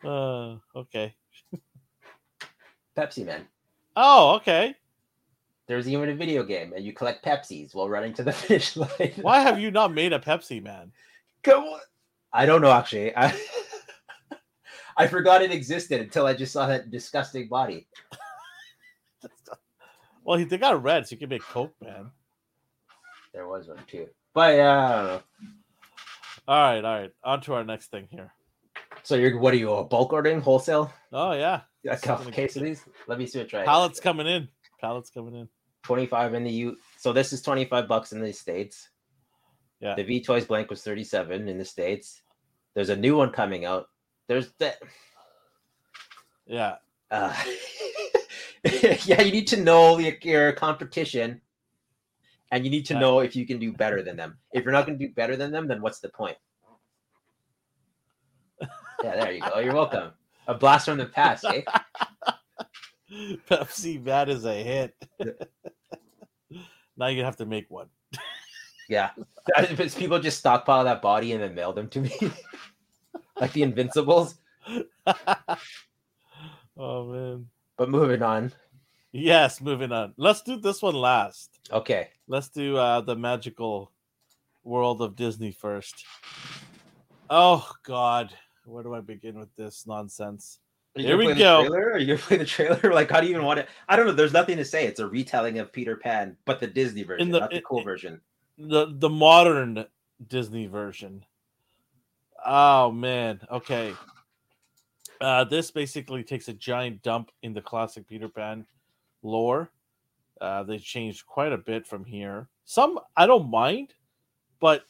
[0.05, 1.15] uh, okay.
[2.97, 3.47] Pepsi Man.
[3.97, 4.75] Oh, okay.
[5.71, 9.13] There's even a video game, and you collect Pepsis while running to the finish line.
[9.23, 10.91] Why have you not made a Pepsi Man?
[11.45, 11.79] Come on.
[12.33, 13.17] I don't know actually.
[13.17, 13.41] I
[14.97, 17.87] I forgot it existed until I just saw that disgusting body.
[20.25, 22.11] Well, he- they got red, so you can make Coke Man.
[23.33, 24.09] There was one too.
[24.35, 25.23] But yeah, I don't know.
[26.49, 27.11] All right, all right.
[27.25, 28.33] On to our next thing here.
[29.05, 30.93] So you're what are you a bulk ordering wholesale?
[31.13, 32.85] Oh yeah, A couple case of these?
[33.07, 33.65] Let me see what try.
[33.65, 34.49] pallets coming in.
[34.81, 35.49] Pallets coming in.
[35.91, 36.77] 25 in the U.
[36.99, 38.91] So this is 25 bucks in the states.
[39.81, 39.97] Yeah.
[39.97, 42.23] The V Toys blank was 37 in the states.
[42.75, 43.89] There's a new one coming out.
[44.29, 44.77] There's that.
[46.47, 46.77] Yeah.
[47.11, 47.35] Uh,
[49.05, 51.41] yeah, you need to know your, your competition,
[52.53, 54.39] and you need to know if you can do better than them.
[54.53, 56.37] If you're not going to do better than them, then what's the point?
[59.03, 59.59] Yeah, there you go.
[59.59, 60.13] You're welcome.
[60.47, 61.63] A blast from the past, eh?
[63.49, 64.95] Pepsi Man is a hit.
[67.01, 67.89] Now you have to make one.
[68.89, 69.11] Yeah,
[69.57, 72.13] That- but people just stockpile that body and then mail them to me,
[73.41, 74.37] like the Invincibles.
[76.77, 77.47] oh man.
[77.77, 78.53] But moving on.
[79.13, 80.13] Yes, moving on.
[80.17, 81.59] Let's do this one last.
[81.73, 83.91] Okay, Let's do uh, the magical
[84.63, 86.05] world of Disney first.
[87.29, 88.33] Oh God,
[88.65, 90.59] where do I begin with this nonsense?
[90.97, 91.61] Here we the go.
[91.61, 91.93] trailer?
[91.93, 92.81] Are you gonna play the trailer?
[92.93, 93.69] Like, how do you even want it?
[93.89, 94.13] I don't know.
[94.13, 94.87] There's nothing to say.
[94.87, 97.83] It's a retelling of Peter Pan, but the Disney version, the- not the in- cool
[97.83, 98.21] version.
[98.59, 99.87] The the modern
[100.29, 101.25] Disney version.
[102.45, 103.41] Oh man.
[103.51, 103.95] Okay.
[105.21, 108.67] Uh, this basically takes a giant dump in the classic Peter Pan
[109.23, 109.71] lore.
[110.41, 112.49] Uh, they changed quite a bit from here.
[112.65, 113.95] Some I don't mind,
[114.61, 114.85] but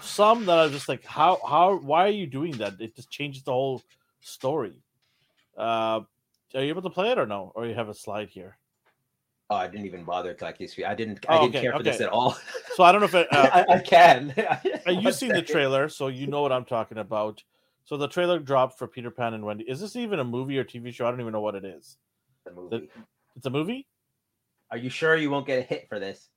[0.00, 2.80] some that I'm just like, how how why are you doing that?
[2.80, 3.82] It just changes the whole
[4.20, 4.82] story.
[5.56, 6.00] Uh,
[6.54, 7.52] are you able to play it or no?
[7.54, 8.56] Or you have a slide here?
[9.50, 10.68] Oh, I didn't even bother collecting.
[10.86, 11.26] I didn't.
[11.28, 12.36] I Oh, didn't okay, care for this at all.
[12.76, 14.32] So I don't know if it, uh, I, I can.
[14.86, 17.42] You've seen the trailer, so you know what I'm talking about.
[17.84, 19.64] So the trailer dropped for Peter Pan and Wendy.
[19.64, 21.06] Is this even a movie or TV show?
[21.06, 21.96] I don't even know what it is.
[22.44, 22.88] The movie.
[23.36, 23.88] It's a movie.
[24.70, 26.28] Are you sure you won't get a hit for this?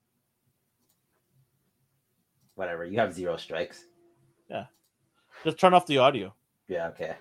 [2.56, 2.86] Whatever.
[2.86, 3.86] You have zero strikes.
[4.50, 4.66] Yeah.
[5.44, 6.34] Just turn off the audio,
[6.68, 6.88] Yeah.
[6.90, 7.16] Okay.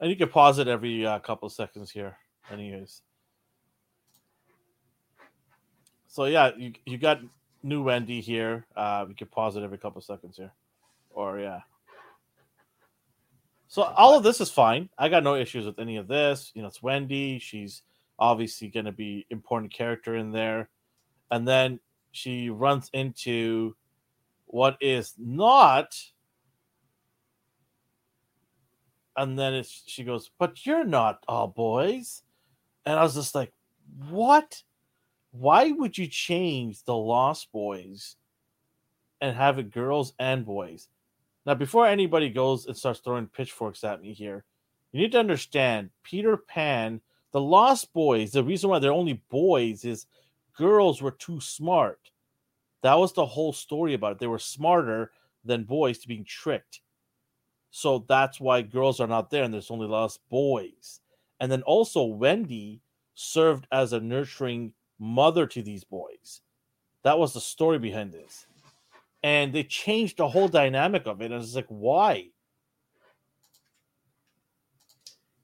[0.00, 2.16] And you can pause it every uh, couple seconds here.
[2.50, 3.02] Anyways,
[6.08, 7.20] so yeah, you you got
[7.62, 8.66] new Wendy here.
[8.76, 10.52] Uh, you can pause it every couple seconds here,
[11.10, 11.60] or yeah.
[13.68, 14.88] So all of this is fine.
[14.98, 16.52] I got no issues with any of this.
[16.54, 17.38] You know, it's Wendy.
[17.38, 17.82] She's
[18.18, 20.68] obviously going to be important character in there,
[21.30, 21.80] and then
[22.12, 23.74] she runs into
[24.46, 25.96] what is not.
[29.16, 32.22] And then it's, she goes, but you're not all boys.
[32.84, 33.52] And I was just like,
[34.08, 34.62] what?
[35.30, 38.16] Why would you change the Lost Boys
[39.20, 40.88] and have it girls and boys?
[41.46, 44.44] Now, before anybody goes and starts throwing pitchforks at me here,
[44.92, 47.00] you need to understand Peter Pan,
[47.32, 50.06] the Lost Boys, the reason why they're only boys is
[50.56, 52.10] girls were too smart.
[52.82, 54.18] That was the whole story about it.
[54.18, 55.10] They were smarter
[55.44, 56.80] than boys to being tricked.
[57.76, 61.00] So that's why girls are not there and there's only lost boys.
[61.40, 62.80] And then also Wendy
[63.16, 66.40] served as a nurturing mother to these boys.
[67.02, 68.46] That was the story behind this.
[69.24, 71.32] And they changed the whole dynamic of it.
[71.32, 72.28] And it's like, why?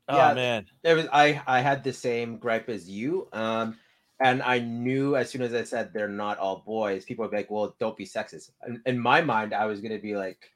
[0.08, 0.66] Yeah, oh man.
[0.82, 3.26] There was I I had the same gripe as you.
[3.32, 3.76] Um
[4.20, 7.38] and I knew as soon as I said they're not all boys, people would be
[7.38, 8.50] like, well, don't be sexist.
[8.68, 10.48] In, in my mind, I was gonna be like,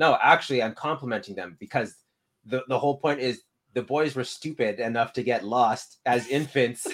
[0.00, 1.94] no, actually, I'm complimenting them because
[2.46, 3.42] the, the whole point is
[3.74, 6.86] the boys were stupid enough to get lost as infants.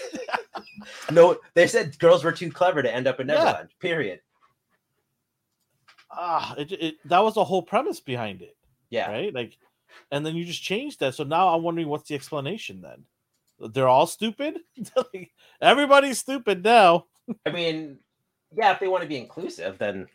[1.13, 3.35] no, they said girls were too clever to end up in Yeah.
[3.35, 3.69] Neverland.
[3.81, 4.21] Period.
[6.11, 8.57] Ah, it, it that was the whole premise behind it.
[8.91, 9.09] Yeah.
[9.09, 9.33] right?
[9.33, 9.57] Like,
[10.11, 11.15] and then you just change that.
[11.15, 13.05] So now I'm wondering what's the explanation then?
[13.73, 14.59] They're all stupid.
[14.97, 15.31] Like,
[15.63, 17.07] Everybody's stupid now.
[17.47, 17.99] I mean,
[18.57, 20.09] yeah, if they want to be inclusive, then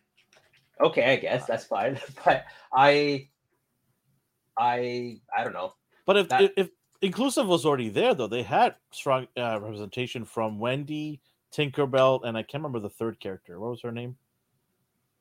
[0.83, 1.99] okay, I guess that's fine.
[2.25, 3.29] But I,
[4.57, 5.73] I, I don't know.
[6.05, 6.69] But if That- if, if
[7.01, 11.19] inclusive was already there, though, they had strong uh, representation from Wendy,
[11.53, 13.59] Tinkerbell, and I can't remember the third character.
[13.59, 14.15] What was her name?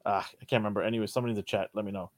[0.07, 0.83] Ah, I can't remember.
[0.83, 2.11] Anyway, somebody in the chat, let me know.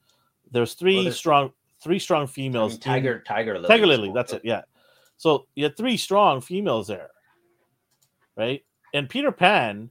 [0.51, 1.51] There's three there's- strong,
[1.81, 2.71] three strong I females.
[2.73, 3.67] mean, in- Tiger, Tiger Lily.
[3.67, 4.11] Tiger Lily.
[4.13, 4.41] That's it.
[4.43, 4.61] Yeah.
[5.17, 7.09] So you had three strong females there,
[8.35, 8.63] right?
[8.93, 9.89] And Peter Pan.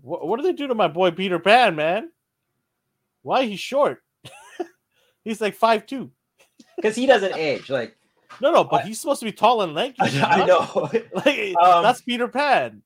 [0.00, 2.10] What, what do they do to my boy Peter Pan, man?
[3.24, 4.02] Why he's short?
[5.24, 6.12] he's like five two.
[6.76, 7.70] Because he doesn't age.
[7.70, 7.96] Like
[8.40, 9.96] No, no, but I- he's supposed to be tall and lanky.
[10.00, 10.90] I, I know.
[11.14, 12.82] Like, Um, that's Peter Pan.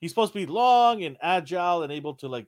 [0.00, 2.46] He's supposed to be long and agile and able to like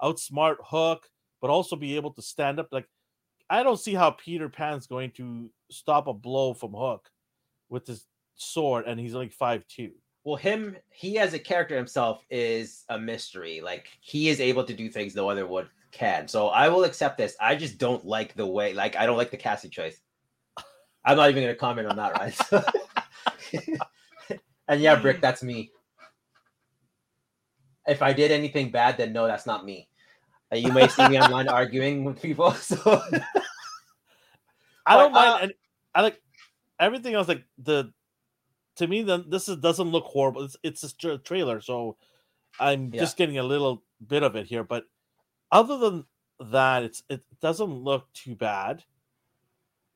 [0.00, 1.08] outsmart Hook,
[1.40, 2.68] but also be able to stand up.
[2.70, 2.88] Like,
[3.50, 7.08] I don't see how Peter Pan's going to stop a blow from Hook
[7.68, 8.04] with his
[8.36, 9.90] sword, and he's like five two.
[10.24, 13.60] Well, him, he as a character himself is a mystery.
[13.60, 16.28] Like he is able to do things no other would can.
[16.28, 17.36] So I will accept this.
[17.40, 18.74] I just don't like the way.
[18.74, 19.98] Like I don't like the casting choice.
[21.04, 23.80] I'm not even going to comment on that, right?
[24.68, 25.70] and yeah, Brick, that's me.
[27.86, 29.88] If I did anything bad, then no, that's not me.
[30.50, 32.52] And you may see me online arguing with people.
[32.60, 33.00] So
[34.86, 35.28] I don't But, mind.
[35.28, 35.54] uh, and
[35.94, 36.20] I like
[36.78, 37.28] everything else.
[37.28, 37.92] Like the
[38.76, 40.44] to me, then this is, doesn't look horrible.
[40.44, 41.96] It's it's a trailer, so
[42.60, 43.00] I'm Yeah.
[43.00, 44.64] just getting a little bit of it here.
[44.64, 44.84] But
[45.50, 46.04] other than
[46.40, 48.84] that, it's it doesn't look too bad.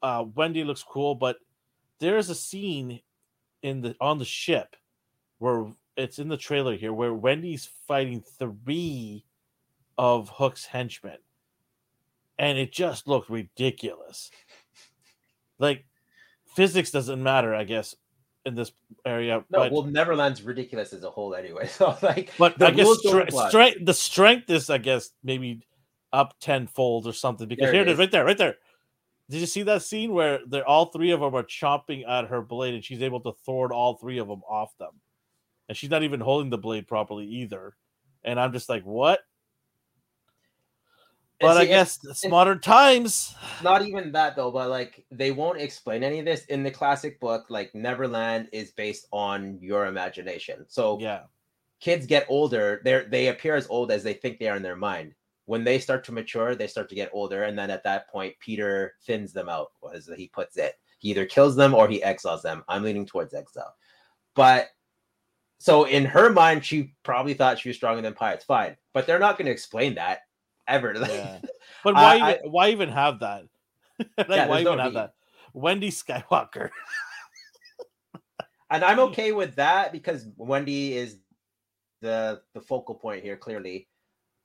[0.02, 1.36] Uh, Wendy looks cool, but
[1.98, 3.00] there is a scene
[3.62, 4.76] in the on the ship
[5.38, 5.66] where
[5.96, 9.24] it's in the trailer here where Wendy's fighting three
[9.98, 11.18] of Hook's henchmen,
[12.38, 14.30] and it just looked ridiculous.
[15.58, 15.84] Like
[16.56, 17.94] physics doesn't matter, I guess,
[18.50, 18.72] in this
[19.04, 19.44] area.
[19.50, 21.66] no, but well, Neverland's ridiculous as a whole anyway.
[21.72, 25.66] So like, but the I guess stre- strength the strength is I guess maybe
[26.12, 27.98] up tenfold or something because There here it is.
[27.98, 28.56] right there, right there.
[29.30, 32.42] Did you see that scene where they're all three of them are chomping at her
[32.42, 34.90] blade and she's able to thwart all three of them off them,
[35.68, 37.76] and she's not even holding the blade properly either.
[38.24, 39.20] And I'm just like, what?
[41.40, 43.34] But I guess it's modern times.
[43.62, 47.18] not even that though but like they won't explain any of this in the classic
[47.18, 50.66] book like neverland is based on your imagination.
[50.68, 51.22] So Yeah,
[51.80, 54.76] kids get older they're they appear as old as they think they are in their
[54.76, 55.14] mind.
[55.46, 58.34] When they start to mature they start to get older and then at that point
[58.38, 60.74] peter thins them out as he puts it.
[60.98, 62.64] He either kills them or he exiles them.
[62.68, 63.74] I'm leaning towards exile.
[64.34, 64.68] But
[65.58, 68.76] so in her mind she probably thought she was stronger than pirates fine.
[68.92, 70.20] But they're not going to explain that
[70.70, 71.38] ever yeah.
[71.84, 72.18] But why?
[72.18, 73.44] I- even, why even have that?
[73.98, 74.98] like, Yeah, why there's no even have need.
[74.98, 75.14] that?
[75.52, 76.70] Wendy Skywalker.
[78.70, 81.18] and I'm okay with that because Wendy is
[82.00, 83.36] the the focal point here.
[83.36, 83.88] Clearly,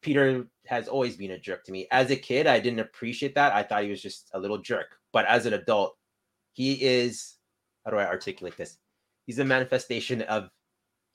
[0.02, 1.88] Peter has always been a jerk to me.
[1.92, 3.54] As a kid, I didn't appreciate that.
[3.54, 4.98] I thought he was just a little jerk.
[5.14, 5.96] But as an adult,
[6.54, 7.36] he is.
[7.86, 8.78] How do I articulate this?
[9.28, 10.50] He's a manifestation of.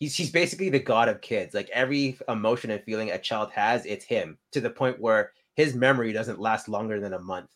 [0.01, 1.55] He's he's basically the god of kids.
[1.55, 4.37] Like every emotion and feeling a child has, it's him.
[4.53, 7.51] To the point where his memory doesn't last longer than a month.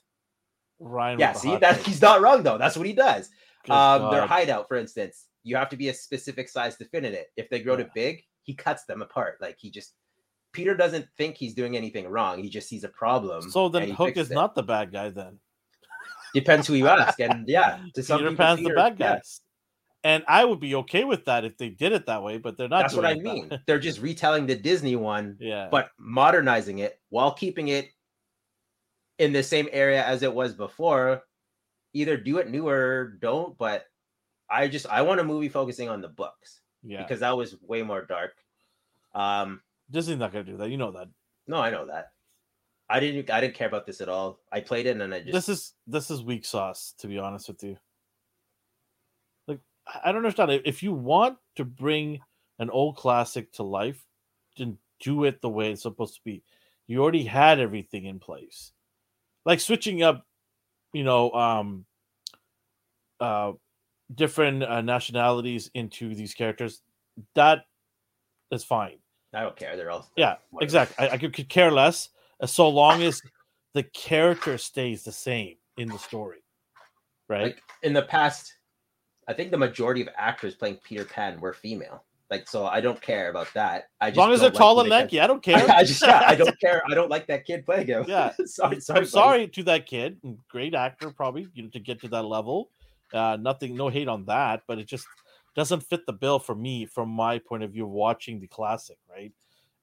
[0.78, 1.18] Ryan.
[1.18, 2.58] Yeah, see that he's not wrong though.
[2.58, 3.30] That's what he does
[3.70, 7.14] um, their hideout, for instance, you have to be a specific size to fit in
[7.14, 7.28] it.
[7.36, 7.84] If they grow Yeah.
[7.84, 9.38] to big, he cuts them apart.
[9.40, 9.94] Like he just
[10.52, 12.42] Peter doesn't think he's doing anything wrong.
[12.42, 13.42] He just sees a problem.
[13.50, 14.34] So then Hook is it.
[14.34, 15.38] not the bad guy then.
[16.34, 17.18] depends who you ask.
[17.20, 19.40] And yeah, to some Peter people, Pan's the Peter- bad yeah, guys.
[20.04, 22.68] And I would be okay with that if they did it that way, but they're
[22.68, 22.82] not.
[22.82, 23.50] that's what I mean.
[23.66, 25.68] They're just retelling the Disney one, yeah.
[25.70, 27.88] but modernizing it while keeping it
[29.18, 31.22] in the same area as it was before.
[31.94, 33.56] Either do it new or don't.
[33.56, 33.86] But
[34.50, 37.02] I just I want a movie focusing on the books yeah.
[37.02, 38.32] because that was way more dark.
[39.14, 40.70] Um, Disney's not gonna do that.
[40.70, 41.08] You know that.
[41.46, 42.12] No, I know that.
[42.90, 43.30] I didn't.
[43.30, 44.40] I didn't care about this at all.
[44.52, 45.32] I played it and I just.
[45.32, 47.78] This is this is weak sauce, to be honest with you.
[49.86, 50.50] I don't understand.
[50.50, 52.20] If- If you want to bring
[52.58, 54.04] an old classic to life,
[54.56, 56.42] then do it the way it's supposed to be.
[56.86, 58.72] You already had everything in place.
[59.44, 60.24] Like switching up,
[60.92, 61.84] you know, um
[63.20, 63.52] uh
[64.14, 66.82] different uh, nationalities into these characters,
[67.34, 67.64] that
[68.50, 68.98] is fine.
[69.32, 69.76] I don't care.
[69.76, 70.08] They're all.
[70.16, 70.64] Yeah, whatever.
[70.64, 71.08] exactly.
[71.08, 73.20] I, I could, could care less uh, so long as
[73.74, 76.44] the character stays the same in the story,
[77.28, 77.44] right?
[77.44, 78.54] Like in the past,
[79.28, 82.02] I think the majority of actors playing Peter Pan were female.
[82.30, 83.90] Like, so I don't care about that.
[84.00, 85.56] I As just long as they're like tall and lanky, I don't care.
[85.70, 86.82] I, I just yeah, I don't care.
[86.90, 88.04] I don't like that kid playing him.
[88.08, 88.32] Yeah.
[88.46, 88.98] sorry, sorry.
[88.98, 89.06] I'm buddy.
[89.06, 90.18] sorry to that kid.
[90.48, 92.70] Great actor, probably you know, to get to that level.
[93.12, 95.06] Uh, nothing, no hate on that, but it just
[95.54, 99.32] doesn't fit the bill for me, from my point of view, watching the classic, right?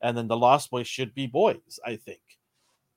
[0.01, 2.19] And then the Lost Boys should be boys, I think,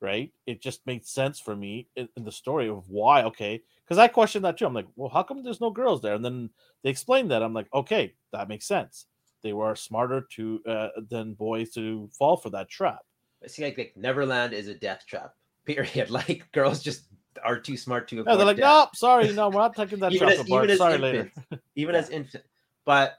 [0.04, 0.30] right?
[0.46, 3.24] It just made sense for me in, in the story of why.
[3.24, 4.66] Okay, because I questioned that too.
[4.66, 6.14] I'm like, well, how come there's no girls there?
[6.14, 6.50] And then
[6.82, 7.42] they explained that.
[7.42, 9.06] I'm like, okay, that makes sense.
[9.42, 13.00] They were smarter to uh, than boys to fall for that trap.
[13.46, 15.34] See, like, like Neverland is a death trap.
[15.66, 16.10] Period.
[16.10, 17.06] Like girls just
[17.42, 18.16] are too smart to.
[18.16, 18.64] Yeah, they're like, death.
[18.64, 20.64] no, sorry, no, we're not taking that Even trap as- apart.
[20.64, 21.20] even Sorry, later.
[21.20, 21.62] infants.
[21.74, 22.00] even Yeah.
[22.00, 22.44] as infant.
[22.84, 23.14] But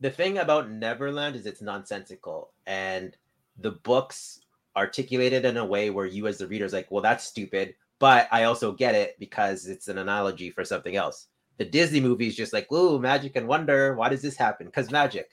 [0.00, 3.16] the thing about Neverland is it's nonsensical, and
[3.58, 4.40] the books
[4.76, 8.28] articulated in a way where you, as the reader, is like, "Well, that's stupid," but
[8.32, 11.28] I also get it because it's an analogy for something else.
[11.58, 13.94] The Disney movie is just like, "Ooh, magic and wonder.
[13.94, 15.30] Why does this happen?" Because magic.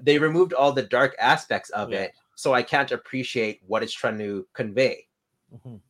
[0.00, 2.02] They removed all the dark aspects of Yeah.
[2.02, 5.06] it, so I can't appreciate what it's trying to convey
[5.54, 5.80] Mhm.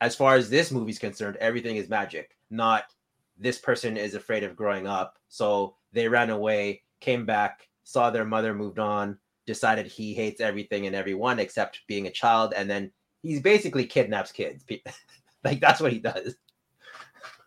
[0.00, 2.92] as far as this movie's concerned, everything is magic, not
[3.38, 5.18] this person is afraid of growing up.
[5.28, 10.86] So they ran away, came back, saw their mother moved on, decided he hates everything
[10.86, 12.90] and everyone except being a child, and then
[13.22, 14.64] he's basically kidnaps kids.
[15.44, 16.36] like that's what he does.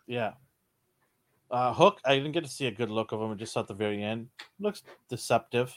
[0.06, 0.32] Yeah.
[1.50, 3.30] Uh, Hook, I didn't get to see a good look of him.
[3.30, 4.28] I just saw at the very end.
[4.58, 5.76] Looks deceptive.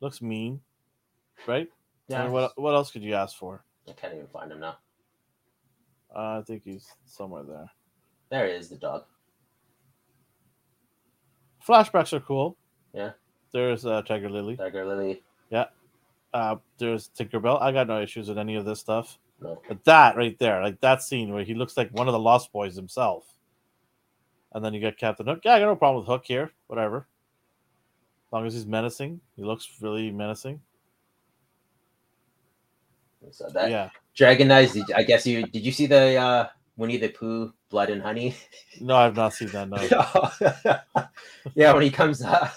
[0.00, 0.60] Looks mean.
[1.46, 1.68] Right?
[2.12, 3.64] I mean, what what else could you ask for?
[3.88, 4.78] I can't even find him now.
[6.14, 7.70] Uh, I think he's somewhere there.
[8.30, 9.04] There he is, the dog.
[11.66, 12.56] Flashbacks are cool.
[12.92, 13.12] Yeah.
[13.52, 14.56] There's uh, Tiger Lily.
[14.56, 15.22] Tiger Lily.
[16.34, 17.62] Uh, there's Tinkerbell.
[17.62, 19.18] I got no issues with any of this stuff.
[19.40, 19.62] No.
[19.68, 22.52] But that right there, like that scene where he looks like one of the Lost
[22.52, 23.24] Boys himself.
[24.52, 25.40] And then you got Captain Hook.
[25.44, 26.50] Yeah, I got no problem with Hook here.
[26.66, 27.06] Whatever.
[28.26, 29.20] As long as he's menacing.
[29.36, 30.60] He looks really menacing.
[33.30, 33.90] So that yeah.
[34.14, 34.76] Dragon Eyes.
[34.94, 38.34] I guess you did you see the uh Winnie the Pooh Blood and Honey?
[38.80, 39.68] No, I've not seen that.
[39.68, 41.08] No.
[41.54, 42.52] yeah, when he comes up.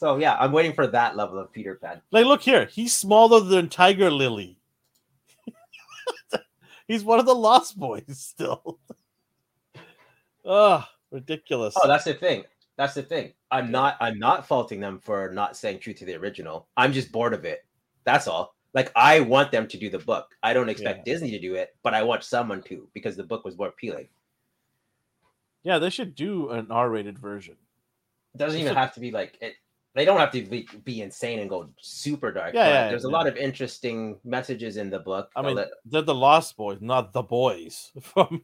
[0.00, 2.00] So yeah, I'm waiting for that level of Peter Pan.
[2.10, 2.64] Like, look here.
[2.64, 4.56] He's smaller than Tiger Lily.
[6.88, 8.78] he's one of the Lost Boys still.
[9.74, 9.82] Ugh,
[10.46, 11.74] ah, ridiculous.
[11.76, 12.44] Oh, that's the thing.
[12.78, 13.34] That's the thing.
[13.50, 16.66] I'm not I'm not faulting them for not saying true to the original.
[16.78, 17.66] I'm just bored of it.
[18.04, 18.54] That's all.
[18.72, 20.34] Like I want them to do the book.
[20.42, 23.44] I don't expect Disney to do it, but I want someone to because the book
[23.44, 24.08] was more appealing.
[25.62, 27.56] yeah, they should do an R-rated version.
[28.34, 29.56] It doesn't even have to be like it.
[29.94, 32.54] They don't have to be, be insane and go super dark.
[32.54, 35.30] Yeah, yeah, there's a lot of interesting messages in the book.
[35.34, 38.42] I mean, let- they're the Lost Boys, not the boys from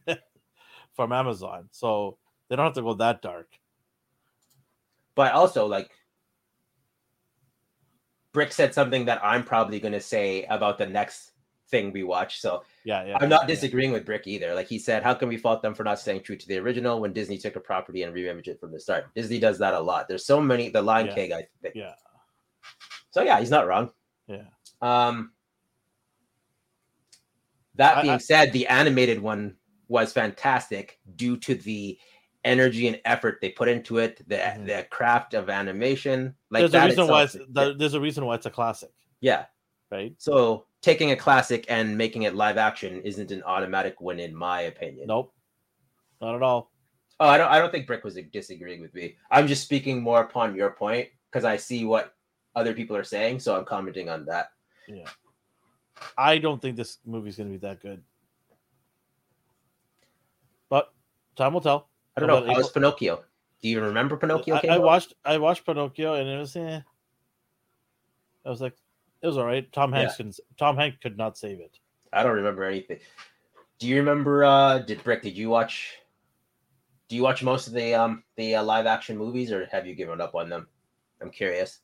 [0.93, 1.69] from Amazon.
[1.71, 2.17] So
[2.49, 3.47] they don't have to go that dark.
[5.15, 5.89] but also like
[8.33, 11.31] Brick said something that I'm probably going to say about the next
[11.69, 12.39] thing we watch.
[12.39, 13.17] So Yeah, yeah.
[13.19, 14.55] I'm not disagreeing with Brick either.
[14.55, 17.01] Like he said, how can we fault them for not staying true to the original
[17.01, 19.13] when Disney took a property and reimaged it from the start?
[19.13, 20.07] Disney does that a lot.
[20.07, 20.69] There's so many.
[20.69, 21.13] The Lion Yeah.
[21.15, 21.75] King, I think.
[21.75, 21.93] Yeah,
[23.11, 23.91] So yeah, he's not wrong.
[24.27, 24.43] yeah.
[24.81, 25.33] Um,
[27.75, 29.57] that being I- said, the animated one
[29.89, 31.97] was fantastic due to the
[32.45, 34.65] energy and effort they put into it, the Mhm.
[34.65, 36.35] the craft of animation.
[36.49, 39.47] Like there's a reason why it's there's a reason why it's a classic, yeah.
[39.91, 40.13] right?
[40.19, 44.61] So taking a classic and making it live action isn't an automatic win, in my
[44.61, 45.07] opinion.
[45.07, 45.33] Nope,
[46.21, 46.71] not at all.
[47.19, 47.49] Oh, I don't.
[47.49, 49.15] I don't think Brick was disagreeing with me.
[49.31, 52.13] I'm just speaking more upon your point because I see what
[52.55, 54.51] other people are saying, so I'm commenting on that.
[54.87, 55.09] Yeah,
[56.17, 58.03] I don't think this movie's gonna be that good,
[60.69, 60.93] but
[61.35, 61.89] time will tell.
[62.15, 62.45] I don't know.
[62.45, 63.23] How was Pinocchio?
[63.61, 64.55] Do you remember Pinocchio?
[64.55, 66.81] I, I watched I watched Pinocchio and it was eh.
[68.45, 68.77] I was like,
[69.21, 69.71] it was all right.
[69.71, 69.99] Tom Yeah.
[70.01, 71.77] Hanks can Tom Hanks could not save it.
[72.13, 72.99] I don't remember anything.
[73.79, 74.43] Do you remember?
[74.43, 75.21] uh Did Brick?
[75.21, 75.97] Did you watch?
[77.09, 79.95] Do you watch most of the um the uh, live action movies, or have you
[79.95, 80.67] given up on them?
[81.21, 81.79] I'm curious.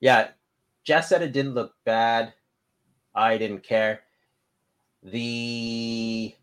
[0.00, 0.28] Yeah,
[0.84, 2.34] Jess said it didn't look bad.
[3.14, 4.00] I didn't care.
[5.02, 6.34] The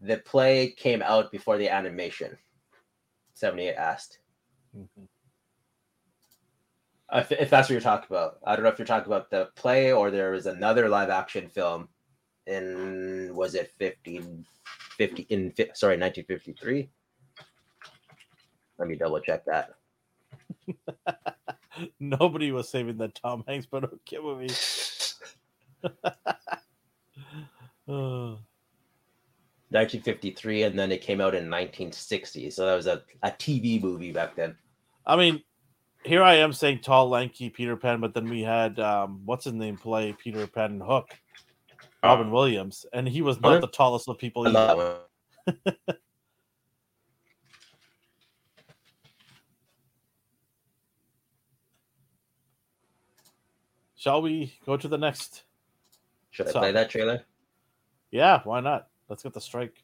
[0.00, 2.36] the play came out before the animation.
[3.34, 4.18] 78 asked.
[7.14, 8.38] If, if that's what you're talking about.
[8.44, 11.48] I don't know if you're talking about the play or there was another live action
[11.48, 11.88] film
[12.46, 14.44] in was it 15
[14.98, 16.90] 50 in fi- sorry 1953
[18.78, 19.70] let me double check that
[22.00, 24.54] Nobody was saving that Tom Hanks Pinocchio movie.
[27.88, 28.36] Uh,
[29.70, 32.50] 1953, and then it came out in 1960.
[32.50, 34.56] So that was a, a TV movie back then.
[35.06, 35.42] I mean,
[36.04, 39.54] here I am saying tall, lanky Peter Pan, but then we had um, what's his
[39.54, 41.10] name play Peter Pan and Hook,
[42.02, 43.60] Robin Williams, and he was not Okay.
[43.62, 44.46] the tallest of people.
[44.46, 44.98] Either.
[45.46, 45.76] that.
[53.96, 55.44] Shall we go to the next?
[56.30, 57.24] Should I So- play that trailer?
[58.10, 58.88] Yeah, why not?
[59.08, 59.82] Let's get the strike.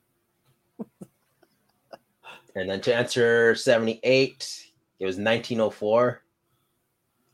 [2.56, 4.69] And then to answer 78,
[5.00, 6.22] it was 1904.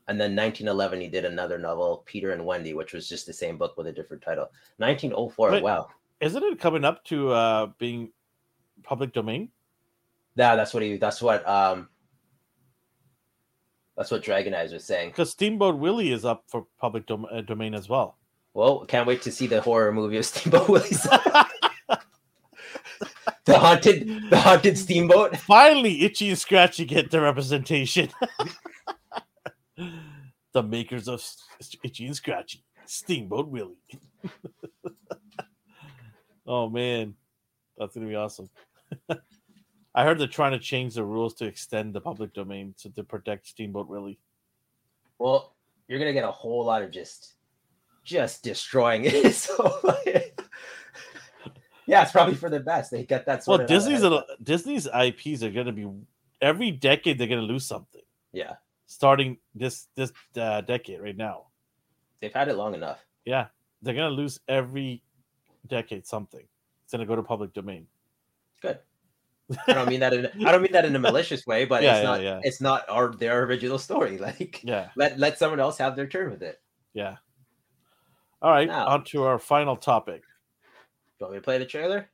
[0.09, 3.57] And then 1911, he did another novel, Peter and Wendy, which was just the same
[3.57, 4.49] book with a different title.
[4.77, 5.63] 1904, Wait.
[5.63, 5.89] wow.
[6.21, 8.11] Isn't it coming up to uh, being
[8.83, 9.49] public domain?
[10.35, 11.89] Yeah, that's what he, that's what, um,
[13.97, 15.09] that's what Dragon Eyes was saying.
[15.09, 18.17] Because Steamboat Willie is up for public dom- uh, domain as well.
[18.53, 21.05] Well, can't wait to see the horror movie of Steamboat Willie's.
[23.47, 25.37] the haunted, the haunted steamboat.
[25.37, 28.09] Finally, Itchy and Scratchy get the representation.
[30.53, 31.23] the makers of
[31.83, 33.77] Itchy and Scratchy, Steamboat Willie.
[36.45, 37.15] oh man,
[37.77, 38.49] that's gonna be awesome.
[39.95, 43.03] I heard they're trying to change the rules to extend the public domain to, to
[43.03, 44.19] protect Steamboat Willie.
[45.17, 45.55] Well,
[45.87, 47.33] you're gonna get a whole lot of just,
[48.03, 49.33] just destroying it.
[49.33, 50.39] So, like,
[51.87, 52.91] yeah, it's probably for the best.
[52.91, 53.43] They get that.
[53.47, 55.87] Well, Disney's a, Disney's IPs are gonna be
[56.41, 58.01] every decade they're gonna lose something.
[58.33, 58.55] Yeah,
[58.85, 61.45] Starting this this uh, decade right now.
[62.21, 62.99] they've had it long enough.
[63.25, 63.47] Yeah,
[63.81, 65.01] they're gonna lose every
[65.67, 66.45] decade something.
[66.83, 67.87] It's gonna go to public domain.
[68.61, 68.79] Good.
[69.67, 71.93] I don't mean that in I don't mean that in a malicious way, but Yeah,
[71.95, 72.39] it's yeah, not yeah.
[72.43, 74.17] it's not our their original story.
[74.27, 76.59] Like Yeah, let let someone else have their turn with it.
[76.93, 77.15] yeah.
[78.41, 80.23] All right, Now- on to our final topic.
[81.17, 82.09] Do you want me to play the trailer?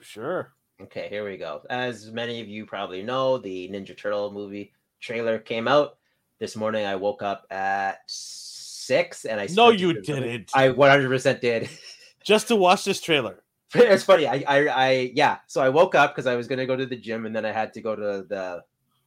[0.00, 0.52] Sure.
[0.82, 1.62] Okay, here we go.
[1.70, 5.98] As many of you probably know, the Ninja Turtle movie trailer came out
[6.40, 6.84] this morning.
[6.84, 10.50] I woke up at six, and I No, you didn't.
[10.52, 11.68] I 100% did.
[12.24, 13.44] Just to watch this trailer.
[13.72, 14.26] it's funny.
[14.26, 15.38] I, I, I, yeah.
[15.46, 17.52] So I woke up because I was gonna go to the gym, and then I
[17.52, 18.64] had to go to the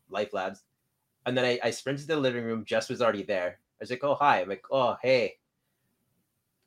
[0.09, 0.63] Life Labs,
[1.25, 2.63] and then I, I sprinted to the living room.
[2.63, 3.59] Jess was already there.
[3.59, 5.35] I was like, "Oh hi." I'm like, "Oh hey."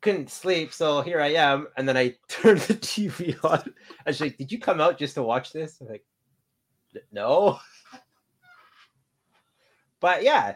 [0.00, 1.68] Couldn't sleep, so here I am.
[1.76, 3.74] And then I turned the TV on.
[4.06, 6.04] I was like, "Did you come out just to watch this?" I'm like,
[7.12, 7.58] "No."
[10.00, 10.54] But yeah,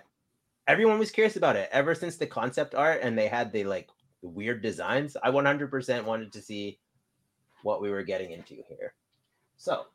[0.67, 3.89] everyone was curious about it ever since the concept art, and they had the like
[4.23, 5.17] weird designs.
[5.23, 6.79] I 100% wanted to see
[7.63, 8.95] what we were getting into here.
[9.57, 9.87] So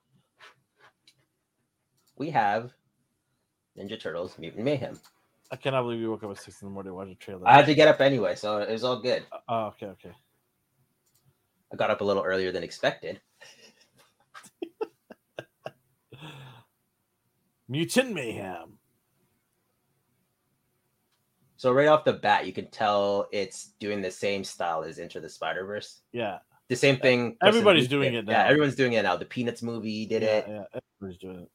[2.16, 2.72] we have
[3.78, 5.00] Ninja Turtles Mutant Mayhem.
[5.52, 7.48] I cannot believe you woke up at six in the morning to watch a trailer.
[7.48, 9.24] I had to get up anyway, so it was all good.
[9.32, 10.12] Uh, oh, okay, okay.
[11.74, 13.20] I got up a little earlier than expected.
[17.68, 18.78] Mutant Mayhem.
[21.58, 25.20] So right off the bat, you can tell it's doing the same style as Into
[25.20, 26.02] the Spider Verse.
[26.14, 26.38] Yeah,
[26.70, 27.38] The same uh, thing.
[27.44, 28.28] Everybody's doing did.
[28.28, 28.50] it Yeah, now.
[28.50, 29.18] everyone's doing it now.
[29.18, 30.64] The Peanuts movie did yeah, it, Yeah,
[31.02, 31.52] everybody's doing it.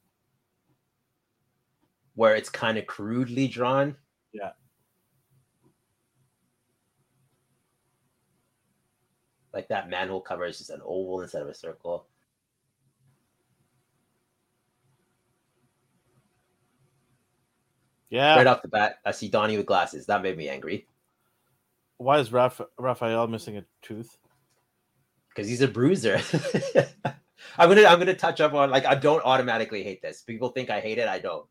[2.14, 3.96] Where it's kind of crudely drawn.
[4.32, 4.50] Yeah.
[9.52, 12.06] Like that manhole cover is just an oval instead of a circle.
[18.10, 18.36] Yeah.
[18.36, 20.06] Right off the bat, I see Donnie with glasses.
[20.06, 20.86] That made me angry
[21.98, 24.16] Why is Raph- Raphael missing a tooth?
[25.30, 26.20] because he's a bruiser.
[27.58, 30.22] I'm gonna I'm gonna touch up on like I don't automatically hate this.
[30.22, 31.08] People think I hate it.
[31.08, 31.46] I don't.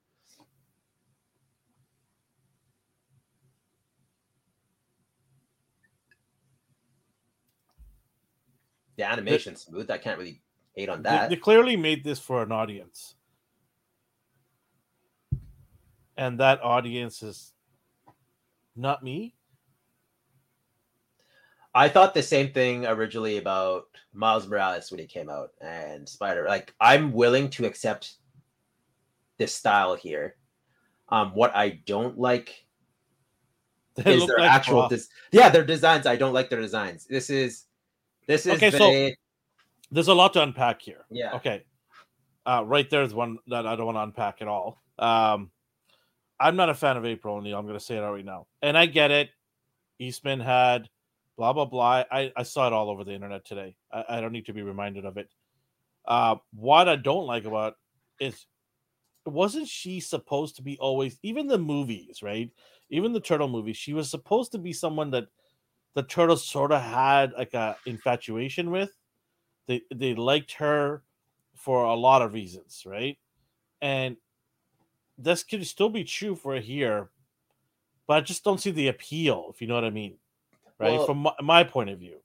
[8.98, 9.90] The animation's smooth.
[9.90, 10.42] I can't really
[10.76, 11.30] hate on that.
[11.30, 13.16] they clearly made this for an audience,
[16.18, 17.54] and that audience is
[18.76, 19.36] not me.
[21.76, 26.46] I thought the same thing originally about Miles Morales when he came out and Spider.
[26.48, 28.16] Like I'm willing to accept
[29.38, 30.36] this style here.
[31.10, 32.66] Um, what I don't like
[33.96, 36.06] They is their like actual des- yeah, their designs.
[36.06, 37.06] I don't like their designs.
[37.06, 37.66] This is
[38.28, 39.10] this is Okay, so-
[39.92, 41.06] There's a lot to unpack here.
[41.10, 41.36] yeah.
[41.36, 41.64] Okay.
[42.46, 44.82] Uh, right there's one that I don't want to unpack at all.
[45.00, 45.50] Um,
[46.40, 47.58] I'm not a fan of April O'Neil.
[47.58, 48.48] I'm going to say it right now.
[48.62, 49.30] And I get it.
[50.00, 50.90] Eastman had
[51.38, 52.04] blah, blah, blah.
[52.12, 53.76] I, I saw it all over the internet today.
[53.92, 55.30] I, I don't need to be reminded of it.
[56.06, 57.76] Uh, what I don't like about
[58.20, 58.46] is
[59.26, 62.50] wasn't she supposed to be always, even the movies, right?
[62.90, 65.28] Even the turtle movies, she was supposed to be someone that
[65.96, 68.92] the turtles sort of had like a infatuation with
[69.68, 71.04] they they liked her
[71.56, 73.18] for a lot of reasons, right?
[73.82, 74.18] And
[75.18, 77.12] this could still be true for here,
[78.08, 80.18] but I just don't see the appeal, if you know what I mean,
[80.80, 80.98] right?
[80.98, 82.18] Well- From my, my point of view.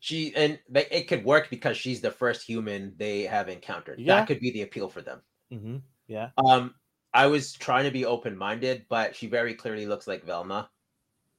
[0.00, 4.00] She and like, it could work because she's the first human they have encountered.
[4.00, 4.16] Yeah.
[4.16, 5.20] That could be the appeal for them.
[5.50, 5.76] hmm
[6.08, 6.30] Yeah.
[6.38, 6.74] Um,
[7.14, 10.70] I was trying to be open minded, but she very clearly looks like Velma,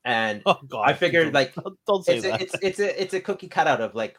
[0.05, 0.89] and Oh God.
[0.89, 3.95] I figured like don't, don't it's a, it's it's a it's a cookie cutout of
[3.95, 4.17] like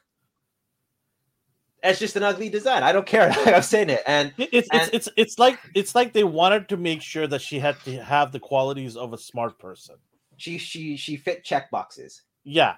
[1.82, 2.82] it's just an ugly design.
[2.82, 3.31] I don't care.
[3.47, 6.77] I'm saying it, and it's, and- it's it's it's like it's like they wanted to
[6.78, 9.97] make sure that she had to have the qualities of a smart person.
[10.36, 12.23] she she she fit check boxes.
[12.43, 12.77] Yeah,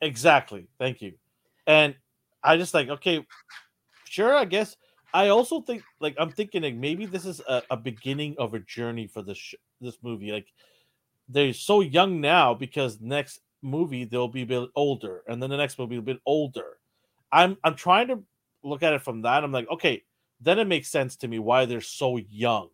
[0.00, 0.68] exactly.
[0.78, 1.14] Thank you.
[1.66, 1.96] And
[2.42, 3.26] I just like okay,
[4.04, 4.34] sure.
[4.34, 4.76] I guess
[5.12, 8.60] I also think like I'm thinking like maybe this is a, a beginning of a
[8.60, 10.30] journey for this sh- this movie.
[10.30, 10.46] Like
[11.28, 15.56] they're so young now because next movie they'll be a bit older, and then the
[15.56, 16.78] next movie will be a bit older.
[17.32, 18.22] I'm I'm trying to
[18.62, 19.44] look at it from that.
[19.44, 20.04] I'm like okay,
[20.40, 22.70] then it makes sense to me why they're so young.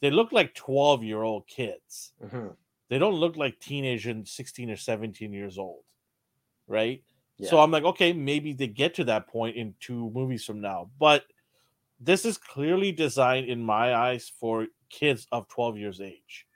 [0.00, 2.56] They look like 12 year old kids Mhm.
[2.90, 5.84] they don't look like teenage and 16 or 17 years old
[6.68, 7.04] right
[7.42, 10.90] so i'm like okay maybe they get to that point in two movies from now
[10.98, 11.26] but
[12.00, 16.47] this is clearly designed in my eyes for kids of 12 years age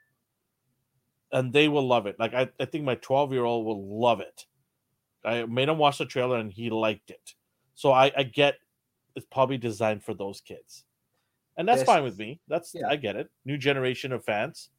[1.33, 4.21] and they will love it like i, I think my 12 year old will love
[4.21, 4.45] it
[5.25, 7.33] i made him watch the trailer and he liked it
[7.75, 8.55] so i, I get
[9.15, 10.85] it's probably designed for those kids
[11.57, 12.87] and that's This- fine with me that's Yeah.
[12.89, 14.69] i get it new generation of fans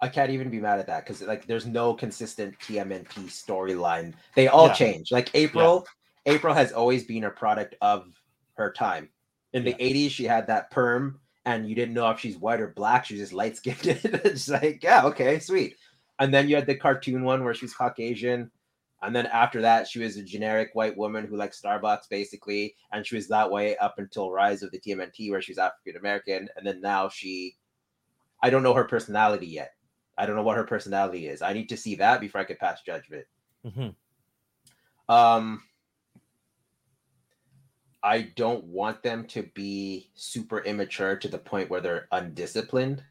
[0.00, 4.12] I can't even be mad at that because like there's no consistent TMNT storyline.
[4.34, 4.74] They all Yeah.
[4.74, 5.10] change.
[5.10, 5.86] Like April,
[6.26, 8.12] April has always been a product of
[8.58, 9.08] her time.
[9.54, 12.68] In the 80s, she had that perm, and you didn't know if she's white or
[12.68, 13.04] black.
[13.04, 13.78] She's just light skinned.
[13.84, 15.76] it's like, yeah, okay, sweet.
[16.18, 18.50] And then you had the cartoon one where she's Caucasian.
[19.02, 22.74] And then after that, she was a generic white woman who liked Starbucks, basically.
[22.92, 26.48] And she was that way up until Rise of the TMNT, where she's African American.
[26.56, 27.56] And then now she,
[28.42, 29.72] I don't know her personality yet.
[30.16, 31.42] I don't know what her personality is.
[31.42, 33.26] I need to see that before I could pass judgment.
[33.66, 33.94] Mhm.
[35.08, 35.62] Um,
[38.04, 43.02] I don't want them to be super immature to the point where they're undisciplined.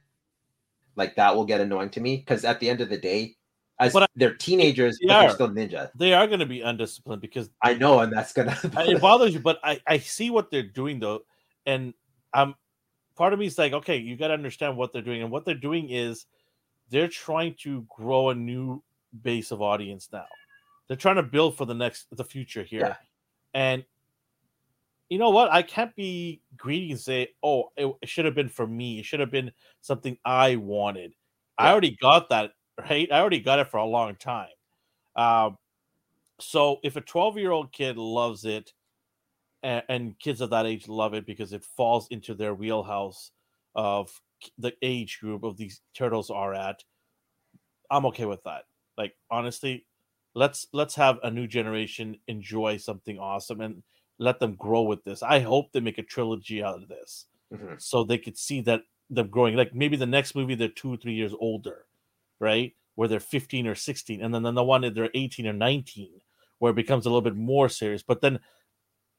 [0.96, 3.36] Like that will get annoying to me because at the end of the day,
[3.80, 5.90] as I- they're teenagers, They but they're still ninja.
[5.96, 8.56] they are going to be undisciplined because I know, and that's gonna.
[8.88, 11.22] It bothers you, but I, I see what they're doing though,
[11.66, 11.96] and
[12.32, 12.54] I'm
[13.16, 15.44] part of me is like, okay, you got to understand what they're doing, and what
[15.44, 16.28] they're doing is
[16.92, 18.84] they're trying to grow a new
[19.24, 20.26] base of audience now.
[20.88, 22.96] They're trying to build for the next the future here, Yeah.
[23.56, 23.84] and
[25.14, 25.52] you know what?
[25.52, 28.98] I can't be greedy and say, oh, it, it should have been for me.
[28.98, 31.14] It should have been something I wanted.
[31.56, 32.54] I already got that
[32.90, 33.08] right.
[33.12, 34.50] I already got it for a long time.
[35.16, 35.60] Um,
[36.40, 38.74] so if a 12 year old kid loves it
[39.62, 43.30] and, and kids of that age love it because it falls into their wheelhouse
[43.76, 44.20] of
[44.58, 46.84] the age group of these turtles are at
[47.90, 48.64] i'm okay with that
[48.98, 49.86] like honestly
[50.36, 53.84] let's let's have a new generation enjoy something awesome and
[54.24, 55.22] let them grow with this.
[55.22, 57.82] I hope they make a trilogy out of this Mhm.
[57.82, 60.98] so they could see that them growing like maybe the next movie they're two or
[60.98, 61.86] three years older
[62.40, 62.74] right?
[62.96, 66.22] Where they're 15 or 16 and then, then the one that they're 18 or 19
[66.60, 68.04] where it becomes a little bit more serious.
[68.04, 68.40] But then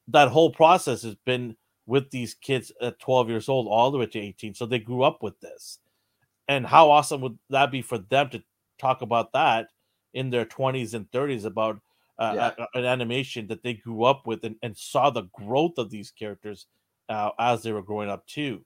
[0.08, 1.56] that whole process has been
[1.86, 5.02] with these kids at 12 years old all the way to 18 so they grew
[5.02, 5.78] up with this.
[6.48, 8.42] And how awesome would that be for them to
[8.78, 9.68] talk about that
[10.14, 11.80] in their 20s and 30s about
[12.18, 12.66] uh, Yeah.
[12.74, 16.10] a- an animation that they grew up with and, and saw the growth of these
[16.10, 16.66] characters
[17.08, 18.64] uh, as they were growing up too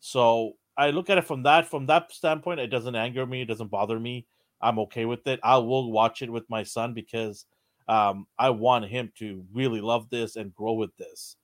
[0.00, 3.46] so i look at it from that from that standpoint it doesn't anger me it
[3.48, 4.26] doesn't bother me
[4.60, 7.46] i'm okay with it i will watch it with my son because
[7.88, 11.36] um, I want him to really love this and grow with this.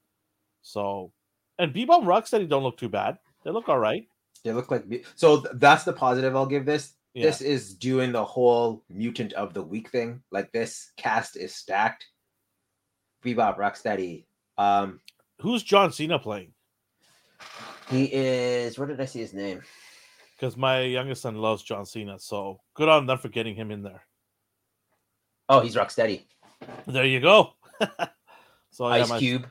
[0.62, 1.10] So,
[1.58, 3.18] and Bebop Rocksteady don't look too bad.
[3.44, 4.06] They look all right.
[4.44, 4.84] They look like
[5.14, 5.38] so.
[5.54, 6.92] That's the positive I'll give this.
[7.14, 7.26] Yeah.
[7.26, 10.22] This is doing the whole mutant of the week thing.
[10.32, 12.04] Like this cast is stacked.
[13.24, 14.26] Bebop Rocksteady.
[14.58, 15.00] Um,
[15.40, 16.52] Who's John Cena playing?
[17.88, 18.78] he is.
[18.78, 19.62] What did I see his name?
[20.36, 22.18] Because my youngest son loves John Cena.
[22.18, 24.02] So good on them for getting him in there.
[25.48, 26.24] Oh, he's Rocksteady.
[26.86, 27.52] There you go.
[28.70, 29.46] so yeah, Ice my- Cube.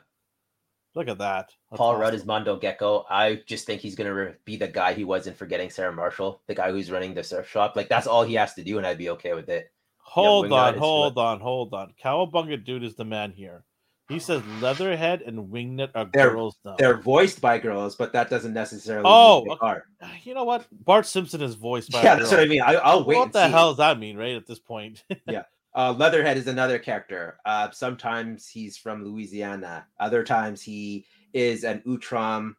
[0.94, 1.50] Look at that.
[1.70, 2.00] That's Paul awesome.
[2.02, 3.04] Rudd is Mondo Gecko.
[3.10, 6.40] I just think he's gonna re- be the guy he was in Forgetting Sarah Marshall,
[6.46, 7.74] the guy who's running the surf shop.
[7.76, 9.72] Like that's all he has to do, and I'd be okay with it.
[9.98, 11.92] Hold Wingnut on, is hold on, hold on.
[12.02, 13.64] Cowabunga dude is the man here.
[14.10, 16.76] He says Leatherhead and Wingnut are They're- girls now.
[16.78, 19.04] They're voiced by girls, but that doesn't necessarily.
[19.08, 19.66] Oh, mean they okay.
[19.66, 19.84] are.
[20.24, 20.66] You know what?
[20.70, 22.00] Bart Simpson is voiced by.
[22.00, 22.60] a Yeah, that's what I mean.
[22.60, 23.16] I, I'll wait.
[23.16, 23.50] what and the see.
[23.50, 24.36] hell does that mean, right?
[24.36, 25.44] At this point, Yeah.
[25.74, 27.38] Uh, Leatherhead is another character.
[27.44, 29.86] Uh, sometimes he's from Louisiana.
[29.98, 32.54] Other times he is an Utrom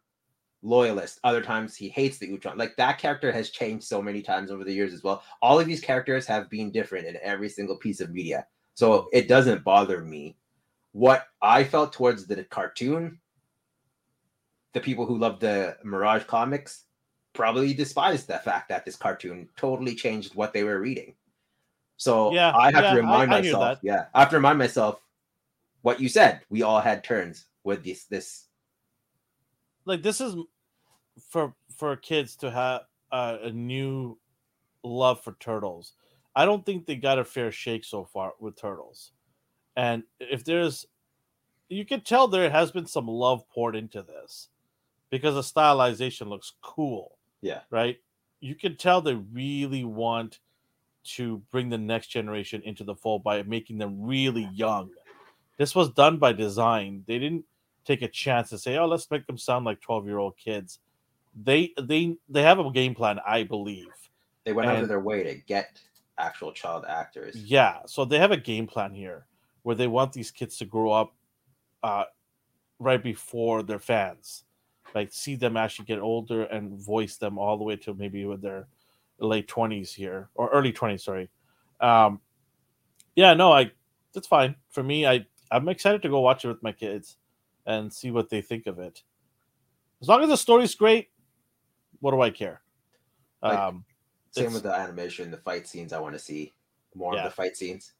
[0.62, 1.20] loyalist.
[1.24, 2.58] Other times he hates the Utrom.
[2.58, 5.22] Like that character has changed so many times over the years as well.
[5.40, 8.46] All of these characters have been different in every single piece of media.
[8.74, 10.36] So it doesn't bother me.
[10.92, 13.18] What I felt towards the cartoon,
[14.74, 16.84] the people who love the Mirage comics
[17.32, 21.14] probably despised the fact that this cartoon totally changed what they were reading.
[21.96, 24.58] So Yeah, I have yeah, to remind I- I myself, yeah, I have to remind
[24.58, 25.00] myself
[25.82, 26.42] what you said.
[26.50, 28.46] We all had turns with this this
[29.84, 30.36] like this is
[31.28, 32.82] for for kids to have
[33.12, 34.18] uh, a new
[34.82, 35.94] love for turtles.
[36.34, 39.12] I don't think they got a fair shake so far with turtles.
[39.76, 40.86] And if there's
[41.68, 44.48] you can tell there has been some love poured into this
[45.10, 47.16] because the stylization looks cool.
[47.40, 47.60] Yeah.
[47.70, 47.98] Right?
[48.40, 50.40] You can tell they really want
[51.14, 54.90] to bring the next generation into the fold by making them really young.
[55.58, 57.04] This was done by design.
[57.06, 57.44] They didn't
[57.84, 60.80] take a chance to say, "Oh, let's make them sound like 12-year-old kids."
[61.34, 63.88] They they they have a game plan, I believe.
[64.44, 65.80] they went out of their way to get
[66.18, 67.36] actual child actors.
[67.36, 69.26] Yeah, so they have a game plan here
[69.62, 71.14] where they want these kids to grow up
[71.82, 72.04] uh,
[72.78, 74.44] right before their fans,
[74.94, 78.42] like see them actually get older and voice them all the way to maybe with
[78.42, 78.68] their
[79.18, 81.04] late twenties here or early twenties.
[81.04, 81.28] Sorry.
[81.80, 82.20] Um,
[83.14, 83.70] yeah, no, I
[84.12, 85.06] that's fine for me.
[85.06, 87.16] I I'm excited to go watch it with my kids
[87.66, 89.02] and see what they think of it.
[90.00, 91.08] As long as the story's great,
[92.00, 92.62] what do I care?
[93.42, 93.84] Like, um,
[94.30, 95.92] Same with the animation, the fight scenes.
[95.92, 96.54] I want to see
[96.94, 97.24] more Yeah.
[97.24, 97.92] of the fight scenes.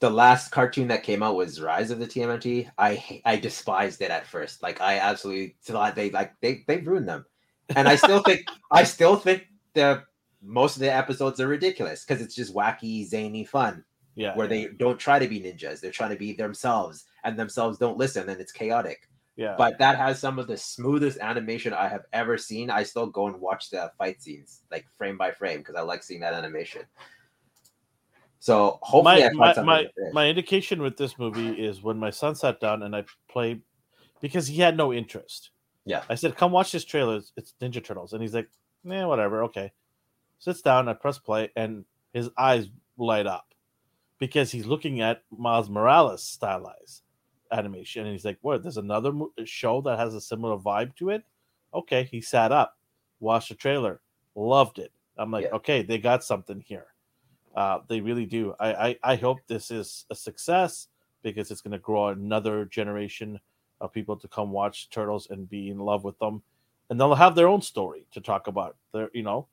[0.00, 2.70] The last cartoon that came out was Rise of the TMNT.
[2.76, 4.62] I I despised it at first.
[4.62, 7.24] Like I absolutely thought they like they they ruined them,
[7.74, 10.02] and I still think I still think the
[10.44, 13.84] most of the episodes are ridiculous because it's just wacky, zany fun
[14.14, 15.80] yeah, where they don't try to be ninjas.
[15.80, 19.08] They're trying to be themselves, and themselves don't listen, and it's chaotic.
[19.36, 19.54] yeah.
[19.58, 22.70] But that has some of the smoothest animation I have ever seen.
[22.70, 26.02] I still go and watch the fight scenes like frame by frame because I like
[26.02, 26.82] seeing that animation.
[28.38, 32.60] So hopefully, my my my, my indication with this movie is when my son sat
[32.60, 33.62] down and I played
[34.20, 35.50] because he had no interest.
[35.86, 36.02] Yeah.
[36.08, 37.16] I said, "Come watch this trailer.
[37.16, 38.48] It's, it's Ninja Turtles," and he's like,
[38.84, 39.44] "Yeah, whatever.
[39.44, 39.72] Okay."
[40.44, 40.90] Sits down.
[40.90, 42.68] I press play, and his eyes
[42.98, 43.54] light up
[44.18, 47.00] because he's looking at Miles Morales stylized
[47.50, 48.62] animation, and he's like, "What?
[48.62, 49.12] There's another
[49.46, 51.24] show that has a similar vibe to it."
[51.72, 52.76] Okay, he sat up,
[53.20, 54.02] watched the trailer,
[54.34, 54.92] loved it.
[55.16, 55.54] I'm like, Yeah.
[55.54, 56.88] okay, they got something here.
[57.56, 58.54] Uh, they really do.
[58.60, 60.88] I, I, I hope this is a success
[61.22, 63.40] because it's going to grow another generation
[63.80, 66.42] of people to come watch Turtles and be in love with them,
[66.90, 68.76] and they'll have their own story to talk about.
[68.92, 69.46] Their, you know,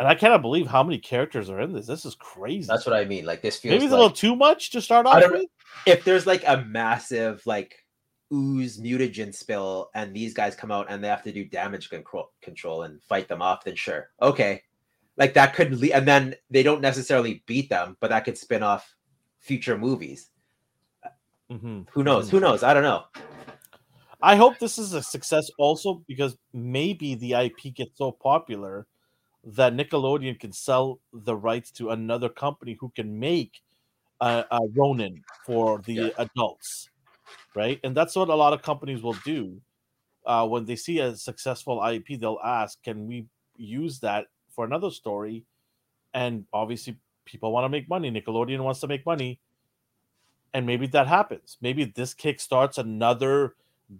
[0.00, 1.86] and I cannot believe how many characters are in this.
[1.86, 2.66] This is crazy.
[2.66, 3.26] That's what I mean.
[3.26, 5.44] Like this feels Maybe it's like a little too much to start off with.
[5.84, 7.84] if there's like a massive like
[8.32, 12.30] ooze mutagen spill and these guys come out and they have to do damage control
[12.40, 14.62] control and fight them off, then sure, okay,
[15.18, 18.62] like that could le- and then they don't necessarily beat them, but that could spin
[18.62, 18.96] off
[19.38, 20.30] future movies.
[21.52, 21.86] Mhm.
[21.90, 22.30] Who knows?
[22.30, 22.62] Who knows?
[22.62, 23.04] I don't know.
[24.22, 28.86] I hope this is a success also because maybe the IP gets so popular
[29.44, 33.62] that Nickelodeon can sell the rights to another company who can make
[34.20, 36.10] a, a Ronin for the Yeah.
[36.18, 36.90] adults,
[37.54, 37.80] right?
[37.84, 39.62] And that's what a lot of companies will do.
[40.26, 44.90] Uh, when they see a successful IP, they'll ask, "Can we use that for another
[44.90, 45.46] story?"
[46.14, 48.10] And obviously, people want to make money.
[48.10, 49.40] Nickelodeon wants to make money,
[50.52, 51.58] and maybe that happens.
[51.60, 53.54] Maybe this kick starts another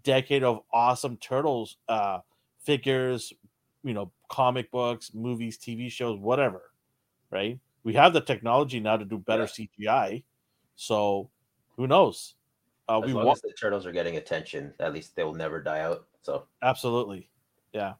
[0.04, 2.20] decade of awesome turtles uh
[2.60, 3.32] figures
[3.82, 6.70] you know comic books movies tv shows whatever
[7.30, 10.22] right we have the technology now to do better cgi
[10.76, 11.28] so
[11.76, 12.34] who knows
[12.88, 15.34] uh As we long want as the turtles are getting attention, at least they will
[15.34, 16.06] never die out.
[16.22, 17.28] So absolutely
[17.72, 17.94] yeah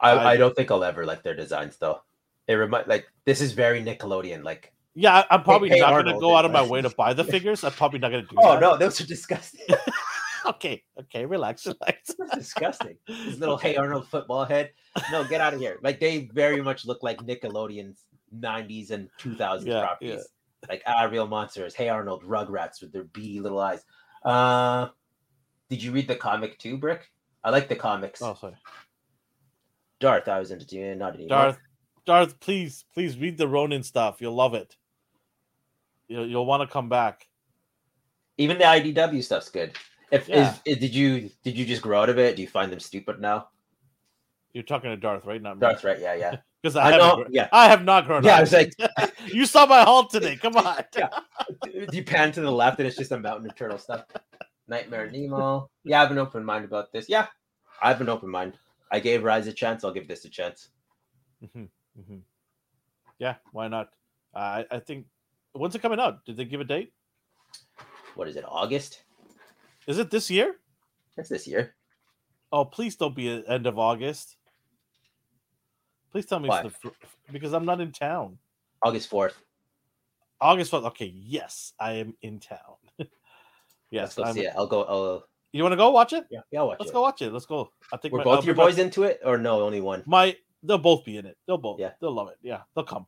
[0.00, 2.02] I, I- I don't think I'll ever like their designs though.
[2.46, 4.42] It remind like this is very Nickelodeon.
[4.44, 7.12] Like yeah i'm probably hey, not going to go out of my way to buy
[7.12, 8.60] the figures i'm probably not going to do oh that.
[8.60, 9.66] no, those are disgusting.
[10.48, 12.96] okay okay relax relax That's disgusting.
[13.06, 14.70] His little Hey Arnold football head.
[15.12, 15.78] No, get out of here.
[15.82, 18.04] Like they very much look like Nickelodeon's
[18.36, 20.28] 90s and 2000s Yeah, properties.
[20.68, 21.74] Like ah, real monsters.
[21.74, 23.84] Hey Arnold, Rugrats with their beady little eyes.
[24.24, 24.88] Uh,
[25.70, 27.10] did you read the comic too, Brick?
[27.44, 28.20] I like the comics.
[28.22, 28.56] oh sorry
[30.00, 31.28] Darth, I was into not anymore.
[31.28, 31.58] darth
[32.06, 34.76] darth please please read the ronin stuff you'll love it
[36.08, 37.26] you'll, you'll want to come back
[38.38, 39.72] Even the IDW stuff's good.
[40.10, 40.52] If Yeah.
[40.52, 42.36] is, is- did you did you just grow out of it?
[42.36, 43.48] Do you find them stupid now?
[44.52, 45.40] You're talking to Darth, right?
[45.40, 45.60] Not me.
[45.60, 45.98] Darth, right?
[46.00, 46.36] Yeah, yeah.
[46.60, 47.24] Because I I, know.
[47.30, 47.48] Yeah.
[47.52, 48.38] I have not grown Yeah, up.
[48.38, 48.72] I was like,
[49.32, 50.34] you saw my haul today.
[50.34, 50.82] Come on.
[50.96, 51.08] Yeah.
[51.92, 54.06] you pan to the left and it's just a mountain of turtle stuff.
[54.66, 55.70] Nightmare Nemo.
[55.84, 57.08] Yeah, I have an open mind about this.
[57.08, 57.28] Yeah,
[57.80, 58.58] I have an open mind.
[58.90, 59.84] I gave Rise a chance.
[59.84, 60.70] I'll give this a chance.
[61.44, 62.22] Mhm, mhm.
[63.20, 63.90] Yeah, why not?
[64.34, 65.06] I I think
[65.52, 66.24] when's it coming out?
[66.24, 66.92] Did they give a date?
[68.16, 68.44] What is it?
[68.48, 69.04] August?
[69.88, 70.54] Is it this year?
[71.16, 71.74] It's this year.
[72.52, 74.36] Oh, please don't be end of August.
[76.12, 76.62] Please tell me Why?
[76.62, 76.92] it's the
[77.32, 78.38] because I'm not in town.
[78.82, 79.34] August fourth.
[80.40, 80.84] August 4th.
[80.86, 82.76] Okay, yes, I am in town.
[82.98, 83.10] Let's
[83.90, 84.52] yes, go I'm- see it.
[84.56, 84.84] I'll go.
[84.84, 86.26] I'll, you want to go watch it?
[86.30, 86.94] yeah, yeah, watch Let's it.
[86.94, 87.32] go watch it.
[87.32, 87.70] Let's go.
[87.92, 89.62] I think Were my- both I'll your my- boys into it, or no?
[89.62, 90.04] Only one.
[90.06, 91.36] My they'll both be in it.
[91.46, 91.80] They'll both.
[91.80, 91.90] Yeah.
[92.00, 92.36] They'll love it.
[92.42, 93.06] Yeah, they'll come.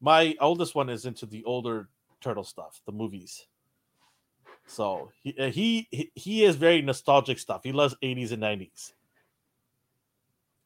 [0.00, 1.88] My oldest one is into the older
[2.20, 3.46] turtle stuff, the movies.
[4.68, 7.62] So he uh, he he- he is very nostalgic stuff.
[7.64, 8.92] He loves 80s and 90s.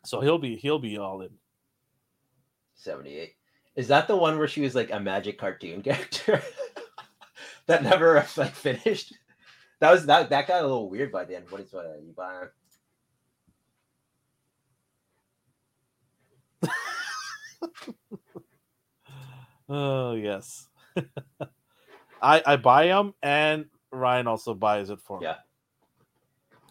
[0.05, 1.31] So he'll be he'll be all in.
[2.75, 3.37] Seventy-eight.
[3.77, 6.43] Is that the one where she was like a magic cartoon character
[7.67, 9.15] that never like finished?
[9.79, 10.31] That was that.
[10.31, 11.47] That got a little weird by the end.
[11.49, 11.87] What is what?
[11.87, 12.47] Uh, you buy?
[19.69, 20.69] Oh yes.
[22.21, 25.27] I I buy them and Ryan also buys it for me.
[25.27, 25.37] Yeah.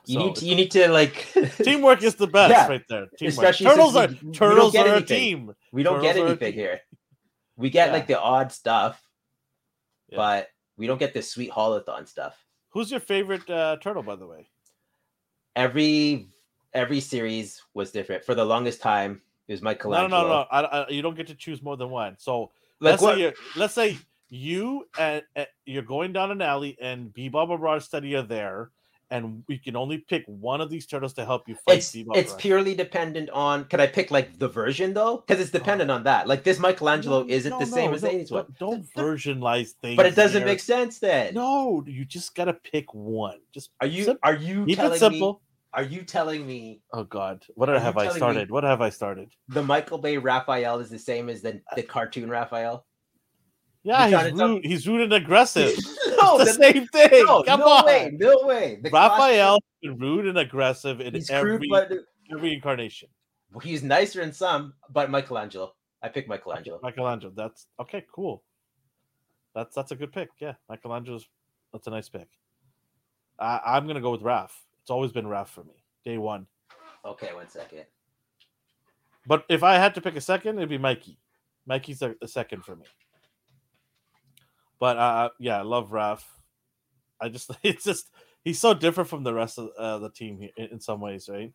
[0.06, 1.32] You So need to, you need to like
[1.64, 3.06] teamwork is the best Yeah, right there.
[3.18, 3.34] Teamwork.
[3.34, 5.54] especially turtles are we- we turtles get are a team.
[5.72, 6.82] We don't get Turtles a anything here.
[7.56, 7.94] We get Yeah.
[7.94, 9.02] like the odd stuff,
[10.10, 10.18] Yeah.
[10.18, 12.36] but we don't get the sweet holothon stuff.
[12.70, 14.50] Who's your favorite uh, turtle, by the way?
[15.56, 16.30] Every
[16.74, 18.24] every series was different.
[18.24, 20.46] For the longest time, it was No, no, no, no.
[20.50, 22.16] I, I, you don't get to choose more than one.
[22.18, 23.16] So Like let's what?
[23.16, 23.98] say you're, let's say
[24.32, 28.72] you and, and you're going down an alley, and Bebop and Rocksteady are there,
[29.12, 32.18] and we can only pick one of these turtles to help you fight It's Bebop.
[32.18, 32.40] it's Rocksteady.
[32.40, 33.66] purely dependent on.
[33.66, 35.18] Can I pick like the version though?
[35.28, 35.60] Because it's oh.
[35.60, 36.28] dependent on that.
[36.28, 38.46] Like this Michelangelo No, isn't no, the same no, as the no, 80s one.
[38.60, 39.98] Don't, versionalize things.
[39.98, 41.36] But it doesn't make sense then.
[41.36, 43.40] No, you just gotta pick one.
[43.54, 45.34] Just Are you sim- are you keep telling it simple.
[45.34, 45.40] me?
[45.74, 48.52] Are you telling me Oh God, what have I started?
[48.52, 49.34] What have I started?
[49.50, 52.86] the Michael Bay Raphael is the same as the, the cartoon Raphael?
[53.84, 54.66] Yeah, he's rude.
[54.66, 55.76] He's rude and aggressive.
[56.22, 57.26] no, it's the the- same thing.
[57.26, 58.80] no, Come no on, way, no way.
[58.84, 61.92] The Raphael is rude and aggressive in every crude, but
[62.32, 63.10] every incarnation.
[63.64, 64.74] he's nicer in some.
[64.92, 66.80] But Michelangelo, I pick Michelangelo.
[66.84, 67.34] Michelangelo.
[67.36, 68.06] That's okay.
[68.14, 68.44] Cool.
[69.56, 70.30] That's that's a good pick.
[70.40, 71.28] Yeah, Michelangelo's
[71.74, 72.28] that's a nice pick.
[73.40, 74.52] I, I'm gonna go with Raph.
[74.82, 76.46] It's always been Raph for me, day one.
[77.04, 77.86] Okay, one second.
[79.26, 81.18] But if I had to pick a second, it'd be Mikey.
[81.66, 82.86] Mikey's a, a second for me.
[84.82, 86.24] But uh, yeah, I love Raph.
[87.22, 88.10] I just it's just
[88.44, 91.30] he's so different from the rest of uh, the team here in, in some ways,
[91.32, 91.54] right?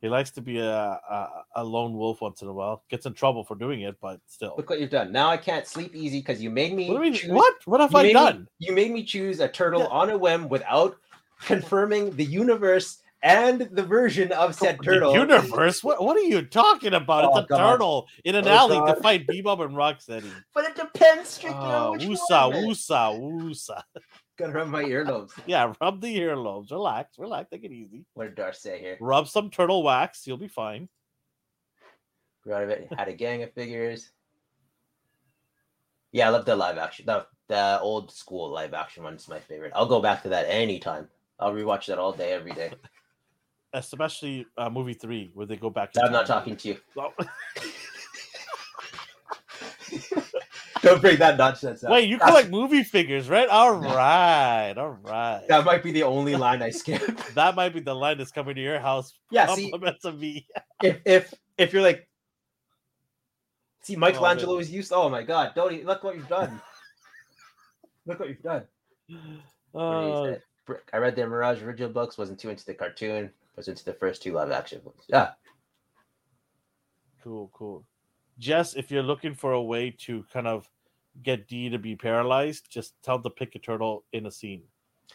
[0.00, 2.82] He likes to be a, a a lone wolf once in a while.
[2.88, 4.54] Gets in trouble for doing it, but still.
[4.56, 5.12] Look what you've done.
[5.12, 6.88] Now I can't sleep easy because you made me.
[6.88, 7.12] What do we?
[7.12, 7.54] choose- What?
[7.66, 8.48] What have I made me- done?
[8.58, 9.88] you made me choose a turtle Yeah.
[9.88, 10.96] on a whim without
[11.44, 15.12] confirming the universe and the version of said The turtle.
[15.14, 15.84] universe?
[15.84, 16.02] What?
[16.02, 17.24] What are you talking about?
[17.24, 17.56] Oh, it's a God.
[17.72, 18.94] turtle in an Oh, alley God.
[18.94, 20.30] to fight Bebop and Rocksteady.
[20.54, 22.50] But it depends strictly Oh, ah, on which woosa, one.
[22.52, 22.64] man.
[22.64, 23.82] woosa, woosa.
[24.38, 25.32] Gonna rub my earlobes.
[25.46, 26.70] Yeah, rub the earlobes.
[26.70, 27.50] Relax, relax.
[27.50, 28.04] Take it easy.
[28.14, 28.96] What did Darth say here?
[29.00, 30.26] Rub some turtle wax.
[30.26, 30.88] You'll be fine.
[32.42, 32.88] Grew out of it.
[32.96, 34.10] Had a gang of figures.
[36.12, 37.04] Yeah, I love the live action.
[37.06, 39.72] The the old school live action one's my favorite.
[39.74, 41.08] I'll go back to that anytime.
[41.38, 42.72] I'll rewatch that all day, every day.
[43.72, 45.90] Especially uh, movie three, where they go back.
[46.02, 46.76] I'm not talking to you.
[46.96, 47.12] Oh,
[50.82, 51.90] Don't bring that nonsense up.
[51.90, 53.48] Wait, you That's- collect movie figures, right?
[53.48, 55.42] All right, all right.
[55.48, 57.02] That might be the only line I skip.
[57.34, 59.12] That might be the line that's coming to your house.
[59.30, 59.72] yeah, see,
[60.04, 60.46] of me.
[60.82, 62.08] if if if you're like,
[63.82, 64.62] see, Michelangelo man.
[64.62, 64.92] is used.
[64.92, 65.52] Oh my God!
[65.54, 66.60] Don't look what you've done.
[68.06, 68.64] look what you've done.
[69.72, 70.34] Uh.
[70.92, 72.18] I read the Mirage original books.
[72.18, 73.30] Wasn't too into the cartoon.
[73.56, 75.04] Was into the first two live action books.
[75.08, 75.30] Yeah,
[77.22, 77.84] cool, cool.
[78.38, 80.68] Jess, if you're looking for a way to kind of
[81.22, 84.62] get D to be paralyzed, just tell him to pick a turtle in a scene,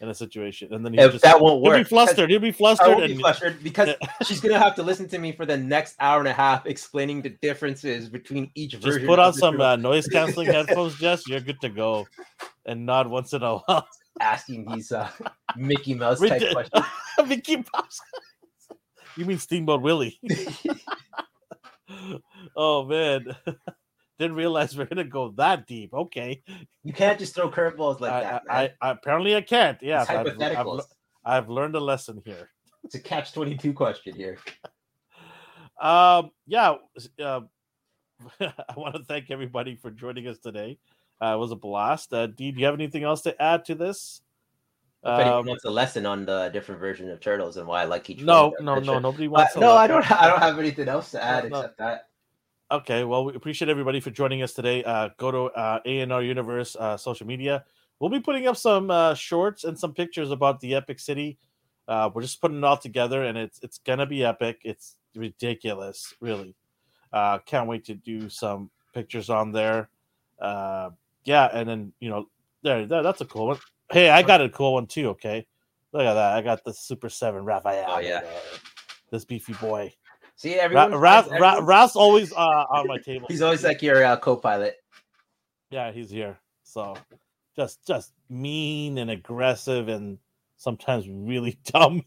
[0.00, 2.30] in a situation, and then he'll if just that won't he'll work, be flustered.
[2.30, 3.94] He'll be I flustered, won't be and flustered because
[4.24, 7.22] she's gonna have to listen to me for the next hour and a half explaining
[7.22, 9.00] the differences between each just version.
[9.00, 11.26] Just put on some uh, noise canceling headphones, Jess.
[11.26, 12.06] You're good to go,
[12.64, 13.88] and nod once in a while.
[14.20, 15.10] Asking these uh,
[15.56, 16.86] Mickey Mouse type questions.
[17.26, 18.00] Mickey Mouse.
[19.16, 20.18] you mean Steamboat Willie?
[22.56, 23.36] oh man,
[24.18, 25.92] didn't realize we're gonna go that deep.
[25.92, 26.42] Okay,
[26.82, 28.42] You can't just throw curveballs like I, that.
[28.48, 28.70] I.
[28.80, 29.78] I, apparently I can't.
[29.82, 30.84] Yeah, it's I've, I've, hypotheticals.
[31.24, 32.50] I've learned a lesson here.
[32.84, 34.38] It's a catch twenty two question here.
[35.80, 36.76] Um, yeah,
[37.22, 37.40] uh,
[38.40, 40.78] I want to thank everybody for joining us today.
[41.22, 42.12] Uh, it was a blast.
[42.12, 44.20] Uh, Dee, do you have anything else to add to this?
[45.02, 47.84] If anyone Um, wants a lesson on the different version of turtles and why I
[47.84, 49.00] like each no, no, no, sure.
[49.00, 49.54] nobody Uh, wants.
[49.54, 50.10] to no, I don't.
[50.10, 51.58] I don't have anything else to add No, no.
[51.60, 52.08] except that.
[52.72, 54.82] Okay, well, we appreciate everybody for joining us today.
[54.82, 57.64] Uh, go to uh, A&R Universe uh, social media.
[58.00, 61.38] We'll be putting up some uh, shorts and some pictures about the Epic City.
[61.86, 64.58] Uh, we're just putting it all together, and it's it's gonna be epic.
[64.64, 66.56] It's ridiculous, really.
[67.12, 69.88] Uh, can't wait to do some pictures on there.
[70.40, 70.90] Uh,
[71.26, 72.28] yeah, and then you know,
[72.62, 73.58] there, there, that's a cool one.
[73.92, 75.10] Hey, I got a cool one too.
[75.10, 75.46] Okay,
[75.92, 76.32] look at that.
[76.36, 77.84] I got the Super Seven Raphael.
[77.88, 78.22] Oh, yeah.
[79.10, 79.92] this beefy boy.
[80.36, 80.92] See, Ra- everyone.
[80.92, 82.36] Ra- finds- Ra- everyone- always uh,
[82.70, 83.26] on my table.
[83.28, 84.76] he's always like your uh, co-pilot.
[85.70, 86.38] Yeah, he's here.
[86.62, 86.96] So
[87.54, 90.18] just just mean and aggressive and
[90.56, 92.02] sometimes really dumb.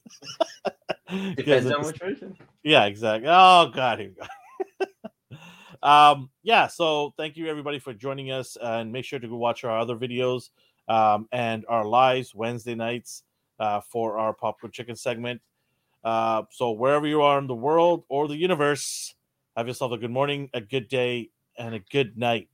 [1.36, 2.36] Depends on which version.
[2.64, 3.30] yeah, exactly.
[3.32, 4.28] Oh god, here we go.
[5.84, 9.64] Um, yeah, so thank you everybody for joining us and make sure to go watch
[9.64, 10.50] our other videos
[10.88, 13.24] um, and our lives Wednesday nights
[13.60, 15.42] uh, for our popcorn chicken segment.
[16.04, 19.16] Uh, so wherever you are in the world or the universe,
[19.56, 22.50] have yourself a good morning, a good day, and a good night.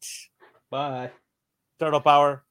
[0.69, 1.11] Bye.
[1.80, 2.43] Turtle power.